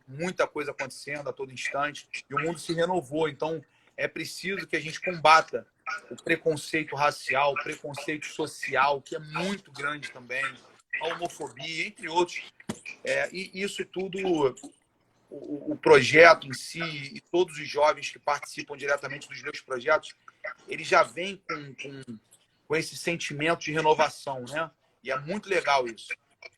muita 0.07 0.47
coisa 0.47 0.71
acontecendo 0.71 1.29
a 1.29 1.33
todo 1.33 1.53
instante 1.53 2.09
e 2.29 2.35
o 2.35 2.39
mundo 2.39 2.59
se 2.59 2.73
renovou. 2.73 3.29
Então, 3.29 3.63
é 3.97 4.07
preciso 4.07 4.67
que 4.67 4.77
a 4.77 4.81
gente 4.81 5.01
combata 5.01 5.67
o 6.11 6.17
preconceito 6.17 6.95
racial, 6.95 7.53
o 7.53 7.63
preconceito 7.63 8.27
social, 8.27 9.01
que 9.01 9.17
é 9.17 9.19
muito 9.19 9.71
grande 9.73 10.11
também, 10.11 10.45
a 11.01 11.07
homofobia, 11.09 11.87
entre 11.87 12.09
outros. 12.09 12.43
É, 13.05 13.29
e 13.33 13.63
isso 13.63 13.85
tudo, 13.85 14.19
o, 15.31 15.73
o, 15.73 15.77
projeto 15.77 16.47
em 16.47 16.53
si 16.53 16.83
e 16.83 17.21
todos 17.21 17.59
os 17.59 17.69
jovens 17.69 18.11
que 18.11 18.19
participam 18.19 18.77
diretamente 18.77 19.29
dos 19.29 19.43
meus 19.43 19.61
projetos, 19.61 20.15
eles 20.69 20.87
já 20.87 21.03
vêm 21.03 21.41
com, 21.49 21.75
com, 21.75 22.19
com 22.67 22.77
esse 22.77 22.97
sentimento 22.97 23.61
de 23.61 23.73
renovação, 23.73 24.45
né? 24.45 24.71
E 25.03 25.11
é 25.11 25.19
muito 25.19 25.49
legal 25.49 25.87
isso. 25.87 26.09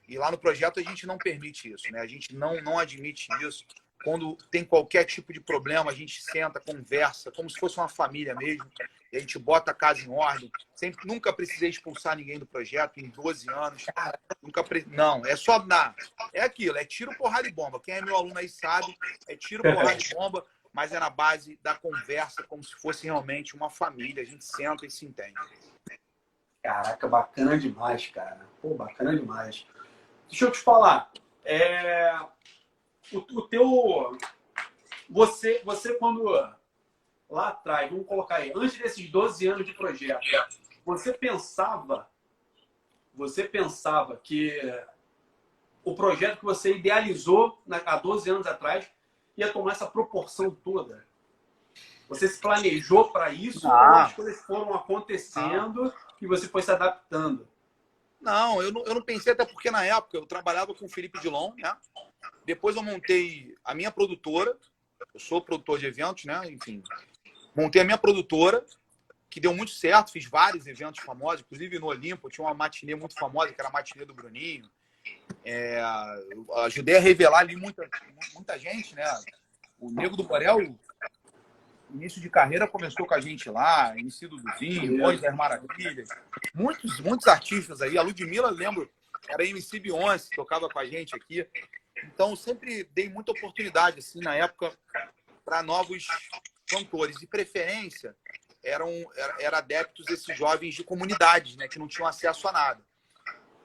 E 0.08 0.16
lá 0.16 0.30
no 0.30 0.38
projeto 0.38 0.80
a 0.80 0.82
gente 0.82 1.06
não 1.06 1.18
permite 1.18 1.70
isso, 1.70 1.92
né? 1.92 2.00
A 2.00 2.06
gente 2.06 2.34
não, 2.34 2.60
não 2.62 2.78
admite 2.78 3.28
isso. 3.42 3.64
Quando 4.02 4.36
tem 4.50 4.64
qualquer 4.64 5.04
tipo 5.04 5.32
de 5.32 5.40
problema, 5.40 5.90
a 5.90 5.94
gente 5.94 6.22
senta, 6.22 6.60
conversa, 6.60 7.32
como 7.32 7.50
se 7.50 7.58
fosse 7.58 7.76
uma 7.78 7.88
família 7.88 8.34
mesmo. 8.34 8.70
E 9.12 9.16
a 9.16 9.20
gente 9.20 9.38
bota 9.38 9.72
a 9.72 9.74
casa 9.74 10.00
em 10.00 10.10
ordem. 10.10 10.50
Sempre, 10.74 11.06
nunca 11.06 11.32
precisei 11.32 11.68
expulsar 11.68 12.16
ninguém 12.16 12.38
do 12.38 12.46
projeto 12.46 12.98
em 12.98 13.10
12 13.10 13.50
anos. 13.50 13.86
Nunca 14.40 14.62
pre... 14.62 14.86
Não, 14.86 15.26
é 15.26 15.36
só 15.36 15.58
dar. 15.58 15.94
É 16.32 16.40
aquilo, 16.40 16.78
é 16.78 16.84
tiro, 16.84 17.14
porrada 17.16 17.48
e 17.48 17.52
bomba. 17.52 17.80
Quem 17.80 17.94
é 17.94 18.02
meu 18.02 18.16
aluno 18.16 18.38
aí 18.38 18.48
sabe, 18.48 18.96
é 19.26 19.36
tiro, 19.36 19.62
porrada 19.62 19.98
e 20.00 20.14
bomba, 20.14 20.46
mas 20.72 20.92
é 20.92 21.00
na 21.00 21.10
base 21.10 21.58
da 21.62 21.74
conversa, 21.74 22.44
como 22.44 22.62
se 22.62 22.74
fosse 22.76 23.04
realmente 23.04 23.56
uma 23.56 23.68
família. 23.68 24.22
A 24.22 24.26
gente 24.26 24.44
senta 24.44 24.86
e 24.86 24.90
se 24.90 25.04
entende. 25.04 25.34
Caraca, 26.62 27.08
bacana 27.08 27.58
demais, 27.58 28.08
cara. 28.08 28.46
Pô, 28.60 28.74
bacana 28.74 29.16
demais. 29.16 29.66
Deixa 30.28 30.44
eu 30.44 30.52
te 30.52 30.58
falar. 30.58 31.10
É 31.44 32.18
o, 33.12 33.18
o 33.18 33.42
teu. 33.42 34.16
Você, 35.08 35.62
você, 35.64 35.94
quando 35.94 36.24
lá 37.28 37.48
atrás, 37.48 37.90
vamos 37.90 38.06
colocar 38.06 38.36
aí, 38.36 38.52
antes 38.54 38.78
desses 38.78 39.10
12 39.10 39.46
anos 39.46 39.66
de 39.66 39.72
projeto, 39.72 40.26
você 40.84 41.12
pensava, 41.12 42.08
você 43.14 43.44
pensava 43.44 44.16
que 44.16 44.58
o 45.84 45.94
projeto 45.94 46.38
que 46.38 46.44
você 46.44 46.76
idealizou 46.76 47.62
há 47.84 47.96
12 47.96 48.30
anos 48.30 48.46
atrás 48.46 48.90
ia 49.36 49.52
tomar 49.52 49.72
essa 49.72 49.86
proporção 49.86 50.50
toda? 50.50 51.06
Você 52.08 52.26
se 52.26 52.40
planejou 52.40 53.10
para 53.10 53.30
isso 53.30 53.66
ah. 53.66 53.70
ou 53.70 53.94
as 53.96 54.12
coisas 54.14 54.40
foram 54.42 54.74
acontecendo 54.74 55.84
ah. 55.84 56.14
e 56.20 56.26
você 56.26 56.48
foi 56.48 56.62
se 56.62 56.70
adaptando? 56.70 57.46
Não, 58.20 58.60
eu 58.60 58.72
não, 58.72 58.84
eu 58.84 58.94
não 58.94 59.02
pensei 59.02 59.32
até 59.32 59.44
porque 59.44 59.70
na 59.70 59.84
época 59.84 60.16
eu 60.16 60.26
trabalhava 60.26 60.74
com 60.74 60.86
o 60.86 60.88
Felipe 60.88 61.20
Dilon, 61.20 61.52
né? 61.56 61.76
Depois 62.44 62.76
eu 62.76 62.82
montei 62.82 63.54
a 63.64 63.74
minha 63.74 63.90
produtora. 63.90 64.56
Eu 65.14 65.20
sou 65.20 65.40
produtor 65.40 65.78
de 65.78 65.86
eventos, 65.86 66.24
né? 66.24 66.40
Enfim, 66.50 66.82
montei 67.54 67.80
a 67.80 67.84
minha 67.84 67.98
produtora, 67.98 68.64
que 69.30 69.38
deu 69.38 69.54
muito 69.54 69.70
certo. 69.70 70.10
Fiz 70.10 70.24
vários 70.26 70.66
eventos 70.66 71.04
famosos, 71.04 71.40
inclusive 71.40 71.78
no 71.78 71.86
Olimpo. 71.86 72.28
Tinha 72.28 72.46
uma 72.46 72.54
matinê 72.54 72.94
muito 72.94 73.14
famosa, 73.14 73.52
que 73.52 73.60
era 73.60 73.68
a 73.68 73.72
matinê 73.72 74.04
do 74.04 74.14
Bruninho. 74.14 74.68
É, 75.44 75.80
ajudei 76.64 76.96
a 76.96 77.00
revelar 77.00 77.40
ali 77.40 77.56
muita, 77.56 77.88
muita 78.34 78.58
gente, 78.58 78.94
né? 78.94 79.04
O 79.78 79.90
Nego 79.90 80.16
do 80.16 80.24
Borel, 80.24 80.76
início 81.90 82.20
de 82.20 82.28
carreira, 82.28 82.66
começou 82.66 83.06
com 83.06 83.14
a 83.14 83.20
gente 83.20 83.48
lá, 83.50 83.96
início 83.96 84.28
do 84.28 84.36
Hoje 85.04 85.20
das 85.20 85.34
Maravilhas. 85.34 86.08
Muitos, 86.54 87.00
muitos 87.00 87.26
artistas 87.26 87.80
aí. 87.80 87.96
A 87.96 88.02
Ludmilla, 88.02 88.50
lembro, 88.50 88.90
era 89.28 89.44
MC 89.44 89.80
Beyoncé, 89.80 90.28
tocava 90.34 90.68
com 90.68 90.78
a 90.78 90.84
gente 90.84 91.14
aqui. 91.14 91.46
Então, 92.04 92.36
sempre 92.36 92.84
dei 92.92 93.08
muita 93.08 93.32
oportunidade, 93.32 93.98
assim, 93.98 94.20
na 94.20 94.34
época, 94.34 94.76
para 95.44 95.62
novos 95.62 96.06
cantores. 96.66 97.18
De 97.18 97.26
preferência, 97.26 98.14
eram 98.62 98.90
era, 99.38 99.58
adeptos 99.58 100.04
desses 100.06 100.36
jovens 100.36 100.74
de 100.74 100.84
comunidades, 100.84 101.56
né, 101.56 101.68
que 101.68 101.78
não 101.78 101.88
tinham 101.88 102.06
acesso 102.06 102.46
a 102.48 102.52
nada. 102.52 102.84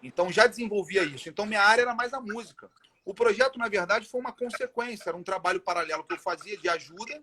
Então, 0.01 0.31
já 0.31 0.47
desenvolvia 0.47 1.03
isso. 1.03 1.29
Então, 1.29 1.45
minha 1.45 1.61
área 1.61 1.83
era 1.83 1.93
mais 1.93 2.13
a 2.13 2.19
música. 2.19 2.69
O 3.05 3.13
projeto, 3.13 3.59
na 3.59 3.67
verdade, 3.67 4.07
foi 4.07 4.19
uma 4.19 4.31
consequência, 4.31 5.09
era 5.09 5.17
um 5.17 5.23
trabalho 5.23 5.61
paralelo 5.61 6.03
que 6.03 6.13
eu 6.13 6.19
fazia 6.19 6.57
de 6.57 6.69
ajuda, 6.69 7.21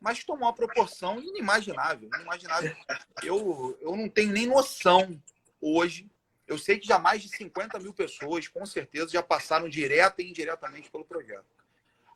mas 0.00 0.24
tomou 0.24 0.46
uma 0.46 0.54
proporção 0.54 1.20
inimaginável. 1.20 2.08
inimaginável. 2.14 2.76
Eu, 3.22 3.78
eu 3.80 3.96
não 3.96 4.08
tenho 4.08 4.32
nem 4.32 4.46
noção 4.46 5.20
hoje 5.60 6.10
eu 6.46 6.56
sei 6.56 6.78
que 6.78 6.86
já 6.86 6.98
mais 6.98 7.22
de 7.22 7.28
50 7.28 7.78
mil 7.80 7.92
pessoas, 7.92 8.46
com 8.46 8.64
certeza, 8.64 9.08
já 9.08 9.22
passaram 9.22 9.68
direta 9.68 10.22
e 10.22 10.30
indiretamente 10.30 10.90
pelo 10.90 11.04
projeto. 11.04 11.46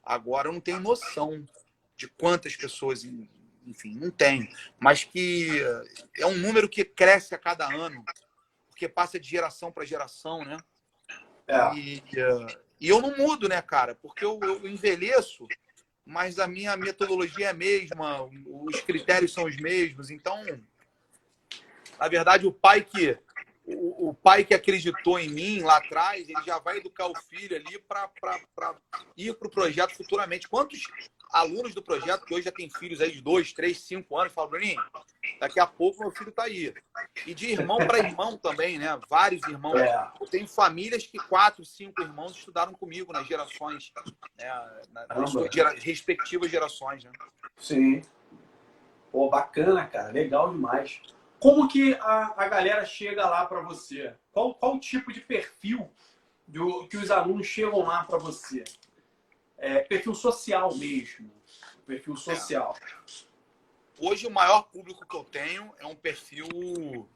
Agora, 0.02 0.48
eu 0.48 0.52
não 0.52 0.60
tenho 0.60 0.80
noção 0.80 1.46
de 1.96 2.08
quantas 2.08 2.54
pessoas, 2.54 3.04
enfim, 3.66 3.94
não 3.96 4.10
tenho. 4.10 4.48
Mas 4.78 5.04
que 5.04 5.60
é 6.16 6.26
um 6.26 6.36
número 6.36 6.68
que 6.68 6.84
cresce 6.84 7.34
a 7.34 7.38
cada 7.38 7.66
ano, 7.66 8.04
porque 8.68 8.88
passa 8.88 9.18
de 9.18 9.28
geração 9.28 9.72
para 9.72 9.84
geração, 9.84 10.44
né? 10.44 10.56
É. 11.46 11.74
E, 11.74 12.02
e, 12.80 12.88
eu 12.88 13.02
não 13.02 13.16
mudo, 13.16 13.48
né, 13.48 13.60
cara? 13.60 13.96
Porque 13.96 14.24
eu, 14.24 14.38
eu 14.40 14.68
envelheço, 14.68 15.48
mas 16.11 16.40
a 16.40 16.48
minha 16.48 16.76
metodologia 16.76 17.46
é 17.46 17.50
a 17.50 17.54
mesma, 17.54 18.28
os 18.46 18.80
critérios 18.80 19.32
são 19.32 19.44
os 19.44 19.56
mesmos. 19.56 20.11
Então, 20.11 20.44
na 21.98 22.08
verdade, 22.08 22.46
o 22.46 22.52
pai 22.52 22.82
que 22.82 23.16
o, 23.64 24.08
o, 24.08 24.14
pai 24.14 24.44
que 24.44 24.52
acreditou 24.52 25.20
em 25.20 25.28
mim 25.28 25.61
lá 25.61 25.76
atrás, 25.76 26.28
ele 26.28 26.42
já 26.44 26.58
vai 26.58 26.78
educar 26.78 27.06
o 27.06 27.16
filho 27.28 27.54
ali 27.54 27.78
para 27.86 28.11
ir 29.16 29.34
para 29.34 29.46
o 29.46 29.50
projeto 29.50 29.94
futuramente. 29.94 30.48
Quantos 30.48 30.82
alunos 31.32 31.74
do 31.74 31.82
projeto 31.82 32.24
que 32.24 32.34
hoje 32.34 32.44
já 32.44 32.52
tem 32.52 32.68
filhos 32.68 33.00
aí 33.00 33.12
de 33.12 33.20
dois, 33.20 33.52
três, 33.52 33.80
cinco 33.80 34.18
anos, 34.18 34.32
falam, 34.32 34.50
Bruninho, 34.50 34.82
daqui 35.38 35.60
a 35.60 35.66
pouco 35.66 36.00
meu 36.00 36.10
filho 36.10 36.30
está 36.30 36.44
aí. 36.44 36.74
E 37.26 37.34
de 37.34 37.50
irmão 37.50 37.78
para 37.78 37.98
irmão 37.98 38.36
também, 38.36 38.78
né? 38.78 38.98
Vários 39.08 39.42
irmãos. 39.46 39.78
É. 39.78 40.10
Eu 40.20 40.26
tenho 40.26 40.46
famílias 40.48 41.06
que 41.06 41.18
quatro, 41.18 41.64
cinco 41.64 42.02
irmãos 42.02 42.36
estudaram 42.36 42.72
comigo 42.72 43.12
nas 43.12 43.26
gerações, 43.26 43.92
né? 44.38 44.80
nas 45.08 45.30
suas 45.30 45.48
gera... 45.52 45.70
respectivas 45.70 46.50
gerações, 46.50 47.04
né? 47.04 47.10
Sim. 47.58 48.02
Pô, 49.10 49.28
bacana, 49.28 49.86
cara. 49.86 50.12
Legal 50.12 50.50
demais. 50.50 51.00
Como 51.38 51.68
que 51.68 51.94
a, 51.94 52.34
a 52.36 52.48
galera 52.48 52.84
chega 52.84 53.26
lá 53.26 53.46
para 53.46 53.60
você? 53.62 54.14
Qual, 54.30 54.54
qual 54.54 54.78
tipo 54.78 55.12
de 55.12 55.20
perfil 55.20 55.90
do, 56.46 56.86
que 56.86 56.96
os 56.96 57.10
alunos 57.10 57.46
chegam 57.46 57.80
lá 57.80 58.04
para 58.04 58.18
você? 58.18 58.62
É, 59.61 59.80
perfil 59.80 60.14
social 60.14 60.74
mesmo. 60.74 61.30
Perfil 61.86 62.16
social. 62.16 62.76
É. 62.80 63.30
Hoje 63.98 64.26
o 64.26 64.30
maior 64.30 64.62
público 64.62 65.06
que 65.06 65.14
eu 65.14 65.24
tenho 65.24 65.74
é 65.78 65.86
um 65.86 65.94
perfil 65.94 67.06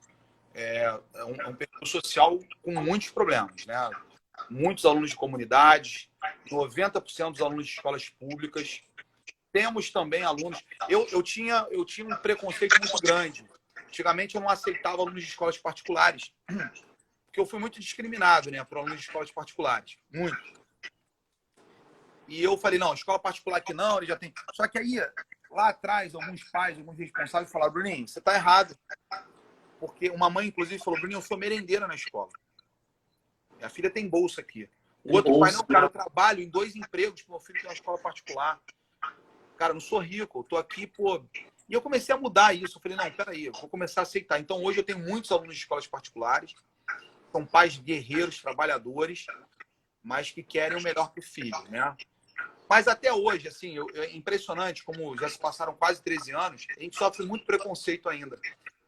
é, 0.54 1.00
é, 1.14 1.24
um, 1.24 1.34
é 1.40 1.48
um, 1.48 1.54
perfil 1.54 1.86
social 1.86 2.38
com 2.62 2.72
muitos 2.74 3.10
problemas, 3.10 3.64
né? 3.64 3.90
Muitos 4.50 4.84
alunos 4.84 5.10
de 5.10 5.16
comunidades, 5.16 6.10
90% 6.50 7.32
dos 7.32 7.40
alunos 7.40 7.66
de 7.66 7.72
escolas 7.72 8.10
públicas. 8.10 8.82
Temos 9.50 9.90
também 9.90 10.22
alunos. 10.22 10.62
Eu, 10.88 11.06
eu, 11.10 11.22
tinha, 11.22 11.66
eu 11.70 11.84
tinha 11.84 12.06
um 12.06 12.16
preconceito 12.16 12.76
muito 12.78 12.98
grande. 12.98 13.48
Antigamente 13.86 14.34
eu 14.34 14.40
não 14.42 14.50
aceitava 14.50 15.00
alunos 15.00 15.22
de 15.22 15.30
escolas 15.30 15.56
particulares, 15.56 16.34
porque 17.24 17.40
eu 17.40 17.46
fui 17.46 17.58
muito 17.58 17.80
discriminado, 17.80 18.50
né, 18.50 18.62
por 18.64 18.78
alunos 18.78 18.96
de 18.96 19.06
escolas 19.06 19.30
particulares, 19.30 19.96
muito. 20.12 20.63
E 22.26 22.42
eu 22.42 22.56
falei, 22.56 22.78
não, 22.78 22.94
escola 22.94 23.18
particular 23.18 23.60
que 23.60 23.74
não, 23.74 23.98
ele 23.98 24.06
já 24.06 24.16
tem. 24.16 24.32
Só 24.52 24.66
que 24.66 24.78
aí 24.78 24.96
lá 25.50 25.68
atrás, 25.68 26.14
alguns 26.14 26.42
pais, 26.44 26.78
alguns 26.78 26.98
responsáveis 26.98 27.52
falaram, 27.52 27.72
Bruninho, 27.72 28.08
você 28.08 28.18
está 28.18 28.34
errado. 28.34 28.76
Porque 29.78 30.10
uma 30.10 30.30
mãe, 30.30 30.48
inclusive, 30.48 30.82
falou, 30.82 30.98
Bruninho, 30.98 31.18
eu 31.18 31.22
sou 31.22 31.36
merendeira 31.36 31.86
na 31.86 31.94
escola. 31.94 32.30
Minha 33.56 33.68
filha 33.68 33.90
tem 33.90 34.08
bolsa 34.08 34.40
aqui. 34.40 34.68
O 35.04 35.16
outro 35.16 35.38
pai, 35.38 35.52
não, 35.52 35.62
cara, 35.64 35.86
eu 35.86 35.90
trabalho 35.90 36.42
em 36.42 36.48
dois 36.48 36.74
empregos, 36.74 37.24
meu 37.28 37.38
filho 37.38 37.60
tem 37.60 37.68
uma 37.68 37.74
escola 37.74 37.98
particular. 37.98 38.58
Cara, 39.56 39.70
eu 39.70 39.74
não 39.74 39.80
sou 39.80 39.98
rico, 39.98 40.40
eu 40.40 40.44
tô 40.44 40.56
aqui, 40.56 40.86
pô. 40.86 41.22
E 41.68 41.74
eu 41.74 41.82
comecei 41.82 42.14
a 42.14 42.18
mudar 42.18 42.54
isso. 42.54 42.78
Eu 42.78 42.82
falei, 42.82 42.96
não, 42.96 43.10
peraí, 43.10 43.44
eu 43.44 43.52
vou 43.52 43.68
começar 43.68 44.00
a 44.00 44.02
aceitar. 44.02 44.40
Então, 44.40 44.62
hoje 44.62 44.78
eu 44.78 44.84
tenho 44.84 44.98
muitos 44.98 45.30
alunos 45.30 45.54
de 45.54 45.60
escolas 45.60 45.86
particulares, 45.86 46.54
são 47.30 47.44
pais 47.44 47.76
guerreiros, 47.76 48.40
trabalhadores, 48.40 49.26
mas 50.02 50.30
que 50.30 50.42
querem 50.42 50.78
o 50.78 50.82
melhor 50.82 51.10
para 51.10 51.20
o 51.20 51.24
filho, 51.24 51.70
né? 51.70 51.96
Mas 52.68 52.88
até 52.88 53.12
hoje, 53.12 53.48
assim, 53.48 53.76
é 53.94 54.16
impressionante 54.16 54.82
como 54.84 55.16
já 55.18 55.28
se 55.28 55.38
passaram 55.38 55.74
quase 55.74 56.02
13 56.02 56.32
anos, 56.32 56.66
a 56.76 56.80
gente 56.80 56.96
sofre 56.96 57.24
muito 57.26 57.44
preconceito 57.44 58.08
ainda. 58.08 58.38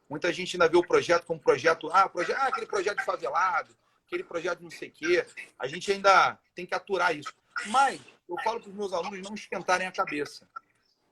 Muita 0.09 0.33
gente 0.33 0.57
ainda 0.57 0.69
vê 0.69 0.77
o 0.77 0.87
projeto 0.87 1.27
como 1.27 1.41
projeto, 1.41 1.91
ah, 1.93 2.09
projeto, 2.09 2.39
ah 2.39 2.47
aquele 2.47 2.67
projeto 2.67 2.99
de 2.99 3.05
favelado, 3.05 3.77
aquele 4.07 4.23
projeto 4.23 4.59
de 4.59 4.65
não 4.65 4.71
sei 4.71 4.89
o 4.89 4.93
quê. 4.93 5.27
A 5.59 5.67
gente 5.67 5.91
ainda 5.91 6.39
tem 6.55 6.65
que 6.65 6.75
aturar 6.75 7.15
isso. 7.15 7.35
Mas 7.67 8.01
eu 8.29 8.37
falo 8.43 8.61
para 8.61 8.71
os 8.71 8.75
meus 8.75 8.93
alunos 8.93 9.21
não 9.21 9.35
esquentarem 9.35 9.87
a 9.87 9.93
cabeça. 9.93 10.49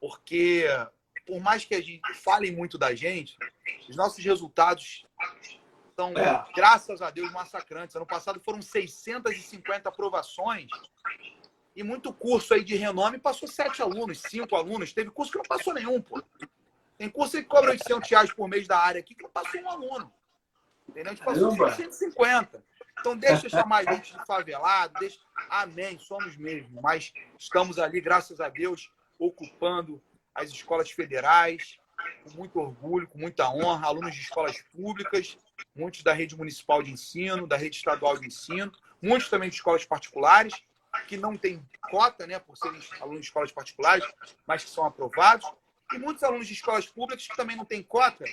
Porque, 0.00 0.66
por 1.26 1.40
mais 1.40 1.64
que 1.64 1.74
a 1.74 1.82
gente 1.82 2.14
fale 2.14 2.50
muito 2.50 2.78
da 2.78 2.94
gente, 2.94 3.36
os 3.88 3.96
nossos 3.96 4.24
resultados 4.24 5.06
são, 5.96 6.12
é. 6.16 6.44
graças 6.54 7.02
a 7.02 7.10
Deus, 7.10 7.30
massacrantes. 7.32 7.96
Ano 7.96 8.06
passado 8.06 8.40
foram 8.40 8.60
650 8.60 9.88
aprovações 9.88 10.68
e 11.74 11.82
muito 11.82 12.12
curso 12.12 12.54
aí 12.54 12.62
de 12.62 12.76
renome 12.76 13.18
passou 13.18 13.48
sete 13.48 13.82
alunos, 13.82 14.20
cinco 14.20 14.54
alunos. 14.54 14.92
Teve 14.92 15.10
curso 15.10 15.32
que 15.32 15.38
não 15.38 15.44
passou 15.44 15.74
nenhum, 15.74 16.00
pô. 16.00 16.22
Tem 16.96 17.10
curso 17.10 17.36
que 17.36 17.42
cobra 17.42 17.72
800 17.72 18.08
reais 18.08 18.32
por 18.32 18.48
mês 18.48 18.68
da 18.68 18.78
área 18.78 19.00
aqui 19.00 19.14
que 19.14 19.22
não 19.24 19.30
passou 19.30 19.60
um 19.60 19.68
aluno. 19.68 20.12
Entendeu? 20.88 21.12
A 21.12 21.14
gente 21.14 21.24
passou 21.24 21.72
150. 21.72 22.64
Então, 23.00 23.16
deixa 23.16 23.46
eu 23.46 23.50
chamar 23.50 23.78
a 23.78 23.94
gente 23.94 24.16
de 24.16 24.24
favelado. 24.24 24.94
Deixa... 25.00 25.18
Amém, 25.50 25.98
somos 25.98 26.36
mesmo. 26.36 26.80
Mas 26.80 27.12
estamos 27.38 27.78
ali, 27.80 28.00
graças 28.00 28.40
a 28.40 28.48
Deus, 28.48 28.92
ocupando 29.18 30.00
as 30.32 30.50
escolas 30.50 30.90
federais, 30.90 31.78
com 32.22 32.30
muito 32.38 32.60
orgulho, 32.60 33.08
com 33.08 33.18
muita 33.18 33.50
honra, 33.50 33.88
alunos 33.88 34.14
de 34.14 34.20
escolas 34.20 34.62
públicas, 34.72 35.36
muitos 35.74 36.02
da 36.04 36.12
rede 36.12 36.36
municipal 36.36 36.82
de 36.82 36.92
ensino, 36.92 37.46
da 37.46 37.56
rede 37.56 37.76
estadual 37.76 38.16
de 38.16 38.28
ensino, 38.28 38.70
muitos 39.02 39.28
também 39.28 39.48
de 39.48 39.56
escolas 39.56 39.84
particulares 39.84 40.62
que 41.06 41.16
não 41.16 41.36
têm 41.36 41.64
cota, 41.90 42.26
né, 42.26 42.38
por 42.38 42.56
serem 42.56 42.80
alunos 43.00 43.20
de 43.20 43.26
escolas 43.26 43.52
particulares, 43.52 44.04
mas 44.46 44.64
que 44.64 44.70
são 44.70 44.84
aprovados, 44.84 45.50
e 45.92 45.98
muitos 45.98 46.22
alunos 46.22 46.46
de 46.46 46.54
escolas 46.54 46.86
públicas 46.86 47.26
que 47.26 47.36
também 47.36 47.56
não 47.56 47.64
têm 47.64 47.82
cota, 47.82 48.24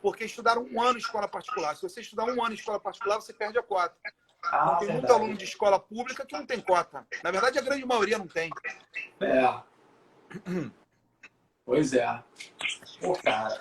porque 0.00 0.24
estudaram 0.24 0.64
um 0.64 0.82
ano 0.82 0.98
em 0.98 1.00
escola 1.00 1.28
particular. 1.28 1.74
Se 1.76 1.82
você 1.82 2.00
estudar 2.00 2.24
um 2.24 2.42
ano 2.42 2.52
em 2.52 2.58
escola 2.58 2.80
particular, 2.80 3.20
você 3.20 3.32
perde 3.32 3.58
a 3.58 3.62
cota. 3.62 3.96
Ah, 4.44 4.76
tem 4.76 4.88
verdade. 4.88 4.92
muito 4.92 5.12
aluno 5.12 5.36
de 5.36 5.44
escola 5.44 5.78
pública 5.78 6.26
que 6.26 6.36
não 6.36 6.44
tem 6.44 6.60
cota. 6.60 7.06
Na 7.22 7.30
verdade, 7.30 7.58
a 7.58 7.62
grande 7.62 7.86
maioria 7.86 8.18
não 8.18 8.26
tem. 8.26 8.50
É. 9.20 9.62
Pois 11.64 11.92
é. 11.92 12.22
Pô, 13.00 13.12
cara. 13.12 13.60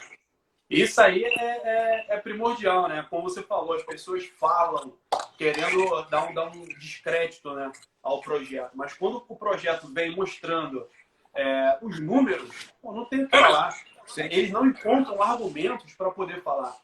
Isso 0.67 1.01
aí 1.01 1.23
é, 1.23 1.29
é, 1.29 2.05
é, 2.15 2.17
primordial, 2.17 2.87
né? 2.87 3.05
Como 3.09 3.23
você 3.23 3.43
falou, 3.43 3.75
as 3.75 3.83
pessoas 3.83 4.25
falam 4.39 4.97
querendo 5.41 6.03
dar 6.03 6.29
um, 6.29 6.33
dar 6.35 6.45
um 6.51 6.65
descrédito 6.65 7.51
né, 7.55 7.71
ao 8.03 8.21
projeto. 8.21 8.71
Mas 8.75 8.93
quando 8.93 9.25
o 9.27 9.35
projeto 9.35 9.91
vem 9.91 10.15
mostrando 10.15 10.87
é, 11.33 11.79
os 11.81 11.99
números, 11.99 12.71
pô, 12.79 12.93
não 12.93 13.05
tem 13.05 13.23
o 13.23 13.27
que 13.27 13.35
falar. 13.35 13.75
Eles 14.17 14.51
não 14.51 14.67
encontram 14.67 15.19
argumentos 15.21 15.93
para 15.95 16.11
poder 16.11 16.43
falar. 16.43 16.77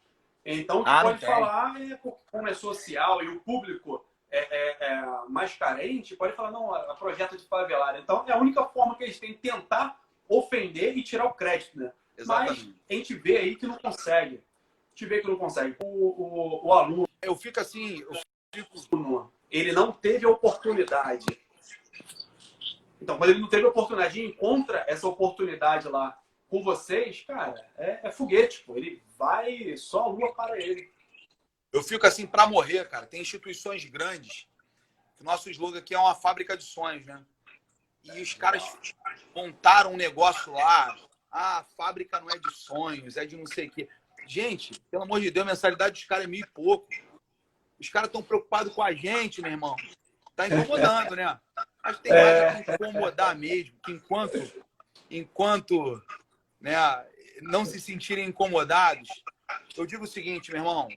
Então, 0.43 0.83
ah, 0.87 1.03
pode 1.03 1.23
falar 1.23 1.79
é, 1.79 1.99
como 2.31 2.47
é 2.47 2.53
social 2.53 3.21
e 3.21 3.27
o 3.27 3.39
público 3.41 4.03
é, 4.31 4.39
é, 4.39 4.87
é, 4.87 5.05
mais 5.29 5.53
carente, 5.55 6.15
pode 6.15 6.33
falar, 6.33 6.51
não, 6.51 6.73
a 6.73 6.95
projeto 6.95 7.37
de 7.37 7.45
favelado. 7.45 7.99
Então, 7.99 8.23
é 8.27 8.31
a 8.31 8.37
única 8.37 8.65
forma 8.65 8.95
que 8.95 9.03
eles 9.03 9.19
têm 9.19 9.33
de 9.33 9.37
tentar 9.37 9.99
ofender 10.27 10.97
e 10.97 11.03
tirar 11.03 11.25
o 11.25 11.33
crédito, 11.33 11.77
né? 11.77 11.91
Exatamente. 12.17 12.65
Mas 12.65 12.75
a 12.89 12.93
gente 12.93 13.13
vê 13.13 13.37
aí 13.37 13.55
que 13.55 13.67
não 13.67 13.77
consegue. 13.77 14.35
A 14.37 14.89
gente 14.95 15.05
vê 15.05 15.19
que 15.19 15.27
não 15.27 15.35
consegue. 15.35 15.75
O, 15.83 15.85
o, 15.85 16.67
o 16.67 16.73
aluno. 16.73 17.07
Eu 17.21 17.35
fico 17.35 17.59
assim. 17.59 18.01
Eu 18.01 18.15
Ele 19.49 19.71
não 19.71 19.91
teve 19.91 20.25
oportunidade. 20.25 21.25
Então, 23.01 23.17
quando 23.17 23.29
ele 23.29 23.39
não 23.39 23.49
teve 23.49 23.65
oportunidade 23.65 24.19
e 24.19 24.25
encontra 24.25 24.83
essa 24.87 25.07
oportunidade 25.07 25.87
lá 25.87 26.19
com 26.47 26.63
vocês, 26.63 27.21
cara, 27.21 27.53
é, 27.77 28.07
é 28.07 28.11
foguete, 28.11 28.63
pô. 28.65 28.75
Ele 28.75 29.01
vai 29.17 29.75
só 29.77 30.03
a 30.03 30.07
lua 30.07 30.33
para 30.33 30.57
ele. 30.57 30.91
Eu 31.71 31.83
fico 31.83 32.07
assim 32.07 32.25
para 32.25 32.47
morrer, 32.47 32.87
cara. 32.89 33.05
Tem 33.05 33.21
instituições 33.21 33.85
grandes. 33.85 34.47
Nosso 35.19 35.49
slogan 35.49 35.79
aqui 35.79 35.93
é 35.93 35.99
uma 35.99 36.15
fábrica 36.15 36.55
de 36.55 36.63
sonhos, 36.63 37.05
né? 37.05 37.23
E 38.03 38.21
os 38.21 38.33
caras 38.33 38.63
montaram 39.35 39.93
um 39.93 39.97
negócio 39.97 40.53
lá, 40.53 40.97
ah, 41.31 41.59
a 41.59 41.63
fábrica 41.63 42.19
não 42.19 42.29
é 42.29 42.37
de 42.37 42.51
sonhos, 42.53 43.17
é 43.17 43.25
de 43.25 43.35
não 43.35 43.45
sei 43.45 43.67
o 43.67 43.71
quê. 43.71 43.89
Gente, 44.25 44.79
pelo 44.91 45.03
amor 45.03 45.19
de 45.19 45.31
Deus, 45.31 45.45
a 45.45 45.49
mensalidade 45.49 45.93
dos 45.93 46.05
caras 46.05 46.25
é 46.25 46.27
mil 46.27 46.41
e 46.41 46.47
pouco. 46.47 46.87
Os 47.79 47.89
caras 47.89 48.07
estão 48.07 48.23
preocupados 48.23 48.73
com 48.73 48.81
a 48.81 48.93
gente, 48.93 49.41
meu 49.41 49.51
irmão. 49.51 49.75
Tá 50.35 50.47
incomodando, 50.47 51.15
né? 51.15 51.39
Mas 51.83 51.99
tem 51.99 52.11
é... 52.11 52.51
mais 52.51 52.65
que 52.65 52.71
incomodar 52.71 53.35
mesmo, 53.35 53.75
que 53.83 53.91
enquanto, 53.91 54.65
enquanto 55.09 56.03
né, 56.61 56.75
não 57.41 57.65
se 57.65 57.79
sentirem 57.79 58.27
incomodados, 58.27 59.09
eu 59.75 59.85
digo 59.85 60.03
o 60.03 60.07
seguinte, 60.07 60.51
meu 60.51 60.61
irmão, 60.61 60.87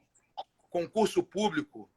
concurso 0.68 1.22
público 1.22 1.90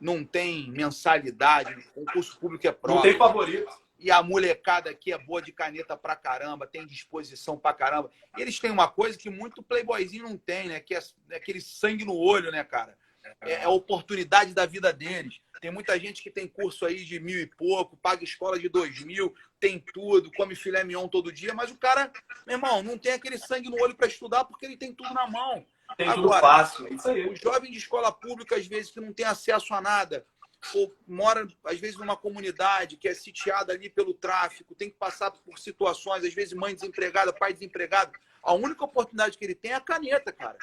não 0.00 0.24
tem 0.24 0.70
mensalidade, 0.70 1.82
concurso 1.94 2.38
público 2.38 2.66
é 2.66 2.72
prova. 2.72 2.96
Não 2.96 3.02
tem 3.02 3.16
favorito. 3.16 3.86
E 3.98 4.10
a 4.10 4.22
molecada 4.22 4.90
aqui 4.90 5.10
é 5.10 5.18
boa 5.18 5.40
de 5.40 5.52
caneta 5.52 5.96
pra 5.96 6.14
caramba, 6.14 6.66
tem 6.66 6.86
disposição 6.86 7.56
pra 7.56 7.72
caramba. 7.72 8.10
E 8.36 8.42
eles 8.42 8.58
têm 8.58 8.70
uma 8.70 8.88
coisa 8.88 9.16
que 9.16 9.30
muito 9.30 9.62
playboyzinho 9.62 10.24
não 10.24 10.36
tem, 10.36 10.68
né? 10.68 10.80
Que 10.80 10.94
é, 10.94 11.00
é 11.30 11.36
aquele 11.36 11.62
sangue 11.62 12.04
no 12.04 12.14
olho, 12.14 12.52
né, 12.52 12.62
cara? 12.62 12.98
É, 13.42 13.52
é 13.52 13.64
a 13.64 13.70
oportunidade 13.70 14.54
da 14.54 14.66
vida 14.66 14.92
deles. 14.92 15.40
Tem 15.60 15.70
muita 15.70 15.98
gente 15.98 16.22
que 16.22 16.30
tem 16.30 16.46
curso 16.46 16.84
aí 16.84 17.04
de 17.04 17.18
mil 17.18 17.40
e 17.40 17.46
pouco, 17.46 17.96
paga 17.96 18.22
escola 18.22 18.58
de 18.58 18.68
dois 18.68 19.02
mil, 19.02 19.34
tem 19.58 19.78
tudo, 19.78 20.30
come 20.32 20.54
filé 20.54 20.84
mignon 20.84 21.08
todo 21.08 21.32
dia, 21.32 21.54
mas 21.54 21.70
o 21.70 21.78
cara, 21.78 22.12
meu 22.46 22.56
irmão, 22.56 22.82
não 22.82 22.98
tem 22.98 23.12
aquele 23.12 23.38
sangue 23.38 23.70
no 23.70 23.80
olho 23.82 23.94
para 23.94 24.06
estudar 24.06 24.44
porque 24.44 24.66
ele 24.66 24.76
tem 24.76 24.94
tudo 24.94 25.12
na 25.14 25.26
mão. 25.26 25.66
Tem 25.96 26.08
Agora, 26.08 26.22
tudo 26.22 26.40
fácil. 26.40 26.94
Isso 26.94 27.08
aí. 27.08 27.28
O 27.28 27.36
jovem 27.36 27.70
de 27.70 27.78
escola 27.78 28.12
pública, 28.12 28.56
às 28.56 28.66
vezes, 28.66 28.90
que 28.90 29.00
não 29.00 29.12
tem 29.12 29.24
acesso 29.24 29.72
a 29.72 29.80
nada, 29.80 30.26
ou 30.74 30.94
mora, 31.06 31.46
às 31.64 31.78
vezes, 31.78 31.96
numa 31.96 32.16
comunidade 32.16 32.96
que 32.96 33.08
é 33.08 33.14
sitiada 33.14 33.72
ali 33.72 33.88
pelo 33.88 34.12
tráfico, 34.12 34.74
tem 34.74 34.90
que 34.90 34.96
passar 34.96 35.30
por 35.30 35.58
situações, 35.58 36.24
às 36.24 36.34
vezes, 36.34 36.54
mãe 36.54 36.74
desempregada, 36.74 37.32
pai 37.32 37.52
desempregado. 37.52 38.12
A 38.42 38.52
única 38.52 38.84
oportunidade 38.84 39.38
que 39.38 39.44
ele 39.44 39.54
tem 39.54 39.72
é 39.72 39.74
a 39.74 39.80
caneta, 39.80 40.32
cara. 40.32 40.58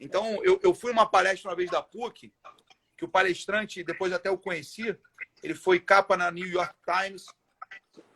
Então, 0.00 0.42
eu, 0.42 0.58
eu 0.62 0.74
fui 0.74 0.90
uma 0.90 1.06
palestra 1.06 1.50
uma 1.50 1.56
vez 1.56 1.70
da 1.70 1.82
PUC, 1.82 2.32
que 2.96 3.04
o 3.04 3.08
palestrante, 3.08 3.84
depois 3.84 4.12
até 4.12 4.30
o 4.30 4.38
conheci, 4.38 4.96
ele 5.42 5.54
foi 5.54 5.78
capa 5.78 6.16
na 6.16 6.30
New 6.30 6.46
York 6.46 6.74
Times, 6.84 7.26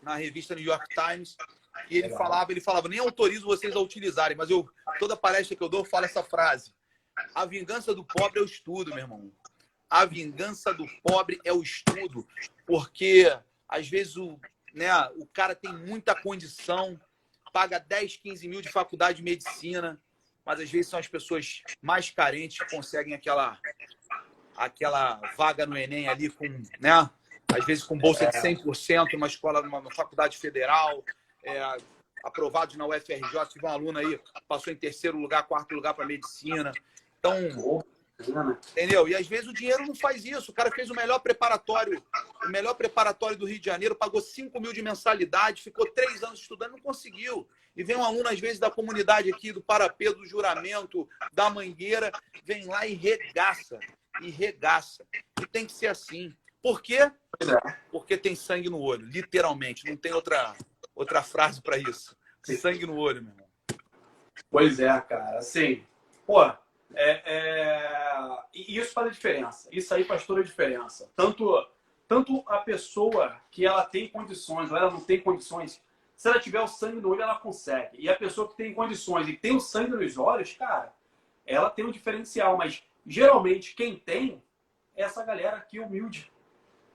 na 0.03 0.17
revista 0.17 0.55
New 0.55 0.65
York 0.65 0.87
Times, 0.95 1.37
e 1.91 1.99
ele 1.99 2.09
falava, 2.11 2.53
ele 2.53 2.61
falava, 2.61 2.89
nem 2.89 2.99
autorizo 2.99 3.45
vocês 3.45 3.77
a 3.77 3.81
utilizarem, 3.81 4.37
mas 4.37 4.49
eu 4.49 4.69
toda 4.99 5.17
palestra 5.17 5.57
que 5.57 5.63
eu 5.63 5.69
dou 5.69 5.81
eu 5.81 5.85
falo 5.85 6.07
essa 6.07 6.23
frase. 6.23 6.75
A 7.35 7.45
vingança 7.45 7.95
do 7.95 8.05
pobre 8.05 8.41
é 8.41 8.43
o 8.43 8.47
estudo, 8.47 8.91
meu 8.91 9.01
irmão. 9.01 9.33
A 9.89 10.05
vingança 10.05 10.73
do 10.73 10.87
pobre 11.03 11.39
é 11.45 11.53
o 11.53 11.63
estudo. 11.63 12.27
Porque, 12.67 13.27
às 13.69 13.89
vezes, 13.89 14.17
o, 14.17 14.41
né, 14.73 14.91
o 15.17 15.27
cara 15.27 15.55
tem 15.55 15.73
muita 15.73 16.15
condição, 16.15 16.99
paga 17.53 17.79
10, 17.79 18.17
15 18.17 18.49
mil 18.49 18.61
de 18.61 18.71
faculdade 18.71 19.19
de 19.19 19.23
medicina, 19.23 20.01
mas 20.45 20.61
às 20.61 20.71
vezes 20.71 20.89
são 20.89 20.99
as 20.99 21.09
pessoas 21.09 21.63
mais 21.81 22.11
carentes 22.11 22.59
que 22.59 22.75
conseguem 22.75 23.15
aquela, 23.15 23.59
aquela 24.57 25.17
vaga 25.37 25.67
no 25.67 25.77
Enem 25.77 26.09
ali 26.09 26.29
com, 26.29 26.47
né? 26.81 27.11
Às 27.53 27.65
vezes 27.65 27.85
com 27.85 27.97
bolsa 27.97 28.27
de 28.27 28.37
100%, 28.37 29.15
uma 29.15 29.27
escola, 29.27 29.63
numa 29.63 29.91
faculdade 29.91 30.39
federal, 30.39 31.05
é, 31.45 31.77
aprovados 32.25 32.77
na 32.77 32.87
UFRJ, 32.87 33.47
tive 33.51 33.67
um 33.67 33.69
aluno 33.69 33.99
aí, 33.99 34.21
passou 34.49 34.73
em 34.73 34.77
terceiro 34.77 35.19
lugar, 35.19 35.47
quarto 35.47 35.75
lugar 35.75 35.95
para 35.95 36.07
medicina. 36.07 36.73
Então, 37.19 37.85
entendeu? 38.73 39.07
E 39.07 39.15
às 39.15 39.27
vezes 39.27 39.47
o 39.47 39.53
dinheiro 39.53 39.87
não 39.87 39.95
faz 39.95 40.25
isso. 40.25 40.51
O 40.51 40.55
cara 40.55 40.71
fez 40.71 40.91
o 40.91 40.95
melhor 40.95 41.19
preparatório, 41.21 42.03
o 42.45 42.49
melhor 42.49 42.75
preparatório 42.75 43.37
do 43.37 43.47
Rio 43.47 43.59
de 43.59 43.67
Janeiro, 43.67 43.95
pagou 43.95 44.21
5 44.21 44.59
mil 44.61 44.73
de 44.73 44.83
mensalidade, 44.83 45.63
ficou 45.63 45.87
três 45.93 46.23
anos 46.23 46.41
estudando, 46.41 46.73
não 46.73 46.81
conseguiu. 46.81 47.47
E 47.77 47.83
vem 47.83 47.97
um 47.97 48.05
aluno, 48.05 48.29
às 48.29 48.39
vezes, 48.39 48.59
da 48.59 48.71
comunidade 48.71 49.31
aqui, 49.31 49.53
do 49.53 49.63
Parapê, 49.63 50.13
do 50.13 50.25
Juramento, 50.25 51.09
da 51.33 51.51
Mangueira, 51.51 52.13
vem 52.45 52.67
lá 52.67 52.87
e 52.87 52.95
regaça. 52.95 53.79
E 54.21 54.31
regaça. 54.31 55.05
E 55.41 55.47
tem 55.47 55.67
que 55.67 55.73
ser 55.73 55.89
assim. 55.89 56.33
Por 56.63 56.81
quê? 56.81 56.99
É. 56.99 57.13
Porque 57.91 58.17
tem 58.17 58.35
sangue 58.35 58.71
no 58.71 58.81
olho, 58.81 59.05
literalmente. 59.05 59.89
Não 59.89 59.97
tem 59.97 60.13
outra, 60.13 60.55
outra 60.95 61.23
frase 61.23 61.61
para 61.61 61.77
isso. 61.77 62.17
Sangue 62.43 62.87
no 62.87 62.97
olho, 62.97 63.23
meu 63.23 63.33
irmão. 63.33 63.49
Pois 64.51 64.79
é, 64.79 65.01
cara. 65.01 65.39
Assim, 65.39 65.85
pô, 66.27 66.43
é, 66.45 67.23
é... 67.27 68.41
isso 68.55 68.93
faz 68.93 69.09
a 69.09 69.11
diferença. 69.11 69.69
Isso 69.73 69.93
aí 69.93 70.05
faz 70.05 70.25
toda 70.25 70.41
a 70.41 70.45
diferença. 70.45 71.11
Tanto, 71.17 71.69
tanto 72.07 72.45
a 72.47 72.59
pessoa 72.59 73.41
que 73.51 73.67
ela 73.67 73.85
tem 73.85 74.09
condições 74.09 74.71
ou 74.71 74.77
ela 74.77 74.91
não 74.91 75.01
tem 75.01 75.21
condições, 75.21 75.83
se 76.25 76.31
ela 76.31 76.41
tiver 76.41 76.61
o 76.63 76.67
sangue 76.67 77.03
no 77.03 77.11
olho, 77.11 77.21
ela 77.21 77.35
consegue. 77.35 77.99
E 78.01 78.09
a 78.09 78.17
pessoa 78.17 78.49
que 78.49 78.57
tem 78.57 78.73
condições 78.73 79.29
e 79.29 79.35
tem 79.35 79.55
o 79.55 79.61
sangue 79.61 79.91
nos 79.91 80.17
olhos, 80.17 80.55
cara, 80.55 80.91
ela 81.45 81.69
tem 81.69 81.85
um 81.85 81.91
diferencial. 81.91 82.57
Mas 82.57 82.83
geralmente 83.07 83.75
quem 83.75 83.97
tem 83.97 84.43
é 84.97 85.03
essa 85.03 85.23
galera 85.23 85.59
aqui 85.59 85.79
humilde. 85.79 86.33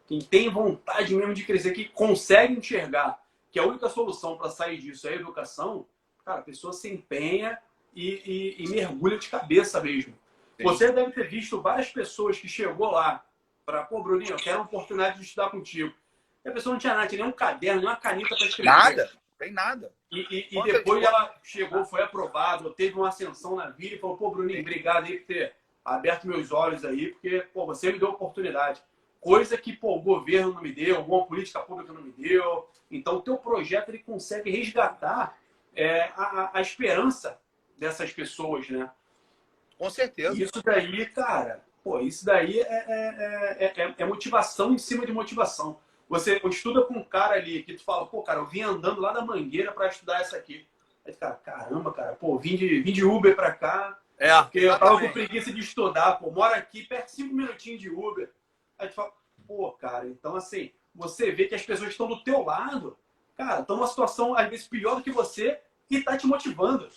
Quem 0.07 0.19
tem 0.19 0.49
vontade 0.49 1.13
mesmo 1.13 1.35
de 1.35 1.45
crescer, 1.45 1.73
que 1.73 1.85
consegue 1.85 2.55
enxergar 2.55 3.23
que 3.51 3.59
a 3.59 3.67
única 3.67 3.87
solução 3.87 4.35
para 4.35 4.49
sair 4.49 4.79
disso 4.79 5.07
é 5.07 5.11
a 5.11 5.17
educação, 5.17 5.85
cara, 6.25 6.39
a 6.39 6.43
pessoa 6.43 6.73
se 6.73 6.91
empenha 6.91 7.55
e, 7.93 8.55
e, 8.57 8.63
e 8.63 8.67
mergulha 8.67 9.19
de 9.19 9.29
cabeça 9.29 9.79
mesmo. 9.79 10.17
Sim. 10.57 10.63
Você 10.63 10.91
deve 10.91 11.11
ter 11.11 11.27
visto 11.27 11.61
várias 11.61 11.91
pessoas 11.91 12.39
que 12.39 12.47
chegou 12.47 12.89
lá 12.89 13.23
para, 13.63 13.83
pô, 13.83 14.01
Bruninho, 14.01 14.31
eu 14.31 14.37
quero 14.37 14.57
uma 14.57 14.65
oportunidade 14.65 15.19
de 15.19 15.25
estudar 15.25 15.51
contigo. 15.51 15.93
A 16.49 16.53
pessoa 16.53 16.73
não 16.73 16.79
tinha 16.79 16.93
nada, 16.93 17.07
tinha 17.07 17.21
nem 17.23 17.31
um 17.31 17.35
caderno, 17.35 17.81
nem 17.81 17.89
uma 17.89 17.95
caneta 17.95 18.35
para 18.35 18.45
escrever. 18.45 18.69
Nada, 18.69 19.11
tem 19.37 19.51
nada. 19.51 19.91
E, 20.11 20.19
e, 20.51 20.57
e 20.57 20.63
depois 20.63 21.03
ela 21.03 21.35
chegou, 21.43 21.85
foi 21.85 22.01
aprovado, 22.01 22.73
teve 22.73 22.95
uma 22.95 23.09
ascensão 23.09 23.55
na 23.55 23.69
vida 23.69 23.95
e 23.95 23.99
falou, 23.99 24.17
pô, 24.17 24.31
Bruninho, 24.31 24.61
obrigado 24.61 25.05
aí 25.05 25.17
por 25.17 25.27
ter 25.27 25.55
aberto 25.85 26.27
meus 26.27 26.51
olhos 26.51 26.83
aí, 26.83 27.11
porque, 27.13 27.45
pô, 27.53 27.65
você 27.65 27.91
me 27.91 27.99
deu 27.99 28.09
oportunidade 28.09 28.81
coisa 29.19 29.57
que 29.57 29.73
pô, 29.73 29.95
o 29.95 30.01
governo 30.01 30.53
não 30.53 30.61
me 30.61 30.71
deu, 30.71 30.97
alguma 30.97 31.25
política 31.25 31.59
pública 31.59 31.93
não 31.93 32.01
me 32.01 32.11
deu. 32.11 32.69
Então, 32.89 33.17
o 33.17 33.21
teu 33.21 33.37
projeto 33.37 33.89
ele 33.89 33.99
consegue 33.99 34.49
resgatar 34.49 35.37
é, 35.75 36.11
a, 36.15 36.51
a, 36.57 36.61
esperança 36.61 37.39
dessas 37.77 38.11
pessoas, 38.11 38.69
né? 38.69 38.89
Com 39.77 39.89
certeza. 39.89 40.41
Isso 40.41 40.61
daí, 40.63 41.05
cara, 41.07 41.63
pô, 41.83 41.99
isso 41.99 42.25
daí 42.25 42.59
é, 42.59 42.85
é, 42.87 43.73
é, 43.77 43.95
é 43.97 44.05
motivação 44.05 44.73
em 44.73 44.77
cima 44.77 45.05
de 45.05 45.11
motivação. 45.11 45.79
Você 46.09 46.41
estuda 46.45 46.81
com 46.81 46.95
um 46.95 47.03
cara 47.03 47.35
ali 47.35 47.61
que 47.61 47.75
tu 47.75 47.83
fala, 47.83 48.07
pô, 48.07 48.23
cara, 48.23 48.39
eu 48.39 48.47
vim 48.47 48.61
andando 48.61 48.99
lá 48.99 49.13
da 49.13 49.23
Mangueira 49.23 49.71
para 49.71 49.87
estudar 49.87 50.19
essa 50.19 50.35
aqui. 50.35 50.67
Aí 51.05 51.13
tu 51.13 51.19
cara, 51.19 51.35
caramba, 51.35 51.93
cara, 51.93 52.13
pô, 52.15 52.37
vim 52.37 52.55
de, 52.55 52.81
vim 52.81 52.91
de 52.91 53.05
Uber 53.05 53.35
para 53.35 53.53
cá. 53.53 53.99
É, 54.17 54.41
porque 54.41 54.59
eu 54.59 54.77
tava 54.77 54.99
com 54.99 55.11
preguiça 55.11 55.53
de 55.53 55.61
estudar, 55.61 56.13
pô, 56.13 56.31
mora 56.31 56.55
aqui 56.55 56.83
perto 56.83 57.09
cinco 57.09 57.33
minutinhos 57.33 57.79
de 57.79 57.89
Uber. 57.89 58.29
Aí 58.77 58.87
tu 58.87 58.95
fala, 58.95 59.13
pô, 59.47 59.71
cara, 59.73 60.07
então 60.07 60.35
assim, 60.35 60.71
você 60.93 61.31
vê 61.31 61.45
que 61.45 61.55
as 61.55 61.61
pessoas 61.61 61.91
estão 61.91 62.07
do 62.07 62.23
teu 62.23 62.43
lado, 62.43 62.97
cara, 63.37 63.61
estão 63.61 63.77
numa 63.77 63.87
situação 63.87 64.35
às 64.35 64.49
vezes 64.49 64.67
pior 64.67 64.95
do 64.95 65.03
que 65.03 65.11
você 65.11 65.59
e 65.89 66.01
tá 66.01 66.17
te 66.17 66.25
motivando. 66.27 66.89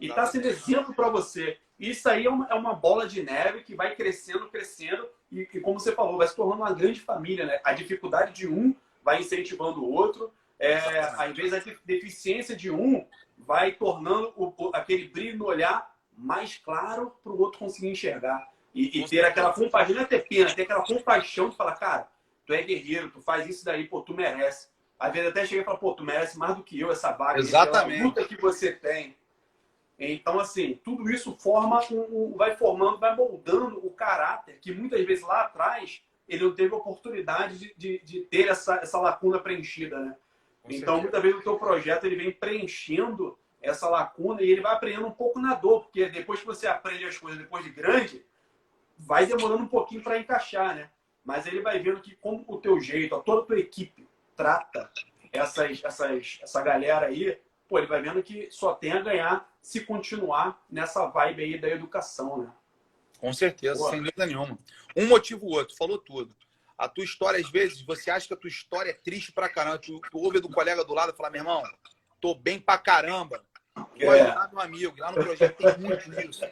E 0.00 0.08
tá 0.08 0.26
sendo 0.26 0.46
exemplo 0.46 0.94
para 0.94 1.08
você. 1.08 1.58
Isso 1.78 2.08
aí 2.08 2.26
é 2.26 2.30
uma, 2.30 2.46
é 2.46 2.54
uma, 2.54 2.74
bola 2.74 3.06
de 3.06 3.22
neve 3.22 3.62
que 3.62 3.74
vai 3.74 3.94
crescendo, 3.94 4.48
crescendo, 4.48 5.08
e, 5.32 5.48
e, 5.54 5.60
como 5.60 5.80
você 5.80 5.92
falou, 5.92 6.18
vai 6.18 6.28
se 6.28 6.36
tornando 6.36 6.62
uma 6.62 6.74
grande 6.74 7.00
família, 7.00 7.46
né? 7.46 7.60
A 7.64 7.72
dificuldade 7.72 8.32
de 8.34 8.46
um 8.46 8.74
vai 9.02 9.20
incentivando 9.20 9.82
o 9.82 9.90
outro, 9.90 10.32
é, 10.58 10.76
às 10.76 11.34
vezes 11.34 11.54
a 11.54 11.62
deficiência 11.84 12.54
de 12.54 12.70
um 12.70 13.04
vai 13.38 13.72
tornando 13.72 14.32
o, 14.36 14.70
aquele 14.74 15.08
brilho 15.08 15.38
no 15.38 15.46
olhar 15.46 15.92
mais 16.16 16.58
claro 16.58 17.12
para 17.24 17.32
o 17.32 17.40
outro 17.40 17.58
conseguir 17.58 17.88
enxergar. 17.88 18.46
E, 18.74 19.00
e 19.00 19.08
ter 19.08 19.24
aquela 19.24 19.52
compaixão, 19.52 19.96
não 19.96 20.02
é 20.02 20.06
ter 20.06 20.26
pena, 20.28 20.54
ter 20.54 20.62
aquela 20.62 20.84
compaixão 20.84 21.48
de 21.48 21.56
falar, 21.56 21.76
cara, 21.76 22.08
tu 22.46 22.54
é 22.54 22.62
guerreiro, 22.62 23.10
tu 23.10 23.20
faz 23.20 23.46
isso 23.48 23.64
daí, 23.64 23.88
pô, 23.88 24.02
tu 24.02 24.14
merece. 24.14 24.68
Às 24.98 25.12
vezes 25.12 25.30
até 25.30 25.44
cheguei 25.44 25.62
e 25.62 25.64
falo, 25.64 25.78
pô, 25.78 25.94
tu 25.94 26.04
merece 26.04 26.38
mais 26.38 26.54
do 26.54 26.62
que 26.62 26.78
eu 26.78 26.92
essa 26.92 27.10
vaga. 27.12 27.40
Exatamente. 27.40 28.02
luta 28.02 28.24
que 28.24 28.40
você 28.40 28.72
tem. 28.72 29.16
Então, 29.98 30.40
assim, 30.40 30.80
tudo 30.82 31.10
isso 31.10 31.36
forma, 31.38 31.80
um, 31.90 32.34
vai 32.36 32.56
formando, 32.56 32.98
vai 32.98 33.14
moldando 33.14 33.84
o 33.86 33.90
caráter 33.90 34.58
que 34.60 34.72
muitas 34.72 35.04
vezes 35.04 35.24
lá 35.24 35.42
atrás 35.42 36.02
ele 36.28 36.44
não 36.44 36.54
teve 36.54 36.74
oportunidade 36.74 37.58
de, 37.58 37.74
de, 37.76 37.98
de 38.04 38.20
ter 38.22 38.48
essa, 38.48 38.76
essa 38.76 38.98
lacuna 38.98 39.38
preenchida, 39.38 39.98
né? 40.00 40.16
Com 40.62 40.70
então, 40.70 40.94
certeza. 40.94 41.00
muitas 41.02 41.22
vezes 41.22 41.38
o 41.38 41.42
teu 41.42 41.58
projeto 41.58 42.04
ele 42.04 42.16
vem 42.16 42.32
preenchendo 42.32 43.38
essa 43.60 43.88
lacuna 43.88 44.42
e 44.42 44.50
ele 44.50 44.60
vai 44.60 44.72
aprendendo 44.74 45.06
um 45.06 45.12
pouco 45.12 45.38
na 45.38 45.54
dor, 45.54 45.84
porque 45.84 46.08
depois 46.08 46.40
que 46.40 46.46
você 46.46 46.66
aprende 46.66 47.04
as 47.04 47.18
coisas 47.18 47.38
depois 47.38 47.64
de 47.64 47.70
grande, 47.70 48.24
vai 48.98 49.26
demorando 49.26 49.62
um 49.62 49.68
pouquinho 49.68 50.02
para 50.02 50.18
encaixar, 50.18 50.74
né? 50.74 50.90
Mas 51.24 51.46
ele 51.46 51.60
vai 51.60 51.78
vendo 51.78 52.00
que 52.00 52.16
como 52.16 52.44
o 52.48 52.58
teu 52.58 52.80
jeito, 52.80 53.14
a 53.14 53.20
toda 53.20 53.42
a 53.42 53.44
tua 53.44 53.58
equipe 53.58 54.08
trata 54.34 54.90
essas, 55.32 55.82
essas, 55.84 56.40
essa 56.42 56.62
galera 56.62 57.06
aí, 57.06 57.38
pô, 57.68 57.78
ele 57.78 57.86
vai 57.86 58.02
vendo 58.02 58.22
que 58.22 58.50
só 58.50 58.74
tem 58.74 58.92
a 58.92 59.00
ganhar 59.00 59.51
se 59.62 59.80
continuar 59.80 60.62
nessa 60.68 61.06
vibe 61.06 61.42
aí 61.44 61.58
da 61.58 61.68
educação, 61.68 62.42
né? 62.42 62.52
Com 63.18 63.32
certeza, 63.32 63.78
pô. 63.78 63.90
sem 63.90 64.02
dúvida 64.02 64.26
nenhuma. 64.26 64.58
Um 64.96 65.06
motivo 65.06 65.46
ou 65.46 65.54
outro, 65.54 65.76
falou 65.76 65.96
tudo. 65.96 66.34
A 66.76 66.88
tua 66.88 67.04
história, 67.04 67.38
às 67.38 67.48
vezes, 67.48 67.80
você 67.80 68.10
acha 68.10 68.26
que 68.26 68.34
a 68.34 68.36
tua 68.36 68.48
história 68.48 68.90
é 68.90 68.94
triste 68.94 69.30
pra 69.30 69.48
caramba. 69.48 69.78
Tu, 69.78 70.00
tu 70.10 70.18
ouve 70.18 70.40
do 70.40 70.50
colega 70.50 70.84
do 70.84 70.92
lado 70.92 71.12
e 71.12 71.16
fala, 71.16 71.30
meu 71.30 71.40
irmão, 71.40 71.62
tô 72.20 72.34
bem 72.34 72.58
pra 72.58 72.76
caramba. 72.76 73.44
É. 73.96 74.08
ajudar 74.08 74.50
meu 74.52 74.60
amigo. 74.60 74.94
Lá 74.98 75.12
no 75.12 75.22
projeto 75.22 75.56
tem 75.56 75.78
muito 75.78 76.20
isso. 76.20 76.44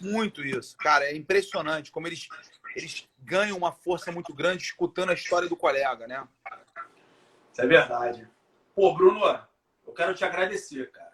Muito 0.00 0.44
isso. 0.44 0.76
Cara, 0.78 1.04
é 1.04 1.14
impressionante 1.14 1.92
como 1.92 2.06
eles, 2.06 2.26
eles 2.74 3.06
ganham 3.18 3.56
uma 3.56 3.72
força 3.72 4.10
muito 4.10 4.34
grande 4.34 4.64
escutando 4.64 5.10
a 5.10 5.14
história 5.14 5.48
do 5.48 5.56
colega, 5.56 6.06
né? 6.06 6.26
Isso 7.52 7.60
é 7.60 7.66
verdade. 7.66 8.28
Pô, 8.74 8.94
Bruno, 8.94 9.20
eu 9.86 9.92
quero 9.92 10.14
te 10.14 10.24
agradecer, 10.24 10.90
cara. 10.90 11.13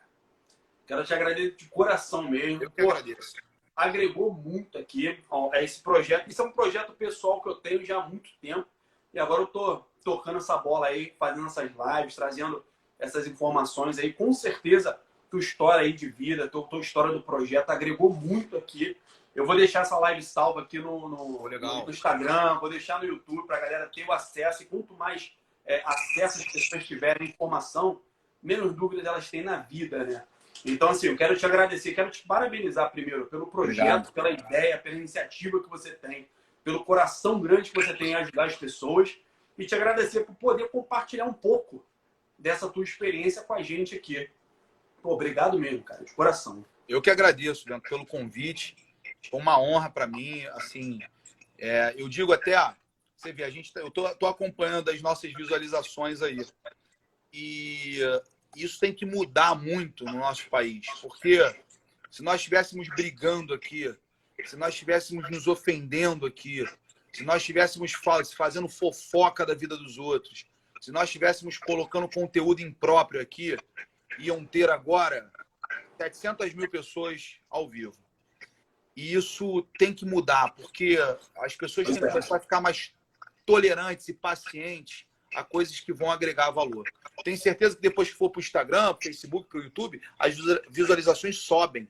Quero 0.90 1.04
te 1.04 1.14
agradecer 1.14 1.54
de 1.54 1.66
coração 1.66 2.28
mesmo. 2.28 2.64
Eu 2.64 2.70
que 2.72 2.82
Pô, 2.82 2.90
agradeço. 2.90 3.34
Agregou 3.76 4.34
muito 4.34 4.76
aqui 4.76 5.22
a 5.52 5.62
esse 5.62 5.80
projeto. 5.80 6.28
Isso 6.28 6.42
é 6.42 6.44
um 6.44 6.50
projeto 6.50 6.92
pessoal 6.94 7.40
que 7.40 7.48
eu 7.48 7.54
tenho 7.54 7.84
já 7.84 7.98
há 7.98 8.08
muito 8.08 8.28
tempo. 8.42 8.66
E 9.14 9.20
agora 9.20 9.42
eu 9.42 9.46
tô 9.46 9.84
tocando 10.02 10.38
essa 10.38 10.56
bola 10.56 10.88
aí, 10.88 11.14
fazendo 11.16 11.46
essas 11.46 11.70
lives, 11.70 12.16
trazendo 12.16 12.64
essas 12.98 13.28
informações 13.28 14.00
aí. 14.00 14.12
Com 14.12 14.32
certeza 14.32 14.98
tua 15.30 15.38
história 15.38 15.82
aí 15.82 15.92
de 15.92 16.08
vida, 16.08 16.48
tua, 16.48 16.66
tua 16.66 16.80
história 16.80 17.12
do 17.12 17.22
projeto 17.22 17.70
agregou 17.70 18.12
muito 18.12 18.56
aqui. 18.56 18.96
Eu 19.32 19.46
vou 19.46 19.54
deixar 19.54 19.82
essa 19.82 19.96
live 19.96 20.24
salva 20.24 20.62
aqui 20.62 20.80
no, 20.80 21.08
no, 21.08 21.48
no 21.48 21.88
Instagram, 21.88 22.58
vou 22.58 22.68
deixar 22.68 22.98
no 22.98 23.06
YouTube 23.06 23.46
para 23.46 23.58
a 23.58 23.60
galera 23.60 23.86
ter 23.86 24.04
o 24.04 24.10
acesso. 24.10 24.64
E 24.64 24.66
quanto 24.66 24.92
mais 24.94 25.32
é, 25.64 25.82
acesso 25.84 26.40
as 26.40 26.52
pessoas 26.52 26.84
tiverem 26.84 27.28
informação, 27.28 28.00
menos 28.42 28.74
dúvidas 28.74 29.06
elas 29.06 29.30
têm 29.30 29.44
na 29.44 29.58
vida, 29.58 30.02
né? 30.02 30.24
Então, 30.64 30.90
assim, 30.90 31.06
eu 31.06 31.16
quero 31.16 31.36
te 31.36 31.46
agradecer, 31.46 31.94
quero 31.94 32.10
te 32.10 32.26
parabenizar 32.26 32.90
primeiro 32.90 33.26
pelo 33.26 33.46
projeto, 33.46 34.08
Obrigado. 34.08 34.12
pela 34.12 34.30
ideia, 34.30 34.78
pela 34.78 34.96
iniciativa 34.96 35.62
que 35.62 35.68
você 35.68 35.92
tem, 35.92 36.28
pelo 36.62 36.84
coração 36.84 37.40
grande 37.40 37.70
que 37.70 37.76
você 37.76 37.94
tem 37.94 38.08
em 38.08 38.14
ajudar 38.14 38.46
as 38.46 38.56
pessoas 38.56 39.18
e 39.56 39.64
te 39.64 39.74
agradecer 39.74 40.24
por 40.24 40.34
poder 40.34 40.68
compartilhar 40.68 41.24
um 41.24 41.32
pouco 41.32 41.84
dessa 42.38 42.68
tua 42.68 42.84
experiência 42.84 43.42
com 43.42 43.54
a 43.54 43.62
gente 43.62 43.94
aqui. 43.94 44.28
Pô, 45.02 45.12
obrigado 45.12 45.58
mesmo, 45.58 45.82
cara, 45.82 46.04
de 46.04 46.14
coração. 46.14 46.64
Eu 46.88 47.00
que 47.00 47.10
agradeço, 47.10 47.66
Bento, 47.66 47.88
pelo 47.88 48.06
convite. 48.06 48.76
Foi 49.30 49.40
uma 49.40 49.60
honra 49.60 49.90
para 49.90 50.06
mim. 50.06 50.44
Assim, 50.52 50.98
é, 51.58 51.94
eu 51.96 52.08
digo 52.08 52.32
até, 52.32 52.56
você 53.16 53.32
vê, 53.32 53.44
a 53.44 53.50
gente, 53.50 53.72
tá, 53.72 53.80
eu 53.80 53.90
tô, 53.90 54.08
tô 54.16 54.26
acompanhando 54.26 54.90
as 54.90 55.00
nossas 55.00 55.32
visualizações 55.32 56.20
aí. 56.22 56.38
E 57.32 58.00
isso 58.56 58.80
tem 58.80 58.92
que 58.92 59.06
mudar 59.06 59.54
muito 59.54 60.04
no 60.04 60.14
nosso 60.14 60.48
país, 60.48 60.86
porque 61.00 61.38
se 62.10 62.22
nós 62.22 62.40
estivéssemos 62.40 62.88
brigando 62.88 63.54
aqui 63.54 63.94
se 64.46 64.56
nós 64.56 64.74
estivéssemos 64.74 65.28
nos 65.30 65.46
ofendendo 65.46 66.26
aqui, 66.26 66.64
se 67.12 67.24
nós 67.24 67.42
estivéssemos 67.42 67.92
fazendo 68.36 68.68
fofoca 68.68 69.44
da 69.44 69.54
vida 69.54 69.76
dos 69.76 69.98
outros, 69.98 70.46
se 70.80 70.90
nós 70.90 71.04
estivéssemos 71.04 71.58
colocando 71.58 72.08
conteúdo 72.08 72.60
impróprio 72.60 73.20
aqui, 73.20 73.56
iam 74.18 74.44
ter 74.44 74.70
agora 74.70 75.30
700 75.98 76.54
mil 76.54 76.70
pessoas 76.70 77.38
ao 77.48 77.68
vivo. 77.68 77.96
E 78.96 79.14
isso 79.14 79.62
tem 79.78 79.94
que 79.94 80.04
mudar, 80.04 80.54
porque 80.54 80.98
as 81.36 81.54
pessoas 81.54 81.86
têm 81.86 81.96
que 81.96 82.06
começar 82.06 82.36
a 82.36 82.40
ficar 82.40 82.60
mais 82.60 82.92
tolerantes 83.46 84.08
e 84.08 84.14
pacientes 84.14 85.06
a 85.34 85.44
coisas 85.44 85.80
que 85.80 85.92
vão 85.92 86.10
agregar 86.10 86.50
valor. 86.50 86.84
Tenho 87.24 87.38
certeza 87.38 87.76
que 87.76 87.82
depois 87.82 88.08
que 88.08 88.14
for 88.14 88.30
para 88.30 88.38
o 88.38 88.42
Instagram, 88.42 88.94
para 88.94 88.98
o 88.98 89.02
Facebook, 89.02 89.48
para 89.48 89.60
o 89.60 89.62
YouTube, 89.64 90.00
as 90.18 90.36
visualizações 90.70 91.38
sobem. 91.38 91.88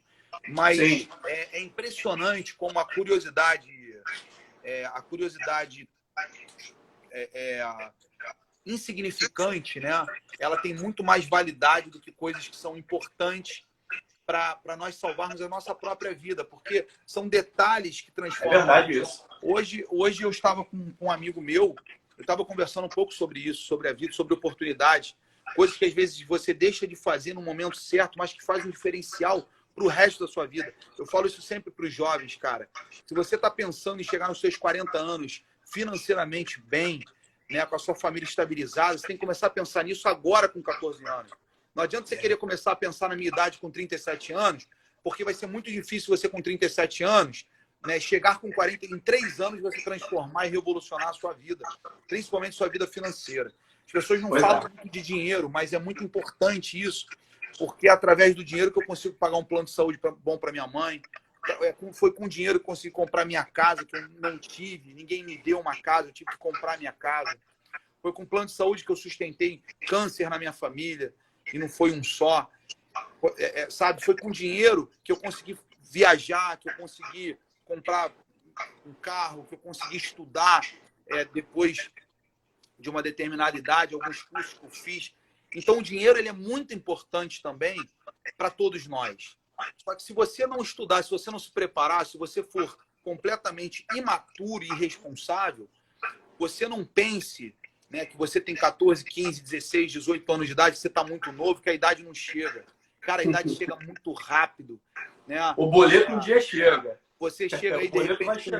Mas 0.48 0.78
é, 0.78 1.58
é, 1.58 1.60
impressionante 1.60 2.54
como 2.54 2.78
a 2.78 2.84
curiosidade, 2.84 3.68
é, 4.62 4.84
a 4.86 5.02
curiosidade 5.02 5.88
é, 7.10 7.30
é, 7.32 7.90
insignificante, 8.64 9.80
né? 9.80 9.90
Ela 10.38 10.56
tem 10.56 10.74
muito 10.74 11.02
mais 11.02 11.26
validade 11.26 11.90
do 11.90 12.00
que 12.00 12.12
coisas 12.12 12.46
que 12.46 12.56
são 12.56 12.76
importantes 12.76 13.64
para 14.24 14.76
nós 14.76 14.94
salvarmos 14.94 15.40
a 15.40 15.48
nossa 15.48 15.74
própria 15.74 16.14
vida, 16.14 16.44
porque 16.44 16.86
são 17.04 17.28
detalhes 17.28 18.00
que 18.00 18.12
transformam. 18.12 18.54
É 18.54 18.58
verdade 18.58 18.98
isso. 19.00 19.26
Hoje, 19.42 19.84
hoje 19.88 20.22
eu 20.22 20.30
estava 20.30 20.64
com, 20.64 20.92
com 20.92 21.06
um 21.06 21.10
amigo 21.10 21.40
meu, 21.40 21.74
eu 22.20 22.22
estava 22.22 22.44
conversando 22.44 22.84
um 22.84 22.90
pouco 22.90 23.14
sobre 23.14 23.40
isso, 23.40 23.62
sobre 23.62 23.88
a 23.88 23.94
vida, 23.94 24.12
sobre 24.12 24.34
oportunidade, 24.34 25.16
coisas 25.56 25.76
que 25.76 25.86
às 25.86 25.92
vezes 25.94 26.20
você 26.20 26.52
deixa 26.52 26.86
de 26.86 26.94
fazer 26.94 27.32
no 27.32 27.40
momento 27.40 27.78
certo, 27.78 28.18
mas 28.18 28.32
que 28.32 28.44
faz 28.44 28.64
um 28.64 28.70
diferencial 28.70 29.48
para 29.74 29.84
o 29.84 29.88
resto 29.88 30.26
da 30.26 30.30
sua 30.30 30.46
vida. 30.46 30.72
Eu 30.98 31.06
falo 31.06 31.26
isso 31.26 31.40
sempre 31.40 31.72
para 31.72 31.86
os 31.86 31.94
jovens, 31.94 32.36
cara. 32.36 32.68
Se 33.06 33.14
você 33.14 33.36
está 33.36 33.50
pensando 33.50 34.00
em 34.00 34.04
chegar 34.04 34.28
nos 34.28 34.38
seus 34.38 34.54
40 34.56 34.98
anos 34.98 35.42
financeiramente 35.64 36.60
bem, 36.60 37.02
né, 37.48 37.64
com 37.64 37.74
a 37.74 37.78
sua 37.78 37.94
família 37.94 38.28
estabilizada, 38.28 38.98
você 38.98 39.06
tem 39.06 39.16
que 39.16 39.20
começar 39.20 39.46
a 39.46 39.50
pensar 39.50 39.82
nisso 39.84 40.06
agora 40.06 40.46
com 40.46 40.60
14 40.60 41.02
anos. 41.06 41.32
Não 41.74 41.84
adianta 41.84 42.06
você 42.06 42.16
querer 42.16 42.36
começar 42.36 42.72
a 42.72 42.76
pensar 42.76 43.08
na 43.08 43.16
minha 43.16 43.28
idade 43.28 43.58
com 43.58 43.70
37 43.70 44.34
anos, 44.34 44.68
porque 45.02 45.24
vai 45.24 45.32
ser 45.32 45.46
muito 45.46 45.70
difícil 45.70 46.14
você 46.14 46.28
com 46.28 46.42
37 46.42 47.02
anos 47.02 47.46
né, 47.86 47.98
chegar 47.98 48.38
com 48.38 48.52
40, 48.52 48.86
em 48.86 48.98
três 48.98 49.40
anos 49.40 49.60
você 49.60 49.80
transformar 49.82 50.46
e 50.46 50.50
revolucionar 50.50 51.08
a 51.08 51.12
sua 51.12 51.32
vida, 51.32 51.64
principalmente 52.06 52.56
sua 52.56 52.68
vida 52.68 52.86
financeira. 52.86 53.52
As 53.86 53.92
pessoas 53.92 54.20
não 54.20 54.28
pois 54.28 54.42
falam 54.42 54.66
é. 54.66 54.68
muito 54.68 54.90
de 54.90 55.02
dinheiro, 55.02 55.48
mas 55.48 55.72
é 55.72 55.78
muito 55.78 56.04
importante 56.04 56.80
isso, 56.80 57.06
porque 57.58 57.88
é 57.88 57.90
através 57.90 58.34
do 58.34 58.44
dinheiro 58.44 58.70
que 58.70 58.80
eu 58.80 58.86
consigo 58.86 59.14
pagar 59.14 59.36
um 59.36 59.44
plano 59.44 59.64
de 59.64 59.72
saúde 59.72 59.98
bom 60.22 60.38
para 60.38 60.52
minha 60.52 60.66
mãe. 60.66 61.00
É, 61.62 61.74
foi 61.92 62.12
com 62.12 62.28
dinheiro 62.28 62.58
que 62.58 62.64
eu 62.64 62.66
consegui 62.66 62.92
comprar 62.92 63.24
minha 63.24 63.44
casa, 63.44 63.84
que 63.84 63.96
eu 63.96 64.08
não 64.20 64.38
tive, 64.38 64.92
ninguém 64.92 65.24
me 65.24 65.38
deu 65.38 65.58
uma 65.58 65.74
casa, 65.80 66.08
eu 66.08 66.12
tive 66.12 66.30
que 66.30 66.36
comprar 66.36 66.78
minha 66.78 66.92
casa. 66.92 67.36
Foi 68.02 68.12
com 68.12 68.24
plano 68.24 68.46
de 68.46 68.52
saúde 68.52 68.84
que 68.84 68.92
eu 68.92 68.96
sustentei 68.96 69.62
câncer 69.86 70.28
na 70.28 70.38
minha 70.38 70.52
família, 70.52 71.14
e 71.52 71.58
não 71.58 71.68
foi 71.68 71.92
um 71.92 72.02
só. 72.02 72.48
É, 73.38 73.62
é, 73.62 73.70
sabe, 73.70 74.04
foi 74.04 74.16
com 74.16 74.30
dinheiro 74.30 74.90
que 75.02 75.12
eu 75.12 75.16
consegui 75.16 75.58
viajar, 75.80 76.56
que 76.58 76.68
eu 76.68 76.74
consegui 76.74 77.36
comprar 77.70 78.12
um 78.84 78.92
carro, 78.94 79.46
que 79.46 79.54
eu 79.54 79.58
consegui 79.58 79.96
estudar 79.96 80.68
é, 81.06 81.24
depois 81.24 81.88
de 82.76 82.90
uma 82.90 83.02
determinada 83.02 83.56
idade, 83.56 83.94
alguns 83.94 84.22
cursos 84.24 84.54
que 84.54 84.64
eu 84.64 84.70
fiz. 84.70 85.14
Então, 85.54 85.78
o 85.78 85.82
dinheiro 85.82 86.18
ele 86.18 86.28
é 86.28 86.32
muito 86.32 86.74
importante 86.74 87.40
também 87.40 87.76
para 88.36 88.50
todos 88.50 88.86
nós. 88.88 89.36
Só 89.84 89.94
que 89.94 90.02
se 90.02 90.12
você 90.12 90.46
não 90.46 90.60
estudar, 90.62 91.02
se 91.04 91.10
você 91.10 91.30
não 91.30 91.38
se 91.38 91.52
preparar, 91.52 92.04
se 92.06 92.18
você 92.18 92.42
for 92.42 92.76
completamente 93.04 93.86
imaturo 93.94 94.64
e 94.64 94.68
irresponsável, 94.68 95.68
você 96.38 96.66
não 96.66 96.84
pense 96.84 97.54
né, 97.88 98.06
que 98.06 98.16
você 98.16 98.40
tem 98.40 98.54
14, 98.54 99.04
15, 99.04 99.42
16, 99.42 99.92
18 99.92 100.32
anos 100.32 100.46
de 100.46 100.52
idade, 100.52 100.78
você 100.78 100.88
está 100.88 101.04
muito 101.04 101.30
novo, 101.32 101.60
que 101.60 101.68
a 101.68 101.74
idade 101.74 102.02
não 102.02 102.14
chega. 102.14 102.64
Cara, 103.00 103.22
a 103.22 103.24
idade 103.24 103.54
chega 103.54 103.76
muito 103.76 104.12
rápido. 104.12 104.80
Né? 105.26 105.38
O 105.56 105.66
boleto 105.66 106.12
um 106.12 106.18
dia 106.18 106.40
chega. 106.40 107.00
Você 107.20 107.50
chega 107.50 107.76
aí, 107.76 107.88
de 107.88 107.98
repente, 107.98 108.50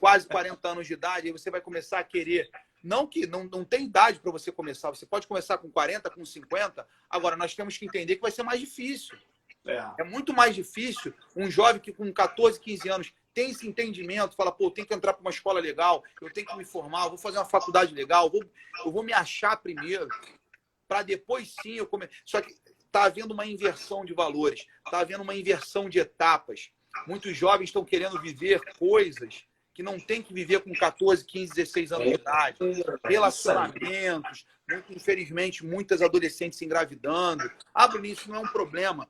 quase 0.00 0.26
40 0.26 0.66
anos 0.66 0.86
de 0.86 0.94
idade, 0.94 1.28
e 1.28 1.32
você 1.32 1.50
vai 1.50 1.60
começar 1.60 1.98
a 1.98 2.04
querer. 2.04 2.48
Não 2.82 3.06
que 3.06 3.26
não, 3.26 3.44
não 3.44 3.64
tem 3.64 3.84
idade 3.84 4.18
para 4.18 4.32
você 4.32 4.50
começar, 4.50 4.88
você 4.88 5.04
pode 5.04 5.26
começar 5.26 5.58
com 5.58 5.70
40, 5.70 6.08
com 6.08 6.24
50. 6.24 6.86
Agora, 7.10 7.36
nós 7.36 7.54
temos 7.54 7.76
que 7.76 7.84
entender 7.84 8.16
que 8.16 8.22
vai 8.22 8.30
ser 8.30 8.42
mais 8.42 8.58
difícil. 8.58 9.18
É. 9.66 9.86
é 9.98 10.04
muito 10.04 10.32
mais 10.32 10.54
difícil 10.54 11.12
um 11.36 11.50
jovem 11.50 11.80
que 11.80 11.92
com 11.92 12.10
14, 12.10 12.58
15 12.58 12.88
anos 12.88 13.12
tem 13.34 13.50
esse 13.50 13.68
entendimento, 13.68 14.34
fala, 14.34 14.50
pô, 14.50 14.66
eu 14.66 14.70
tenho 14.70 14.86
que 14.86 14.94
entrar 14.94 15.12
para 15.12 15.20
uma 15.20 15.30
escola 15.30 15.60
legal, 15.60 16.02
eu 16.22 16.32
tenho 16.32 16.46
que 16.46 16.56
me 16.56 16.64
formar, 16.64 17.04
eu 17.04 17.10
vou 17.10 17.18
fazer 17.18 17.36
uma 17.36 17.44
faculdade 17.44 17.92
legal, 17.92 18.26
eu 18.26 18.30
vou, 18.30 18.50
eu 18.86 18.90
vou 18.90 19.02
me 19.02 19.12
achar 19.12 19.56
primeiro, 19.58 20.08
para 20.88 21.02
depois 21.02 21.54
sim 21.60 21.74
eu 21.74 21.86
começar. 21.86 22.12
Só 22.24 22.40
que 22.40 22.56
está 22.86 23.04
havendo 23.04 23.34
uma 23.34 23.44
inversão 23.44 24.04
de 24.04 24.14
valores, 24.14 24.66
está 24.84 25.00
havendo 25.00 25.22
uma 25.22 25.34
inversão 25.34 25.88
de 25.88 25.98
etapas. 25.98 26.70
Muitos 27.06 27.36
jovens 27.36 27.68
estão 27.68 27.84
querendo 27.84 28.20
viver 28.20 28.60
coisas 28.78 29.44
que 29.74 29.82
não 29.82 30.00
tem 30.00 30.20
que 30.20 30.34
viver 30.34 30.60
com 30.60 30.72
14, 30.72 31.24
15, 31.24 31.54
16 31.54 31.92
anos 31.92 32.08
de 32.08 32.14
idade. 32.14 32.58
Relacionamentos, 33.04 34.44
muito, 34.68 34.92
infelizmente, 34.92 35.64
muitas 35.64 36.02
adolescentes 36.02 36.58
se 36.58 36.64
engravidando. 36.64 37.48
Ah, 37.72 37.88
isso 38.02 38.28
não 38.28 38.36
é 38.36 38.40
um 38.40 38.48
problema. 38.48 39.08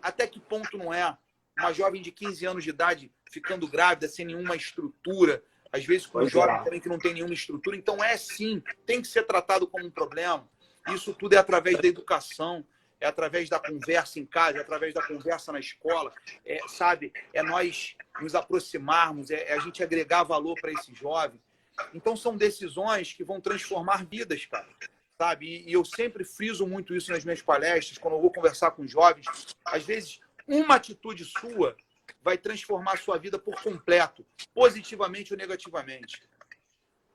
Até 0.00 0.26
que 0.26 0.40
ponto 0.40 0.78
não 0.78 0.94
é? 0.94 1.16
Uma 1.58 1.74
jovem 1.74 2.00
de 2.00 2.10
15 2.10 2.46
anos 2.46 2.64
de 2.64 2.70
idade 2.70 3.12
ficando 3.30 3.68
grávida, 3.68 4.08
sem 4.08 4.24
nenhuma 4.24 4.56
estrutura, 4.56 5.42
às 5.70 5.84
vezes 5.84 6.06
com 6.06 6.20
um 6.20 6.28
jovem 6.28 6.56
é. 6.56 6.64
também 6.64 6.80
que 6.80 6.88
não 6.88 6.98
tem 6.98 7.14
nenhuma 7.14 7.34
estrutura. 7.34 7.76
Então, 7.76 8.02
é 8.02 8.16
sim, 8.16 8.62
tem 8.86 9.02
que 9.02 9.08
ser 9.08 9.24
tratado 9.24 9.66
como 9.66 9.86
um 9.86 9.90
problema. 9.90 10.48
Isso 10.88 11.12
tudo 11.12 11.34
é 11.34 11.36
através 11.36 11.78
da 11.78 11.86
educação 11.86 12.64
é 13.00 13.06
através 13.06 13.48
da 13.48 13.58
conversa 13.58 14.20
em 14.20 14.26
casa, 14.26 14.58
é 14.58 14.60
através 14.60 14.92
da 14.92 15.02
conversa 15.02 15.50
na 15.50 15.58
escola, 15.58 16.12
é, 16.44 16.60
sabe? 16.68 17.12
É 17.32 17.42
nós 17.42 17.96
nos 18.20 18.34
aproximarmos, 18.34 19.30
é, 19.30 19.48
é 19.48 19.54
a 19.54 19.58
gente 19.58 19.82
agregar 19.82 20.22
valor 20.22 20.54
para 20.60 20.70
esse 20.70 20.94
jovem. 20.94 21.40
Então, 21.94 22.14
são 22.14 22.36
decisões 22.36 23.14
que 23.14 23.24
vão 23.24 23.40
transformar 23.40 24.04
vidas, 24.04 24.44
cara. 24.44 24.68
Sabe? 25.18 25.46
E, 25.46 25.70
e 25.70 25.72
eu 25.72 25.84
sempre 25.84 26.24
friso 26.24 26.66
muito 26.66 26.94
isso 26.94 27.10
nas 27.10 27.24
minhas 27.24 27.42
palestras, 27.42 27.98
quando 27.98 28.14
eu 28.14 28.20
vou 28.20 28.32
conversar 28.32 28.70
com 28.72 28.86
jovens. 28.86 29.26
Às 29.64 29.84
vezes, 29.84 30.20
uma 30.46 30.74
atitude 30.74 31.24
sua 31.24 31.76
vai 32.22 32.36
transformar 32.36 32.94
a 32.94 32.98
sua 32.98 33.16
vida 33.18 33.38
por 33.38 33.62
completo, 33.62 34.26
positivamente 34.54 35.32
ou 35.32 35.38
negativamente. 35.38 36.22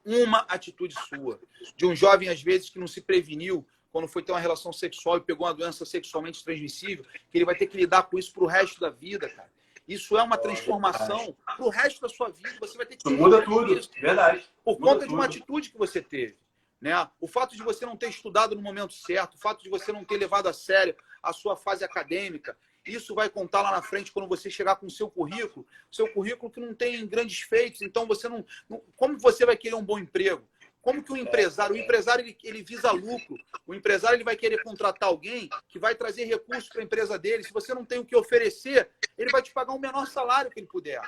Uma 0.03 0.39
atitude 0.41 0.95
sua. 1.09 1.39
De 1.75 1.85
um 1.85 1.95
jovem, 1.95 2.29
às 2.29 2.41
vezes, 2.41 2.69
que 2.69 2.79
não 2.79 2.87
se 2.87 3.01
preveniu, 3.01 3.65
quando 3.95 4.09
foi 4.09 4.21
ter 4.21 4.33
uma 4.33 4.41
relação 4.41 4.73
sexual 4.73 5.15
e 5.15 5.21
pegou 5.21 5.47
uma 5.47 5.53
doença 5.53 5.85
sexualmente 5.85 6.43
transmissível, 6.43 7.05
que 7.31 7.37
ele 7.37 7.45
vai 7.45 7.55
ter 7.55 7.65
que 7.65 7.77
lidar 7.77 8.03
com 8.03 8.19
isso 8.19 8.33
para 8.33 8.43
o 8.43 8.45
resto 8.45 8.77
da 8.77 8.89
vida, 8.89 9.29
cara. 9.29 9.49
Isso 9.87 10.17
é 10.17 10.21
uma 10.21 10.37
transformação 10.37 11.33
para 11.45 11.63
o 11.63 11.69
resto 11.69 12.01
da 12.01 12.09
sua 12.09 12.27
vida. 12.27 12.57
Você 12.59 12.75
vai 12.75 12.85
ter 12.85 12.97
que. 12.97 13.09
Muda 13.09 13.41
tudo, 13.41 13.73
isso, 13.73 13.89
verdade. 13.97 14.43
Por 14.65 14.73
Muda 14.73 14.85
conta 14.85 14.99
tudo. 14.99 15.07
de 15.07 15.13
uma 15.13 15.23
atitude 15.23 15.69
que 15.69 15.77
você 15.77 16.01
teve. 16.01 16.37
Né? 16.81 16.91
O 17.21 17.27
fato 17.27 17.55
de 17.55 17.63
você 17.63 17.85
não 17.85 17.95
ter 17.95 18.09
estudado 18.09 18.53
no 18.53 18.61
momento 18.61 18.91
certo, 18.91 19.35
o 19.35 19.37
fato 19.37 19.63
de 19.63 19.69
você 19.69 19.93
não 19.93 20.03
ter 20.03 20.17
levado 20.17 20.47
a 20.47 20.53
sério 20.53 20.93
a 21.23 21.31
sua 21.31 21.55
fase 21.55 21.85
acadêmica, 21.85 22.57
isso 22.85 23.15
vai 23.15 23.29
contar 23.29 23.61
lá 23.61 23.71
na 23.71 23.81
frente 23.81 24.11
quando 24.11 24.27
você 24.27 24.49
chegar 24.49 24.75
com 24.75 24.87
o 24.87 24.91
seu 24.91 25.09
currículo, 25.09 25.65
seu 25.89 26.11
currículo 26.11 26.51
que 26.51 26.59
não 26.59 26.75
tem 26.75 27.07
grandes 27.07 27.39
feitos, 27.39 27.81
então 27.81 28.05
você 28.05 28.27
não, 28.27 28.45
não 28.69 28.81
como 28.97 29.17
você 29.17 29.45
vai 29.45 29.55
querer 29.55 29.75
um 29.75 29.83
bom 29.83 29.97
emprego? 29.97 30.45
Como 30.85 31.03
que 31.03 31.11
o 31.11 31.17
empresário, 31.17 31.75
o 31.75 31.79
empresário 31.79 32.23
ele, 32.23 32.37
ele 32.43 32.61
visa 32.61 32.91
lucro. 32.91 33.35
O 33.65 33.73
empresário 33.73 34.17
ele 34.17 34.23
vai 34.23 34.35
querer 34.35 34.61
contratar 34.61 35.09
alguém 35.09 35.49
que 35.67 35.79
vai 35.79 35.95
trazer 35.95 36.25
recursos 36.25 36.69
para 36.69 36.79
a 36.79 36.83
empresa 36.83 37.17
dele. 37.17 37.43
Se 37.43 37.51
você 37.51 37.73
não 37.73 37.83
tem 37.83 37.97
o 37.97 38.05
que 38.05 38.15
oferecer, 38.15 38.87
ele 39.17 39.31
vai 39.31 39.41
te 39.41 39.51
pagar 39.51 39.73
o 39.73 39.79
menor 39.79 40.05
salário 40.05 40.51
que 40.51 40.59
ele 40.59 40.67
puder. 40.67 41.01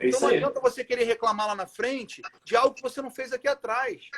É 0.00 0.08
então 0.08 0.22
não 0.22 0.28
adianta 0.30 0.58
você 0.58 0.82
querer 0.82 1.04
reclamar 1.04 1.46
lá 1.46 1.54
na 1.54 1.68
frente 1.68 2.20
de 2.44 2.56
algo 2.56 2.74
que 2.74 2.82
você 2.82 3.00
não 3.00 3.08
fez 3.08 3.32
aqui 3.32 3.46
atrás. 3.46 4.10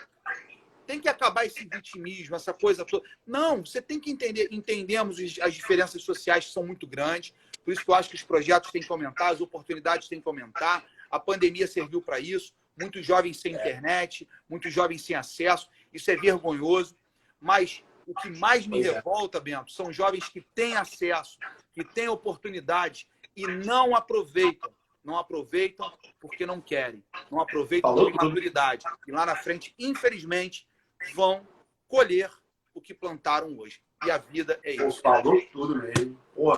Tem 0.86 0.98
que 0.98 1.08
acabar 1.08 1.44
esse 1.44 1.66
vitimismo, 1.66 2.34
essa 2.34 2.54
coisa 2.54 2.82
toda. 2.82 3.06
Não, 3.26 3.62
você 3.62 3.82
tem 3.82 4.00
que 4.00 4.10
entender, 4.10 4.48
entendemos 4.50 5.18
as 5.42 5.52
diferenças 5.52 6.02
sociais 6.02 6.46
que 6.46 6.52
são 6.52 6.64
muito 6.64 6.86
grandes. 6.86 7.34
Por 7.62 7.74
isso 7.74 7.84
que 7.84 7.90
eu 7.90 7.94
acho 7.94 8.08
que 8.08 8.16
os 8.16 8.22
projetos 8.22 8.70
têm 8.70 8.80
que 8.80 8.90
aumentar, 8.90 9.28
as 9.32 9.42
oportunidades 9.42 10.08
têm 10.08 10.18
que 10.18 10.26
aumentar. 10.26 10.82
A 11.10 11.20
pandemia 11.20 11.66
serviu 11.66 12.00
para 12.00 12.18
isso 12.18 12.54
muitos 12.80 13.04
jovens 13.04 13.40
sem 13.40 13.52
internet, 13.52 14.28
muitos 14.48 14.72
jovens 14.72 15.02
sem 15.02 15.16
acesso. 15.16 15.68
Isso 15.92 16.10
é 16.10 16.16
vergonhoso. 16.16 16.96
Mas 17.40 17.82
o 18.06 18.14
que 18.14 18.30
mais 18.30 18.66
me 18.66 18.80
é. 18.80 18.92
revolta, 18.92 19.38
Bento, 19.40 19.70
são 19.70 19.92
jovens 19.92 20.28
que 20.28 20.40
têm 20.54 20.76
acesso, 20.76 21.38
que 21.74 21.84
têm 21.84 22.08
oportunidade 22.08 23.06
e 23.36 23.46
não 23.46 23.94
aproveitam. 23.94 24.72
Não 25.04 25.16
aproveitam 25.16 25.90
porque 26.20 26.44
não 26.44 26.60
querem. 26.60 27.02
Não 27.30 27.40
aproveitam 27.40 27.94
por 27.94 28.10
imaturidade. 28.10 28.84
E 29.06 29.12
lá 29.12 29.24
na 29.24 29.36
frente, 29.36 29.74
infelizmente, 29.78 30.66
vão 31.14 31.46
colher 31.86 32.30
o 32.74 32.80
que 32.80 32.94
plantaram 32.94 33.56
hoje. 33.58 33.80
E 34.04 34.10
a 34.10 34.18
vida 34.18 34.60
é 34.62 34.72
isso. 34.72 35.00
Falou 35.00 35.40
tudo 35.50 35.76
mesmo. 35.76 36.18
Pô, 36.34 36.56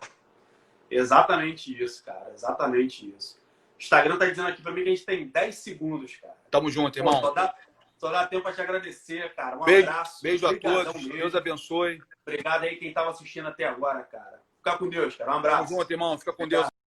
exatamente 0.91 1.83
isso, 1.83 2.05
cara. 2.05 2.33
Exatamente 2.33 3.15
isso. 3.17 3.40
Instagram 3.81 4.19
tá 4.19 4.27
dizendo 4.27 4.49
aqui 4.49 4.63
pra 4.63 4.73
mim 4.73 4.83
que 4.83 4.89
a 4.89 4.95
gente 4.95 5.07
tem 5.07 5.27
10 5.27 5.55
segundos, 5.55 6.17
cara. 6.17 6.37
Tamo 6.51 6.71
junto, 6.71 6.99
irmão. 6.99 7.21
Pô, 7.21 7.29
só, 7.29 7.33
dá, 7.33 7.55
só 7.99 8.11
dá 8.11 8.27
tempo 8.27 8.43
pra 8.43 8.53
te 8.53 8.61
agradecer, 8.61 9.35
cara. 9.35 9.57
Um 9.57 9.65
beijo, 9.65 9.89
abraço. 9.89 10.23
Beijo 10.23 10.47
a 10.47 10.59
todos. 10.59 10.95
mesmo. 10.95 11.13
Deus 11.15 11.35
abençoe. 11.35 12.03
Obrigado 12.27 12.65
aí 12.65 12.77
quem 12.77 12.93
tava 12.93 13.11
assistindo 13.11 13.49
até 13.49 13.65
agora, 13.65 14.03
cara. 14.03 14.41
Fica 14.59 14.77
com 14.77 14.89
Deus, 14.89 15.17
cara. 15.17 15.33
Um 15.33 15.39
abraço. 15.39 15.65
Tamo 15.65 15.81
junto, 15.81 15.91
irmão. 15.91 16.19
Fica 16.19 16.33
com 16.33 16.47
Deus. 16.47 16.71